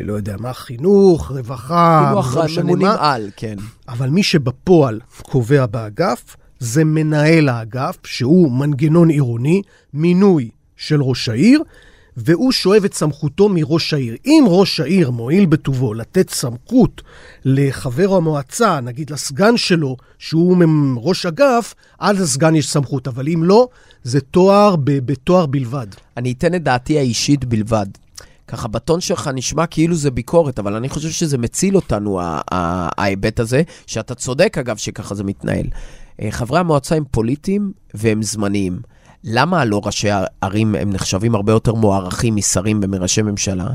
לא 0.04 0.12
יודע 0.12 0.36
מה, 0.38 0.52
חינוך, 0.52 1.30
רווחה, 1.30 2.12
חינוך, 2.24 2.36
לא 2.36 2.62
ממונים 2.62 2.86
על, 2.98 3.30
כן. 3.36 3.56
אבל 3.88 4.08
מי 4.08 4.22
שבפועל 4.22 5.00
קובע 5.22 5.66
באגף, 5.66 6.36
זה 6.58 6.84
מנהל 6.84 7.48
האגף, 7.48 7.96
שהוא 8.04 8.52
מנגנון 8.52 9.10
עירוני, 9.10 9.62
מינוי 9.94 10.50
של 10.76 11.02
ראש 11.02 11.28
העיר, 11.28 11.62
והוא 12.16 12.52
שואב 12.52 12.84
את 12.84 12.94
סמכותו 12.94 13.48
מראש 13.48 13.94
העיר. 13.94 14.16
אם 14.26 14.44
ראש 14.48 14.80
העיר 14.80 15.10
מועיל 15.10 15.46
בטובו 15.46 15.94
לתת 15.94 16.30
סמכות 16.30 17.02
לחבר 17.44 18.14
המועצה, 18.14 18.80
נגיד 18.80 19.10
לסגן 19.10 19.56
שלו, 19.56 19.96
שהוא 20.18 20.64
ראש 20.96 21.26
אגף, 21.26 21.74
אז 21.98 22.20
לסגן 22.20 22.54
יש 22.54 22.70
סמכות, 22.70 23.08
אבל 23.08 23.28
אם 23.28 23.44
לא, 23.44 23.68
זה 24.02 24.20
תואר 24.20 24.74
בתואר 24.86 25.46
בלבד. 25.46 25.86
אני 26.16 26.32
אתן 26.32 26.54
את 26.54 26.62
דעתי 26.62 26.98
האישית 26.98 27.44
בלבד. 27.44 27.86
ככה 28.48 28.68
בטון 28.68 29.00
שלך 29.00 29.30
נשמע 29.34 29.66
כאילו 29.66 29.94
זה 29.96 30.10
ביקורת, 30.10 30.58
אבל 30.58 30.74
אני 30.74 30.88
חושב 30.88 31.10
שזה 31.10 31.38
מציל 31.38 31.76
אותנו, 31.76 32.20
ההיבט 32.52 33.40
הזה, 33.40 33.62
שאתה 33.86 34.14
צודק 34.14 34.58
אגב 34.58 34.76
שככה 34.76 35.14
זה 35.14 35.24
מתנהל. 35.24 35.66
אה, 36.22 36.30
חברי 36.30 36.58
המועצה 36.58 36.94
הם 36.94 37.04
פוליטיים 37.10 37.72
והם 37.94 38.22
זמניים. 38.22 38.78
למה 39.24 39.60
הלא 39.60 39.80
ראשי 39.84 40.08
ערים 40.40 40.74
הם 40.74 40.90
נחשבים 40.90 41.34
הרבה 41.34 41.52
יותר 41.52 41.74
מוערכים 41.74 42.36
משרים 42.36 42.80
ומראשי 42.82 43.22
ממשלה? 43.22 43.66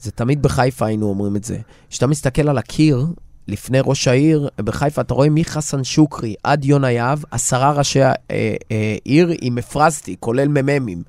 זה 0.00 0.10
תמיד 0.10 0.42
בחיפה 0.42 0.86
היינו 0.86 1.08
אומרים 1.08 1.36
את 1.36 1.44
זה. 1.44 1.58
כשאתה 1.90 2.06
מסתכל 2.06 2.48
על 2.48 2.58
הקיר, 2.58 3.06
לפני 3.48 3.78
ראש 3.84 4.08
העיר, 4.08 4.48
בחיפה 4.58 5.00
אתה 5.00 5.14
רואה 5.14 5.28
מחסן 5.30 5.84
שוקרי 5.84 6.34
עד 6.42 6.64
יונה 6.64 6.90
יהב, 6.90 7.18
עשרה 7.30 7.72
ראשי 7.72 8.02
אה, 8.02 8.14
אה, 8.30 8.96
עיר 9.04 9.28
עם 9.40 9.54
מפרזתי, 9.54 10.16
כולל 10.20 10.48
מ"מים. 10.48 11.02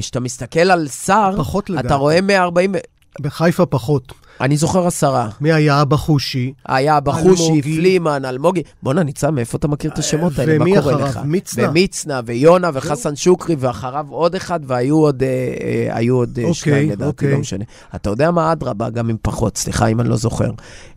כשאתה 0.00 0.18
אה, 0.18 0.24
מסתכל 0.24 0.70
על 0.70 0.88
שר, 0.88 1.36
אתה 1.80 1.94
רואה 1.94 2.20
140... 2.20 2.74
בחיפה 3.20 3.66
פחות. 3.66 4.12
אני 4.40 4.56
זוכר 4.56 4.86
עשרה. 4.86 5.28
מי 5.40 5.52
היה 5.52 5.82
אבא 5.82 5.96
חושי? 5.96 6.52
היה 6.66 6.98
אבא 6.98 7.12
חושי, 7.12 7.62
פלימן, 7.62 8.24
אלמוגי. 8.24 8.62
בואנה, 8.82 9.02
ניצן, 9.02 9.34
מאיפה 9.34 9.58
אתה 9.58 9.68
מכיר 9.68 9.90
את 9.90 9.98
השמות 9.98 10.38
האלה? 10.38 10.56
ומי 10.60 10.78
אחריו? 10.78 11.22
מצנע. 11.24 11.68
ומצנע, 11.70 12.20
ויונה, 12.24 12.70
וחסן 12.74 13.16
שוקרי, 13.16 13.56
ואחריו 13.58 14.06
עוד 14.10 14.34
אחד, 14.34 14.60
והיו 14.66 14.96
עוד, 14.96 15.22
אה, 15.22 15.28
אה, 15.28 15.96
היו 15.96 16.16
עוד 16.16 16.38
אה, 16.38 16.44
אוקיי, 16.44 16.54
שניים 16.54 16.90
לדעתי, 16.90 17.04
אוקיי. 17.04 17.32
לא 17.32 17.38
משנה. 17.38 17.64
אתה 17.94 18.10
יודע 18.10 18.30
מה, 18.30 18.52
אדרבה, 18.52 18.90
גם 18.90 19.10
אם 19.10 19.16
פחות, 19.22 19.56
סליחה 19.56 19.86
אם 19.86 20.00
אני 20.00 20.08
לא 20.08 20.16
זוכר. 20.16 20.50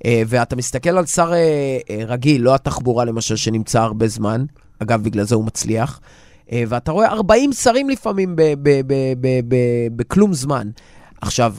ואתה 0.06 0.56
מסתכל 0.56 0.98
על 0.98 1.06
שר 1.06 1.32
רגיל, 2.08 2.42
לא 2.42 2.56
התחבורה 2.56 3.06
למשל, 3.06 3.36
שנמצא 3.36 3.82
הרבה 3.82 4.08
זמן, 4.08 4.46
אגב, 4.80 5.04
בגלל 5.04 5.24
זה 5.26 5.36
הוא 5.36 5.46
מצליח. 5.46 6.00
ואתה 6.52 6.92
רואה 6.92 7.08
40 7.08 7.54
שרים 7.54 7.90
לפעמים 7.90 8.36
בכלום 9.96 10.34
זמן. 10.34 10.70
עכשיו, 11.22 11.54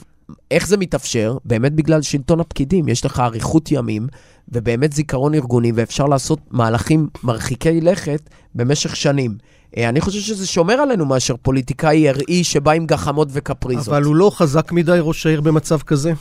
איך 0.51 0.67
זה 0.67 0.77
מתאפשר? 0.77 1.37
באמת 1.45 1.73
בגלל 1.73 2.01
שלטון 2.01 2.39
הפקידים. 2.39 2.87
יש 2.87 3.05
לך 3.05 3.19
אריכות 3.19 3.71
ימים 3.71 4.07
ובאמת 4.49 4.93
זיכרון 4.93 5.33
ארגוני, 5.33 5.71
ואפשר 5.75 6.05
לעשות 6.05 6.39
מהלכים 6.51 7.07
מרחיקי 7.23 7.81
לכת 7.81 8.29
במשך 8.55 8.95
שנים. 8.95 9.37
אה, 9.77 9.89
אני 9.89 10.01
חושב 10.01 10.19
שזה 10.19 10.47
שומר 10.47 10.73
עלינו 10.73 11.05
מאשר 11.05 11.35
פוליטיקאי 11.41 12.09
ארעי 12.09 12.43
שבא 12.43 12.71
עם 12.71 12.85
גחמות 12.85 13.27
וקפריזות. 13.31 13.87
אבל 13.87 14.03
הוא 14.03 14.15
לא 14.15 14.31
חזק 14.35 14.71
מדי, 14.71 14.97
ראש 15.01 15.25
העיר, 15.25 15.41
במצב 15.41 15.79
כזה? 15.79 16.13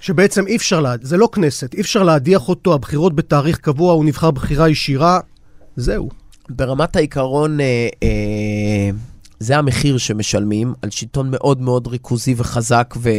שבעצם 0.00 0.46
אי 0.46 0.56
אפשר, 0.56 0.80
לה... 0.80 0.94
זה 1.02 1.16
לא 1.16 1.28
כנסת, 1.32 1.74
אי 1.74 1.80
אפשר 1.80 2.02
להדיח 2.02 2.48
אותו, 2.48 2.74
הבחירות 2.74 3.14
בתאריך 3.14 3.58
קבוע, 3.58 3.92
הוא 3.92 4.04
נבחר 4.04 4.30
בחירה 4.30 4.68
ישירה, 4.68 5.20
זהו. 5.76 6.08
ברמת 6.50 6.96
העיקרון, 6.96 7.60
אה, 7.60 7.88
אה, 8.02 8.90
זה 9.40 9.58
המחיר 9.58 9.98
שמשלמים 9.98 10.74
על 10.82 10.90
שלטון 10.90 11.30
מאוד 11.30 11.60
מאוד 11.60 11.86
ריכוזי 11.86 12.34
וחזק 12.36 12.94
ו- 12.96 13.10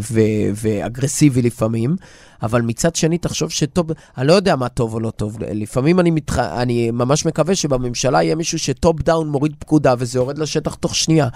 ו- 0.00 0.50
ואגרסיבי 0.54 1.42
לפעמים, 1.42 1.96
אבל 2.42 2.62
מצד 2.62 2.94
שני, 2.96 3.18
תחשוב 3.18 3.50
שטוב, 3.50 3.86
אני 4.18 4.26
לא 4.26 4.32
יודע 4.32 4.56
מה 4.56 4.68
טוב 4.68 4.94
או 4.94 5.00
לא 5.00 5.10
טוב. 5.10 5.36
לפעמים 5.40 6.00
אני, 6.00 6.10
מתח... 6.10 6.38
אני 6.38 6.90
ממש 6.90 7.26
מקווה 7.26 7.54
שבממשלה 7.54 8.22
יהיה 8.22 8.34
מישהו 8.34 8.58
ש 8.58 8.76
top 8.76 9.02
down 9.02 9.28
מוריד 9.28 9.54
פקודה 9.58 9.94
וזה 9.98 10.18
יורד 10.18 10.38
לשטח 10.38 10.74
תוך 10.74 10.94
שנייה. 10.94 11.28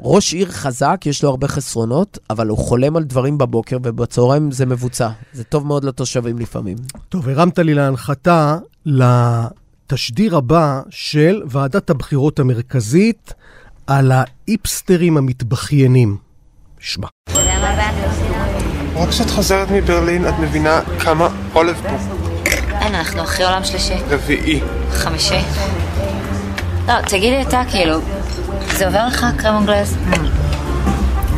ראש 0.00 0.34
עיר 0.34 0.48
חזק, 0.48 1.02
יש 1.06 1.22
לו 1.22 1.30
הרבה 1.30 1.48
חסרונות, 1.48 2.18
אבל 2.30 2.48
הוא 2.48 2.58
חולם 2.58 2.96
על 2.96 3.04
דברים 3.04 3.38
בבוקר, 3.38 3.76
ובצהריים 3.82 4.50
זה 4.50 4.66
מבוצע. 4.66 5.08
זה 5.32 5.44
טוב 5.44 5.66
מאוד 5.66 5.84
לתושבים 5.84 6.38
לפעמים. 6.38 6.76
טוב, 7.08 7.28
הרמת 7.28 7.58
לי 7.58 7.74
להנחתה 7.74 8.58
לתשדיר 8.86 10.36
הבא 10.36 10.80
של 10.90 11.42
ועדת 11.46 11.90
הבחירות 11.90 12.38
המרכזית 12.38 13.34
על 13.86 14.12
האיפסטרים 14.12 15.16
המתבכיינים. 15.16 16.16
שמע. 16.78 17.06
רק 18.96 19.08
כשאת 19.08 19.30
חוזרת 19.30 19.70
מברלין 19.70 20.28
את 20.28 20.34
מבינה 20.40 20.80
כמה 21.00 21.28
עולב 21.52 21.80
פה. 21.82 21.96
אין, 22.80 22.94
אנחנו 22.94 23.22
אחרי 23.22 23.44
עולם 23.44 23.64
שלישי. 23.64 23.94
רביעי. 24.10 24.60
חמישי. 24.92 25.40
לא, 26.88 27.00
תגידי 27.00 27.42
אתה, 27.42 27.62
כאילו, 27.70 27.98
זה 28.76 28.86
עובר 28.86 29.06
לך 29.06 29.26
קרם 29.38 29.56
אנגלז? 29.56 29.96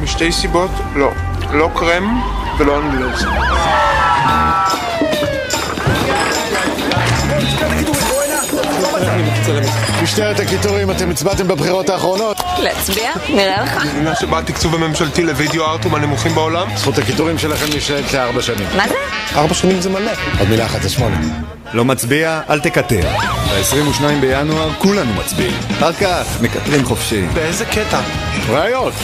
משתי 0.03 0.33
סיבות, 0.33 0.71
לא. 0.95 1.11
לא 1.53 1.71
קרם 1.75 2.23
ולא 2.59 2.81
אנגלז. 2.81 3.25
משטרת 10.05 10.41
הקיטורים, 10.41 10.91
אתם 10.91 11.11
הצבעתם 11.11 11.49
בבחירות 11.49 11.89
האחרונות? 11.89 12.37
להצביע? 12.63 13.11
נראה 13.29 13.63
לך. 13.63 13.85
מדינה 13.85 14.15
שבה 14.15 14.39
התקצוב 14.39 14.75
הממשלתי 14.75 15.23
לוידאו 15.23 15.65
ארט 15.65 15.85
הוא 15.85 15.93
מהנמוכים 15.93 16.35
בעולם? 16.35 16.69
זכות 16.77 16.99
הקיטורים 16.99 17.39
שלכם 17.39 17.67
נשארת 17.77 18.13
לארבע 18.13 18.43
שנים. 18.43 18.67
מה 18.77 18.89
זה? 18.89 18.95
ארבע 19.37 19.55
שנים 19.55 19.81
זה 19.81 19.91
מלא. 19.91 20.13
עוד 20.39 20.49
מילה 20.49 20.67
אחת, 20.67 20.83
זה 20.83 20.89
שמונה. 20.89 21.17
לא 21.73 21.85
מצביע? 21.85 22.41
אל 22.51 22.61
תקטר. 22.61 23.09
ב-22 23.51 24.03
בינואר 24.21 24.73
כולנו 24.79 25.15
מצביעים. 25.15 25.57
אחר 25.71 25.93
כך 25.93 26.41
מקטרים 26.41 26.85
חופשי. 26.85 27.23
באיזה 27.35 27.65
קטע? 27.65 28.01
ראיות. 28.49 28.95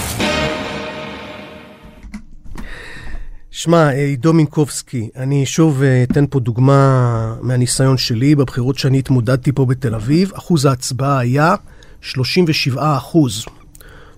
שמע, 3.51 3.89
עידו 3.89 4.33
מינקובסקי, 4.33 5.09
אני 5.17 5.47
שוב 5.47 5.83
אה, 5.83 6.03
אתן 6.03 6.25
פה 6.31 6.41
דוגמה 6.41 7.37
מהניסיון 7.43 7.99
שלי. 7.99 8.35
בבחירות 8.35 8.79
שאני 8.79 8.99
התמודדתי 8.99 9.53
פה 9.53 9.67
בתל 9.67 9.95
אביב, 9.95 10.33
אחוז 10.35 10.65
ההצבעה 10.65 11.19
היה 11.19 11.55
37 12.01 12.97
אחוז. 12.97 13.45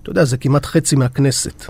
אתה 0.01 0.09
יודע, 0.09 0.25
זה 0.25 0.37
כמעט 0.37 0.65
חצי 0.65 0.95
מהכנסת. 0.95 1.65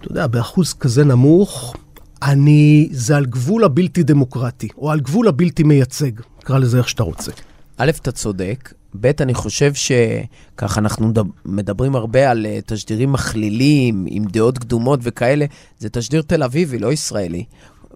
אתה 0.00 0.12
יודע, 0.12 0.26
באחוז 0.26 0.72
כזה 0.72 1.04
נמוך, 1.04 1.76
אני... 2.22 2.88
זה 2.92 3.16
על 3.16 3.26
גבול 3.26 3.64
הבלתי 3.64 4.02
דמוקרטי, 4.02 4.68
או 4.76 4.90
על 4.90 5.00
גבול 5.00 5.28
הבלתי 5.28 5.62
מייצג. 5.62 6.12
קרא 6.40 6.58
לזה 6.58 6.78
איך 6.78 6.88
שאתה 6.88 7.02
רוצה. 7.02 7.32
א', 7.76 7.90
אתה 7.90 8.12
צודק, 8.12 8.72
ב', 8.94 9.10
אני 9.20 9.34
חושב 9.34 9.72
שככה 9.74 10.80
אנחנו 10.80 11.12
מדברים 11.44 11.96
הרבה 11.96 12.30
על 12.30 12.46
uh, 12.46 12.62
תשדירים 12.66 13.12
מכלילים, 13.12 14.06
עם 14.08 14.24
דעות 14.24 14.58
קדומות 14.58 15.00
וכאלה, 15.02 15.46
זה 15.78 15.88
תשדיר 15.88 16.22
תל 16.22 16.42
אביבי, 16.42 16.78
לא 16.78 16.92
ישראלי. 16.92 17.44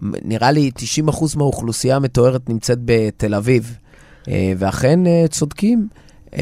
נראה 0.01 0.51
לי 0.51 0.71
90% 1.07 1.37
מהאוכלוסייה 1.37 1.95
המתוארת 1.95 2.49
נמצאת 2.49 2.77
בתל 2.85 3.35
אביב, 3.35 3.77
uh, 4.21 4.27
ואכן 4.57 4.99
uh, 5.05 5.27
צודקים. 5.27 5.87
Uh, 6.31 6.35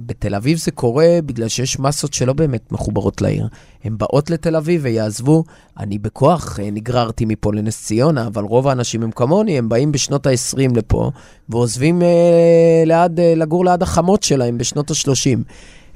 בתל 0.00 0.34
אביב 0.34 0.58
זה 0.58 0.70
קורה 0.70 1.18
בגלל 1.26 1.48
שיש 1.48 1.78
מסות 1.78 2.12
שלא 2.12 2.32
באמת 2.32 2.72
מחוברות 2.72 3.22
לעיר. 3.22 3.48
הן 3.84 3.98
באות 3.98 4.30
לתל 4.30 4.56
אביב 4.56 4.80
ויעזבו. 4.84 5.44
אני 5.78 5.98
בכוח 5.98 6.58
uh, 6.58 6.62
נגררתי 6.72 7.24
מפה 7.24 7.52
לנס 7.54 7.84
ציונה, 7.84 8.26
אבל 8.26 8.44
רוב 8.44 8.68
האנשים 8.68 9.02
הם 9.02 9.10
כמוני, 9.10 9.58
הם 9.58 9.68
באים 9.68 9.92
בשנות 9.92 10.26
ה-20 10.26 10.76
לפה, 10.76 11.10
ועוזבים 11.48 12.02
uh, 12.02 12.04
ליד, 12.86 13.18
uh, 13.18 13.22
לגור 13.36 13.64
ליד 13.64 13.82
החמות 13.82 14.22
שלהם 14.22 14.58
בשנות 14.58 14.90
ה-30. 14.90 15.38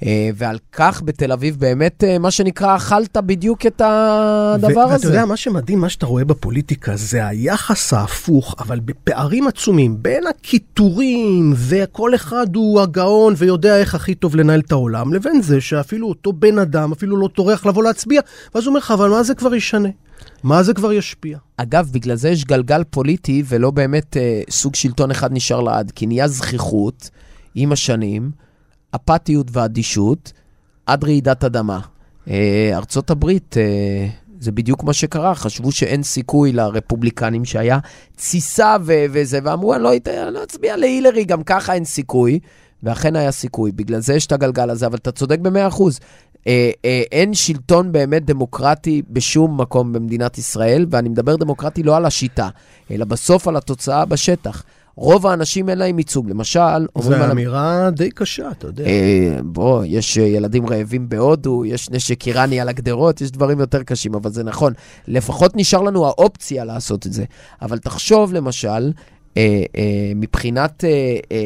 Uh, 0.03 0.05
ועל 0.35 0.59
כך 0.73 1.03
בתל 1.05 1.33
אביב 1.33 1.57
באמת, 1.59 2.05
uh, 2.05 2.19
מה 2.19 2.31
שנקרא, 2.31 2.77
אכלת 2.77 3.17
בדיוק 3.17 3.67
את 3.67 3.83
הדבר 3.85 4.81
ו- 4.81 4.83
הזה. 4.83 4.93
ואתה 4.93 5.07
יודע, 5.07 5.25
מה 5.25 5.37
שמדהים, 5.37 5.79
מה 5.79 5.89
שאתה 5.89 6.07
רואה 6.07 6.25
בפוליטיקה, 6.25 6.97
זה 6.97 7.27
היחס 7.27 7.93
ההפוך, 7.93 8.55
אבל 8.59 8.81
בפערים 8.81 9.47
עצומים, 9.49 10.03
בין 10.03 10.27
הקיטורים, 10.27 11.53
וכל 11.57 12.15
אחד 12.15 12.47
הוא 12.55 12.81
הגאון 12.81 13.35
ויודע 13.37 13.79
איך 13.79 13.95
הכי 13.95 14.15
טוב 14.15 14.37
לנהל 14.37 14.61
את 14.61 14.73
העולם, 14.73 15.15
לבין 15.15 15.43
זה 15.43 15.61
שאפילו 15.61 16.09
אותו 16.09 16.33
בן 16.33 16.59
אדם 16.59 16.93
אפילו 16.93 17.17
לא 17.17 17.29
טורח 17.29 17.67
לבוא 17.67 17.83
להצביע, 17.83 18.21
ואז 18.55 18.65
הוא 18.65 18.71
אומר 18.71 18.79
לך, 18.79 18.91
אבל 18.91 19.11
מה 19.11 19.23
זה 19.23 19.35
כבר 19.35 19.55
ישנה? 19.55 19.89
מה 20.43 20.63
זה 20.63 20.75
כבר 20.75 20.93
ישפיע? 20.93 21.39
אגב, 21.57 21.91
בגלל 21.93 22.17
זה 22.17 22.29
יש 22.29 22.45
גלגל 22.45 22.85
פוליטי 22.91 23.43
ולא 23.49 23.71
באמת 23.71 24.17
אה, 24.17 24.43
סוג 24.51 24.75
שלטון 24.75 25.11
אחד 25.11 25.33
נשאר 25.33 25.61
לעד, 25.61 25.93
כי 25.95 26.07
נהיה 26.07 26.29
זכיחות 26.29 27.11
עם 27.55 27.73
השנים, 27.73 28.31
אפתיות 28.95 29.47
ואדישות, 29.53 30.33
עד 30.87 31.05
רעידת 31.05 31.45
אדמה. 31.45 31.81
אה, 32.29 32.71
ארצות 32.75 33.11
הברית, 33.11 33.57
אה, 33.57 34.09
זה 34.41 34.53
בדיוק 34.53 34.85
מה 34.85 34.93
שקרה, 34.93 35.35
חשבו 35.35 35.73
שאין 35.73 36.03
סיכוי 36.03 36.53
לרפובליקנים 36.53 37.45
שהיה 37.45 37.79
תסיסה 38.17 38.77
ו- 38.81 39.05
וזה, 39.11 39.39
ואמרו, 39.45 39.75
אני 39.75 39.83
לא, 39.83 39.91
לא 40.31 40.43
אצביע 40.43 40.77
להילרי, 40.77 41.25
גם 41.25 41.43
ככה 41.43 41.75
אין 41.75 41.85
סיכוי. 41.85 42.39
ואכן 42.83 43.17
היה 43.17 43.33
סיכוי, 43.33 43.73
בגלל 43.73 44.01
זה 44.01 44.15
יש 44.15 44.27
את 44.27 44.33
הגלגל 44.33 44.71
הזה, 44.71 44.87
אבל 44.87 44.97
אתה 44.97 45.13
צודק 45.13 45.39
במאה 45.39 45.69
אחוז. 45.69 46.01
אה, 46.47 46.71
אה, 46.85 47.03
אין 47.13 47.35
שלטון 47.35 47.93
באמת 47.93 48.25
דמוקרטי 48.25 49.03
בשום 49.11 49.61
מקום 49.61 49.93
במדינת 49.93 50.39
ישראל, 50.39 50.87
ואני 50.91 51.09
מדבר 51.09 51.37
דמוקרטי 51.37 51.83
לא 51.83 51.97
על 51.97 52.07
השיטה, 52.07 52.49
אלא 52.91 53.05
בסוף 53.05 53.49
על 53.49 53.57
התוצאה 53.57 54.05
בשטח. 54.05 54.63
רוב 54.97 55.27
האנשים 55.27 55.69
אין 55.69 55.79
להם 55.79 55.99
ייצוג. 55.99 56.31
למשל, 56.31 56.87
אומרים... 56.97 57.23
זו 57.23 57.31
אמירה 57.33 57.91
די 57.91 58.11
קשה, 58.11 58.51
אתה 58.51 58.67
יודע. 58.67 58.85
אה, 58.85 59.39
בוא, 59.45 59.85
יש 59.87 60.17
ילדים 60.17 60.67
רעבים 60.67 61.09
בהודו, 61.09 61.65
יש 61.65 61.91
נשק 61.91 62.27
איראני 62.27 62.61
על 62.61 62.69
הגדרות, 62.69 63.21
יש 63.21 63.31
דברים 63.31 63.61
יותר 63.61 63.83
קשים, 63.83 64.15
אבל 64.15 64.31
זה 64.31 64.45
נכון. 64.45 64.73
לפחות 65.09 65.53
נשאר 65.57 65.83
לנו 65.83 66.07
האופציה 66.07 66.65
לעשות 66.65 67.07
את 67.07 67.13
זה. 67.13 67.25
אבל 67.63 67.79
תחשוב, 67.79 68.33
למשל, 68.33 68.93
אה, 69.37 69.63
אה, 69.77 70.13
מבחינת, 70.17 70.85
אה, 70.85 70.91
אה, 71.33 71.39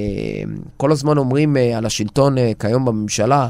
כל 0.76 0.92
הזמן 0.92 1.18
אומרים 1.18 1.57
אה, 1.57 1.78
על 1.78 1.86
השלטון 1.86 2.38
אה, 2.38 2.53
כיום 2.59 2.84
בממשלה, 2.84 3.49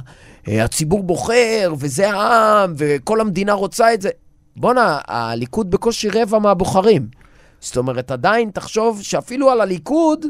אה, 0.49 0.64
הציבור 0.64 1.03
בוחר, 1.03 1.74
וזה 1.78 2.11
העם, 2.11 2.74
וכל 2.76 3.20
המדינה 3.20 3.53
רוצה 3.53 3.94
את 3.94 4.03
זה. 4.03 4.11
בואנה, 4.57 4.99
הליכוד 5.09 5.70
בקושי 5.70 6.09
רבע 6.09 6.38
מהבוחרים. 6.38 7.26
זאת 7.66 7.76
אומרת, 7.76 8.10
עדיין 8.10 8.50
תחשוב 8.50 9.02
שאפילו 9.02 9.50
על 9.50 9.60
הליכוד, 9.60 10.26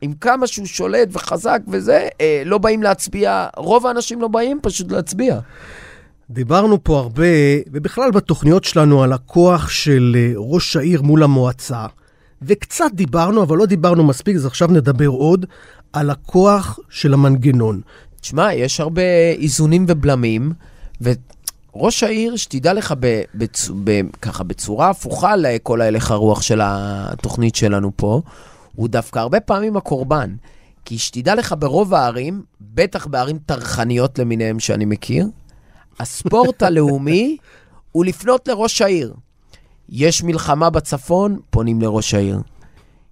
עם 0.00 0.12
כמה 0.12 0.46
שהוא 0.46 0.66
שולט 0.66 1.08
וחזק 1.12 1.60
וזה, 1.68 2.08
אה, 2.20 2.42
לא 2.44 2.58
באים 2.58 2.82
להצביע, 2.82 3.46
רוב 3.56 3.86
האנשים 3.86 4.20
לא 4.20 4.28
באים 4.28 4.58
פשוט 4.62 4.92
להצביע. 4.92 5.38
דיברנו 6.30 6.84
פה 6.84 6.98
הרבה, 6.98 7.24
ובכלל 7.72 8.10
בתוכניות 8.10 8.64
שלנו, 8.64 9.02
על 9.02 9.12
הכוח 9.12 9.68
של 9.68 10.16
אה, 10.18 10.32
ראש 10.36 10.76
העיר 10.76 11.02
מול 11.02 11.22
המועצה. 11.22 11.86
וקצת 12.42 12.90
דיברנו, 12.92 13.42
אבל 13.42 13.56
לא 13.56 13.66
דיברנו 13.66 14.04
מספיק, 14.04 14.36
אז 14.36 14.46
עכשיו 14.46 14.68
נדבר 14.68 15.06
עוד, 15.06 15.46
על 15.92 16.10
הכוח 16.10 16.78
של 16.88 17.14
המנגנון. 17.14 17.80
תשמע, 18.20 18.54
יש 18.54 18.80
הרבה 18.80 19.02
איזונים 19.38 19.84
ובלמים, 19.88 20.52
וראש 21.74 22.02
העיר, 22.02 22.36
שתדע 22.36 22.72
לך 22.72 22.94
ב, 23.00 23.22
בצ, 23.34 23.70
ב, 23.84 24.00
ככה 24.22 24.44
בצורה 24.44 24.90
הפוכה 24.90 25.36
לכל 25.36 25.80
ההלך 25.80 26.10
הרוח 26.10 26.42
של 26.42 26.60
התוכנית 26.64 27.54
שלנו 27.54 27.90
פה, 27.96 28.20
הוא 28.76 28.88
דווקא 28.88 29.18
הרבה 29.18 29.40
פעמים 29.40 29.76
הקורבן. 29.76 30.34
כי 30.84 30.98
שתדע 30.98 31.34
לך, 31.34 31.54
ברוב 31.58 31.94
הערים, 31.94 32.42
בטח 32.60 33.06
בערים 33.06 33.38
טרחניות 33.46 34.18
למיניהם 34.18 34.60
שאני 34.60 34.84
מכיר, 34.84 35.26
הספורט 36.00 36.62
הלאומי 36.66 37.36
הוא 37.92 38.04
לפנות 38.04 38.48
לראש 38.48 38.82
העיר. 38.82 39.14
יש 39.88 40.22
מלחמה 40.22 40.70
בצפון, 40.70 41.38
פונים 41.50 41.82
לראש 41.82 42.14
העיר. 42.14 42.40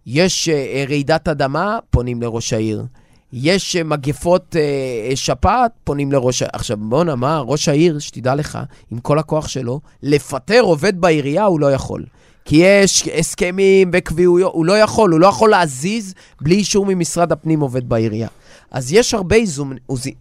יש 0.07 0.49
uh, 0.49 0.89
רעידת 0.89 1.29
אדמה, 1.29 1.79
פונים 1.91 2.23
לראש 2.23 2.53
העיר. 2.53 2.85
יש 3.33 3.77
uh, 3.77 3.85
מגפות 3.85 4.57
uh, 4.57 5.17
שפעת, 5.17 5.73
פונים 5.85 6.13
לראש 6.13 6.43
העיר. 6.43 6.51
עכשיו, 6.53 6.77
בואנה, 6.77 7.17
מה, 7.17 7.41
ראש 7.41 7.69
העיר, 7.69 7.99
שתדע 7.99 8.35
לך, 8.35 8.59
עם 8.91 8.99
כל 8.99 9.19
הכוח 9.19 9.49
שלו, 9.49 9.81
לפטר 10.03 10.61
עובד 10.61 11.01
בעירייה 11.01 11.45
הוא 11.45 11.61
לא 11.61 11.73
יכול. 11.73 12.05
כי 12.45 12.57
יש 12.57 13.09
הסכמים 13.19 13.91
וקביעויות, 13.93 14.53
הוא 14.55 14.67
לא 14.67 14.79
יכול, 14.79 15.13
הוא 15.13 15.21
לא 15.21 15.27
יכול 15.27 15.51
להזיז 15.51 16.15
בלי 16.41 16.55
אישור 16.55 16.87
ממשרד 16.87 17.33
הפנים 17.33 17.61
עובד 17.61 17.89
בעירייה. 17.89 18.29
אז 18.71 18.93
יש 18.93 19.15
הרבה 19.15 19.37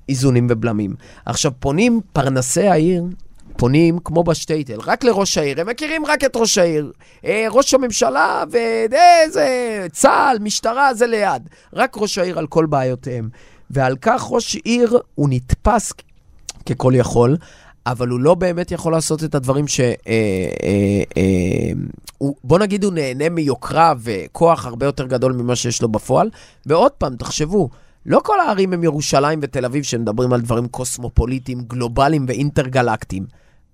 איזונים 0.09 0.47
ובלמים. 0.49 0.95
עכשיו, 1.25 1.51
פונים 1.59 2.01
פרנסי 2.13 2.67
העיר 2.67 3.03
פונים, 3.57 3.99
כמו 3.99 4.23
בשטייטל, 4.23 4.79
רק 4.85 5.03
לראש 5.03 5.37
העיר. 5.37 5.61
הם 5.61 5.69
מכירים 5.69 6.05
רק 6.05 6.23
את 6.23 6.35
ראש 6.35 6.57
העיר. 6.57 6.91
אה, 7.25 7.45
ראש 7.51 7.73
הממשלה 7.73 8.43
ואיזה 8.51 9.47
צה"ל, 9.91 10.37
משטרה, 10.39 10.93
זה 10.93 11.07
ליד. 11.07 11.49
רק 11.73 11.97
ראש 11.97 12.17
העיר 12.17 12.39
על 12.39 12.47
כל 12.47 12.65
בעיותיהם. 12.65 13.29
ועל 13.69 13.95
כך 14.01 14.27
ראש 14.29 14.55
עיר 14.55 14.99
הוא 15.15 15.29
נתפס 15.31 15.93
ככל 16.69 16.93
יכול, 16.95 17.37
אבל 17.85 18.07
הוא 18.07 18.19
לא 18.19 18.35
באמת 18.35 18.71
יכול 18.71 18.91
לעשות 18.91 19.23
את 19.23 19.35
הדברים 19.35 19.67
ש... 19.67 19.79
אה, 19.79 19.93
אה, 20.07 21.03
אה, 21.17 21.71
הוא, 22.17 22.35
בוא 22.43 22.59
נגיד 22.59 22.83
הוא 22.83 22.93
נהנה 22.93 23.29
מיוקרה 23.29 23.93
וכוח 23.99 24.65
הרבה 24.65 24.85
יותר 24.85 25.07
גדול 25.07 25.33
ממה 25.33 25.55
שיש 25.55 25.81
לו 25.81 25.87
בפועל. 25.87 26.29
ועוד 26.65 26.91
פעם, 26.91 27.15
תחשבו, 27.15 27.69
לא 28.05 28.19
כל 28.23 28.39
הערים 28.39 28.73
הם 28.73 28.83
ירושלים 28.83 29.39
ותל 29.41 29.65
אביב 29.65 29.83
שמדברים 29.83 30.33
על 30.33 30.41
דברים 30.41 30.67
קוסמופוליטיים, 30.67 31.61
גלובליים 31.61 32.25
ואינטרגלקטיים. 32.27 33.25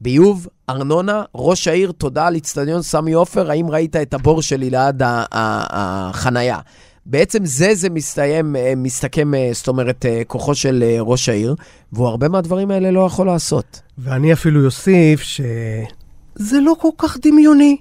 ביוב, 0.03 0.47
ארנונה, 0.69 1.23
ראש 1.35 1.67
העיר, 1.67 1.91
תודה 1.91 2.27
על 2.27 2.37
אצטדיון 2.37 2.81
סמי 2.81 3.13
עופר, 3.13 3.51
האם 3.51 3.69
ראית 3.69 3.95
את 3.95 4.13
הבור 4.13 4.41
שלי 4.41 4.69
ליד 4.69 5.01
החנייה? 5.31 6.59
בעצם 7.05 7.45
זה, 7.45 7.75
זה 7.75 7.89
מסתיים, 7.89 8.55
אה, 8.55 8.73
מסתכם, 8.77 9.33
אה, 9.33 9.49
זאת 9.53 9.67
אומרת, 9.67 10.05
אה, 10.05 10.21
כוחו 10.27 10.55
של 10.55 10.83
ראש 10.99 11.29
העיר, 11.29 11.55
והוא 11.93 12.07
הרבה 12.07 12.29
מהדברים 12.29 12.71
האלה 12.71 12.91
לא 12.91 13.05
יכול 13.05 13.27
לעשות. 13.27 13.81
ואני 13.97 14.33
אפילו 14.33 14.65
אוסיף 14.65 15.21
שזה 15.21 16.59
לא 16.61 16.75
כל 16.79 16.89
כך 16.97 17.17
דמיוני 17.21 17.77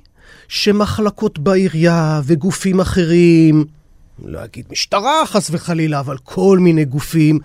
שמחלקות 0.49 1.39
בעירייה 1.39 2.21
וגופים 2.25 2.81
אחרים, 2.81 3.65
לא 4.25 4.45
אגיד 4.45 4.65
משטרה 4.73 5.27
חס 5.27 5.51
וחלילה, 5.51 6.01
אבל 6.01 6.17
כל 6.25 6.59
מיני 6.59 6.85
גופים, 6.85 7.39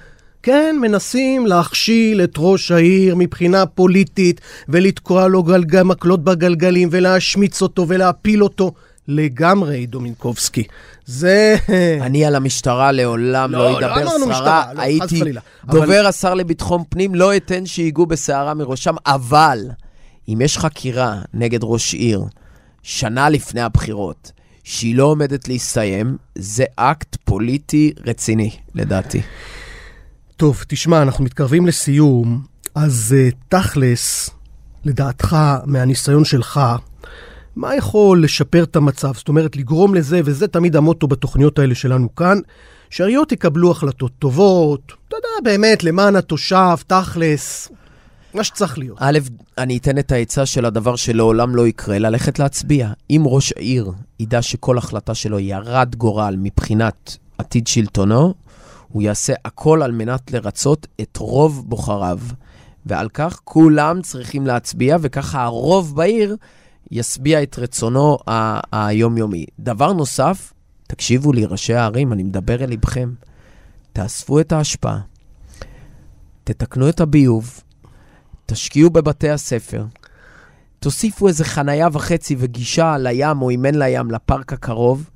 כן, 0.48 0.76
מנסים 0.82 1.48
להכשיל 1.48 2.24
את 2.24 2.34
ראש 2.38 2.72
העיר 2.72 3.16
מבחינה 3.16 3.66
פוליטית 3.66 4.42
ולתקוע 4.70 5.28
לו 5.28 5.44
גלגל, 5.44 5.84
מקלות 5.84 6.24
בגלגלים 6.24 6.90
ולהשמיץ 6.92 7.62
אותו 7.62 7.86
ולהפיל 7.88 8.44
אותו. 8.44 8.74
לגמרי, 9.08 9.86
דומינקובסקי. 9.86 10.64
זה... 11.06 11.56
אני 12.02 12.26
על 12.26 12.36
המשטרה 12.36 12.92
לעולם 12.92 13.52
לא, 13.52 13.58
לא 13.60 13.80
אדבר 13.80 14.04
לא 14.04 14.10
סערה. 14.10 14.74
לא, 14.74 14.82
הייתי 14.82 15.22
דובר 15.66 15.84
אבל... 16.00 16.06
השר 16.06 16.34
לביטחון 16.34 16.84
פנים, 16.90 17.16
לא 17.16 17.36
אתן 17.36 17.66
שיגעו 17.66 18.06
בסערה 18.06 18.54
מראשם, 18.54 18.96
אבל 19.06 19.60
אם 20.30 20.42
יש 20.42 20.58
חקירה 20.58 21.22
נגד 21.34 21.60
ראש 21.64 21.94
עיר 21.94 22.24
שנה 22.84 23.30
לפני 23.30 23.62
הבחירות, 23.62 24.32
שהיא 24.64 24.96
לא 24.96 25.04
עומדת 25.04 25.48
להסתיים, 25.48 26.18
זה 26.36 26.66
אקט 26.76 27.18
פוליטי 27.26 27.94
רציני, 28.06 28.50
לדעתי. 28.76 29.22
טוב, 30.38 30.64
תשמע, 30.68 31.02
אנחנו 31.02 31.24
מתקרבים 31.24 31.68
לסיום, 31.68 32.42
אז 32.76 33.16
uh, 33.18 33.36
תכלס, 33.50 34.30
לדעתך, 34.86 35.38
מהניסיון 35.66 36.26
שלך, 36.26 36.60
מה 37.56 37.76
יכול 37.76 38.24
לשפר 38.24 38.64
את 38.64 38.76
המצב? 38.76 39.14
זאת 39.16 39.28
אומרת, 39.28 39.56
לגרום 39.56 39.96
לזה, 39.96 40.22
וזה 40.26 40.48
תמיד 40.48 40.76
המוטו 40.76 41.08
בתוכניות 41.08 41.60
האלה 41.60 41.76
שלנו 41.76 42.16
כאן, 42.16 42.40
שהעיריות 42.90 43.32
יקבלו 43.32 43.72
החלטות 43.72 44.12
טובות, 44.20 44.94
אתה 45.08 45.16
יודע, 45.16 45.52
באמת, 45.52 45.84
למען 45.84 46.16
התושב, 46.16 46.76
תכלס, 46.88 47.70
מה 48.34 48.44
שצריך 48.44 48.78
להיות. 48.78 48.98
א', 49.02 49.20
אני 49.58 49.78
אתן 49.78 49.98
את 49.98 50.12
העצה 50.12 50.46
של 50.46 50.66
הדבר 50.66 50.96
שלעולם 50.96 51.56
לא 51.56 51.68
יקרה, 51.68 52.00
ללכת 52.00 52.40
להצביע. 52.40 52.90
אם 53.10 53.24
ראש 53.26 53.54
העיר 53.58 53.92
ידע 54.20 54.42
שכל 54.42 54.78
החלטה 54.78 55.16
שלו 55.16 55.38
היא 55.38 55.56
הרת 55.56 55.96
גורל 55.96 56.36
מבחינת 56.38 57.18
עתיד 57.38 57.68
שלטונו, 57.68 58.34
הוא 58.88 59.02
יעשה 59.02 59.34
הכל 59.46 59.84
על 59.84 59.92
מנת 59.92 60.32
לרצות 60.32 60.88
את 61.02 61.18
רוב 61.18 61.64
בוחריו. 61.70 62.20
ועל 62.86 63.10
כך 63.10 63.40
כולם 63.44 64.02
צריכים 64.02 64.48
להצביע, 64.48 64.98
וככה 65.02 65.44
הרוב 65.44 65.96
בעיר 65.96 66.36
ישביע 66.92 67.44
את 67.44 67.60
רצונו 67.60 68.18
היומיומי. 68.72 69.46
דבר 69.60 69.94
נוסף, 69.94 70.54
תקשיבו 70.88 71.34
לי, 71.34 71.46
ראשי 71.46 71.74
הערים, 71.74 72.14
אני 72.14 72.24
מדבר 72.24 72.64
אל 72.64 72.70
לבכם. 72.70 73.14
תאספו 73.94 74.40
את 74.40 74.52
ההשפעה, 74.52 75.00
תתקנו 76.44 76.90
את 76.90 77.00
הביוב, 77.00 77.62
תשקיעו 78.46 78.90
בבתי 78.90 79.30
הספר, 79.30 79.86
תוסיפו 80.80 81.28
איזה 81.28 81.46
חנייה 81.46 81.88
וחצי 81.92 82.36
וגישה 82.40 82.98
לים, 82.98 83.42
או 83.42 83.52
אם 83.52 83.66
אין 83.66 83.80
לים, 83.80 84.12
לפארק 84.12 84.54
הקרוב, 84.54 85.10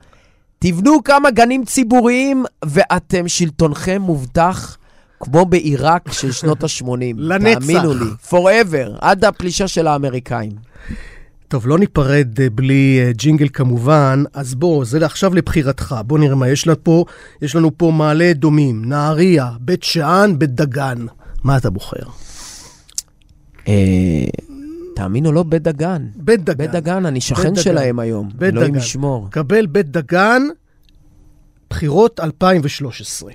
תבנו 0.64 1.04
כמה 1.04 1.32
גנים 1.32 1.66
ציבוריים, 1.66 2.46
ואתם, 2.66 3.28
שלטונכם 3.28 4.02
מובטח 4.02 4.78
כמו 5.20 5.46
בעיראק 5.46 6.12
של 6.12 6.32
שנות 6.32 6.64
ה-80. 6.64 6.86
לנצח. 7.18 7.60
תאמינו 7.60 7.94
לי, 7.94 8.06
forever, 8.30 8.98
עד 9.02 9.26
הפלישה 9.26 9.68
של 9.68 9.88
האמריקאים. 9.88 10.52
טוב, 11.48 11.68
לא 11.68 11.80
ניפרד 11.80 12.40
אה, 12.42 12.50
בלי 12.50 13.00
אה, 13.02 13.12
ג'ינגל 13.12 13.48
כמובן, 13.54 14.24
אז 14.34 14.56
בוא, 14.56 14.86
זה 14.86 15.06
עכשיו 15.06 15.34
לבחירתך. 15.34 15.96
בוא 16.06 16.20
נראה 16.20 16.36
מה 16.36 16.50
יש 16.50 16.68
לנו 16.68 16.84
פה. 16.84 17.06
יש 17.42 17.56
לנו 17.56 17.78
פה 17.78 17.92
מעלה 17.92 18.32
אדומים, 18.32 18.86
נהריה, 18.86 19.50
בית 19.60 19.84
שאן, 19.84 20.34
בית 20.38 20.56
דגן. 20.56 21.06
מה 21.44 21.58
אתה 21.58 21.70
בוחר? 21.70 22.04
תאמין 24.96 25.26
או 25.26 25.32
לא, 25.32 25.44
בית 25.44 25.64
דגן. 25.64 26.08
בית 26.16 26.44
דגן. 26.44 26.58
בית 26.58 26.72
דגן, 26.72 27.06
אני 27.06 27.22
שכן 27.22 27.56
שלהם 27.56 28.00
היום. 28.00 28.30
בית 28.36 28.54
אלוהים 28.54 28.76
ישמור. 28.76 29.28
קבל 29.30 29.66
בית 29.66 29.90
דגן, 29.90 30.42
בחירות 31.70 32.20
2013. 32.20 33.32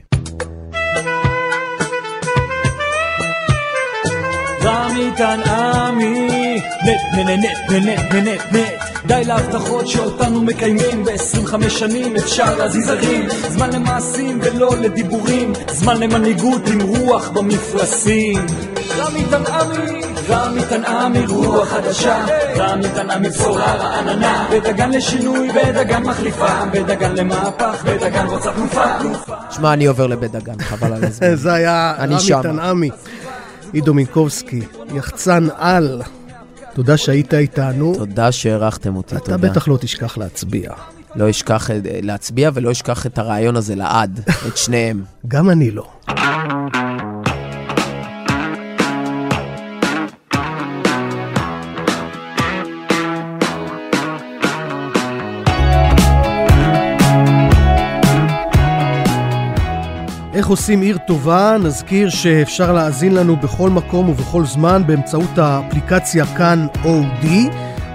רמי 4.63 5.11
תנעמי, 5.17 6.57
נט 6.57 7.19
נט 7.19 7.29
נט 7.29 7.85
נט 7.85 8.15
נט 8.15 8.53
נט 8.53 8.97
די 9.07 9.25
להבטחות 9.25 9.87
שאותנו 9.89 10.43
מקיימים 10.43 11.05
ב-25 11.05 11.69
שנים 11.69 12.17
אפשר 12.17 12.57
להזיז 12.57 12.89
הרים 12.89 13.29
זמן 13.49 13.73
למעשים 13.73 14.39
ולא 14.43 14.71
לדיבורים 14.81 15.53
זמן 15.71 16.01
למנהיגות 16.01 16.63
עם 16.73 16.81
רוח 16.81 17.29
במפרשים 17.29 18.47
רמי 18.97 19.25
תנעמי, 19.31 20.01
רמי 20.29 20.61
תנעמי 20.69 21.27
רוח 21.27 21.69
חדשה 21.69 22.25
רמי 22.57 22.89
תנעמי 22.95 23.29
בשורה 23.29 23.75
רעננה 23.75 24.49
בדגן 24.53 24.91
לשינוי, 24.91 25.49
בדגן 25.53 26.03
מחליפה 26.03 26.65
בדגן 26.73 27.15
למהפך, 27.15 27.85
בדגן 27.85 28.27
רוצה 28.27 28.53
תנופה 28.53 29.35
שמע, 29.51 29.73
אני 29.73 29.87
עובר 29.87 30.07
לבית 30.07 30.33
דגן, 30.33 30.59
חבל 30.59 30.93
על 30.93 31.05
הזמן. 31.05 31.35
זה 31.45 31.53
היה 31.53 31.95
רמי 31.99 32.17
תנעמי. 32.43 32.91
עידו 33.73 33.95
מינקובסקי, 33.95 34.61
יחצן 34.95 35.49
על. 35.57 36.03
תודה 36.75 36.97
שהיית 36.97 37.35
איתנו. 37.35 37.95
תודה 37.95 38.33
שהערכתם 38.33 38.97
אותי, 38.97 39.17
תודה. 39.19 39.35
אתה 39.35 39.37
בטח 39.37 39.69
לא 39.69 39.77
תשכח 39.81 40.19
להצביע. 40.19 40.71
לא 41.15 41.31
אשכח 41.31 41.71
אה, 41.71 41.79
להצביע 41.85 42.51
ולא 42.55 42.73
אשכח 42.73 43.07
את 43.07 43.19
הרעיון 43.19 43.57
הזה 43.57 43.75
לעד, 43.75 44.21
את 44.49 44.57
שניהם. 44.57 45.03
גם 45.29 45.51
אני 45.51 45.71
לא. 45.71 45.89
איך 60.47 60.51
עושים 60.51 60.81
עיר 60.81 60.99
טובה? 61.07 61.57
נזכיר 61.63 62.11
שאפשר 62.11 62.73
להאזין 62.73 63.15
לנו 63.15 63.37
בכל 63.37 63.71
מקום 63.71 64.09
ובכל 64.09 64.45
זמן 64.45 64.83
באמצעות 64.87 65.39
האפליקציה 65.39 66.27
כאן 66.27 66.67
אודי 66.85 67.49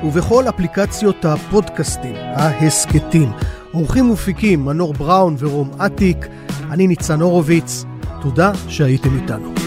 ובכל 0.03 0.49
אפליקציות 0.49 1.25
הפודקאסטים, 1.25 2.15
ההסכתים. 2.15 3.31
עורכים 3.71 4.05
מופיקים 4.05 4.65
מנור 4.65 4.93
בראון 4.93 5.35
ורום 5.39 5.71
אטיק, 5.85 6.27
אני 6.71 6.87
ניצן 6.87 7.21
הורוביץ, 7.21 7.85
תודה 8.21 8.51
שהייתם 8.67 9.15
איתנו. 9.15 9.61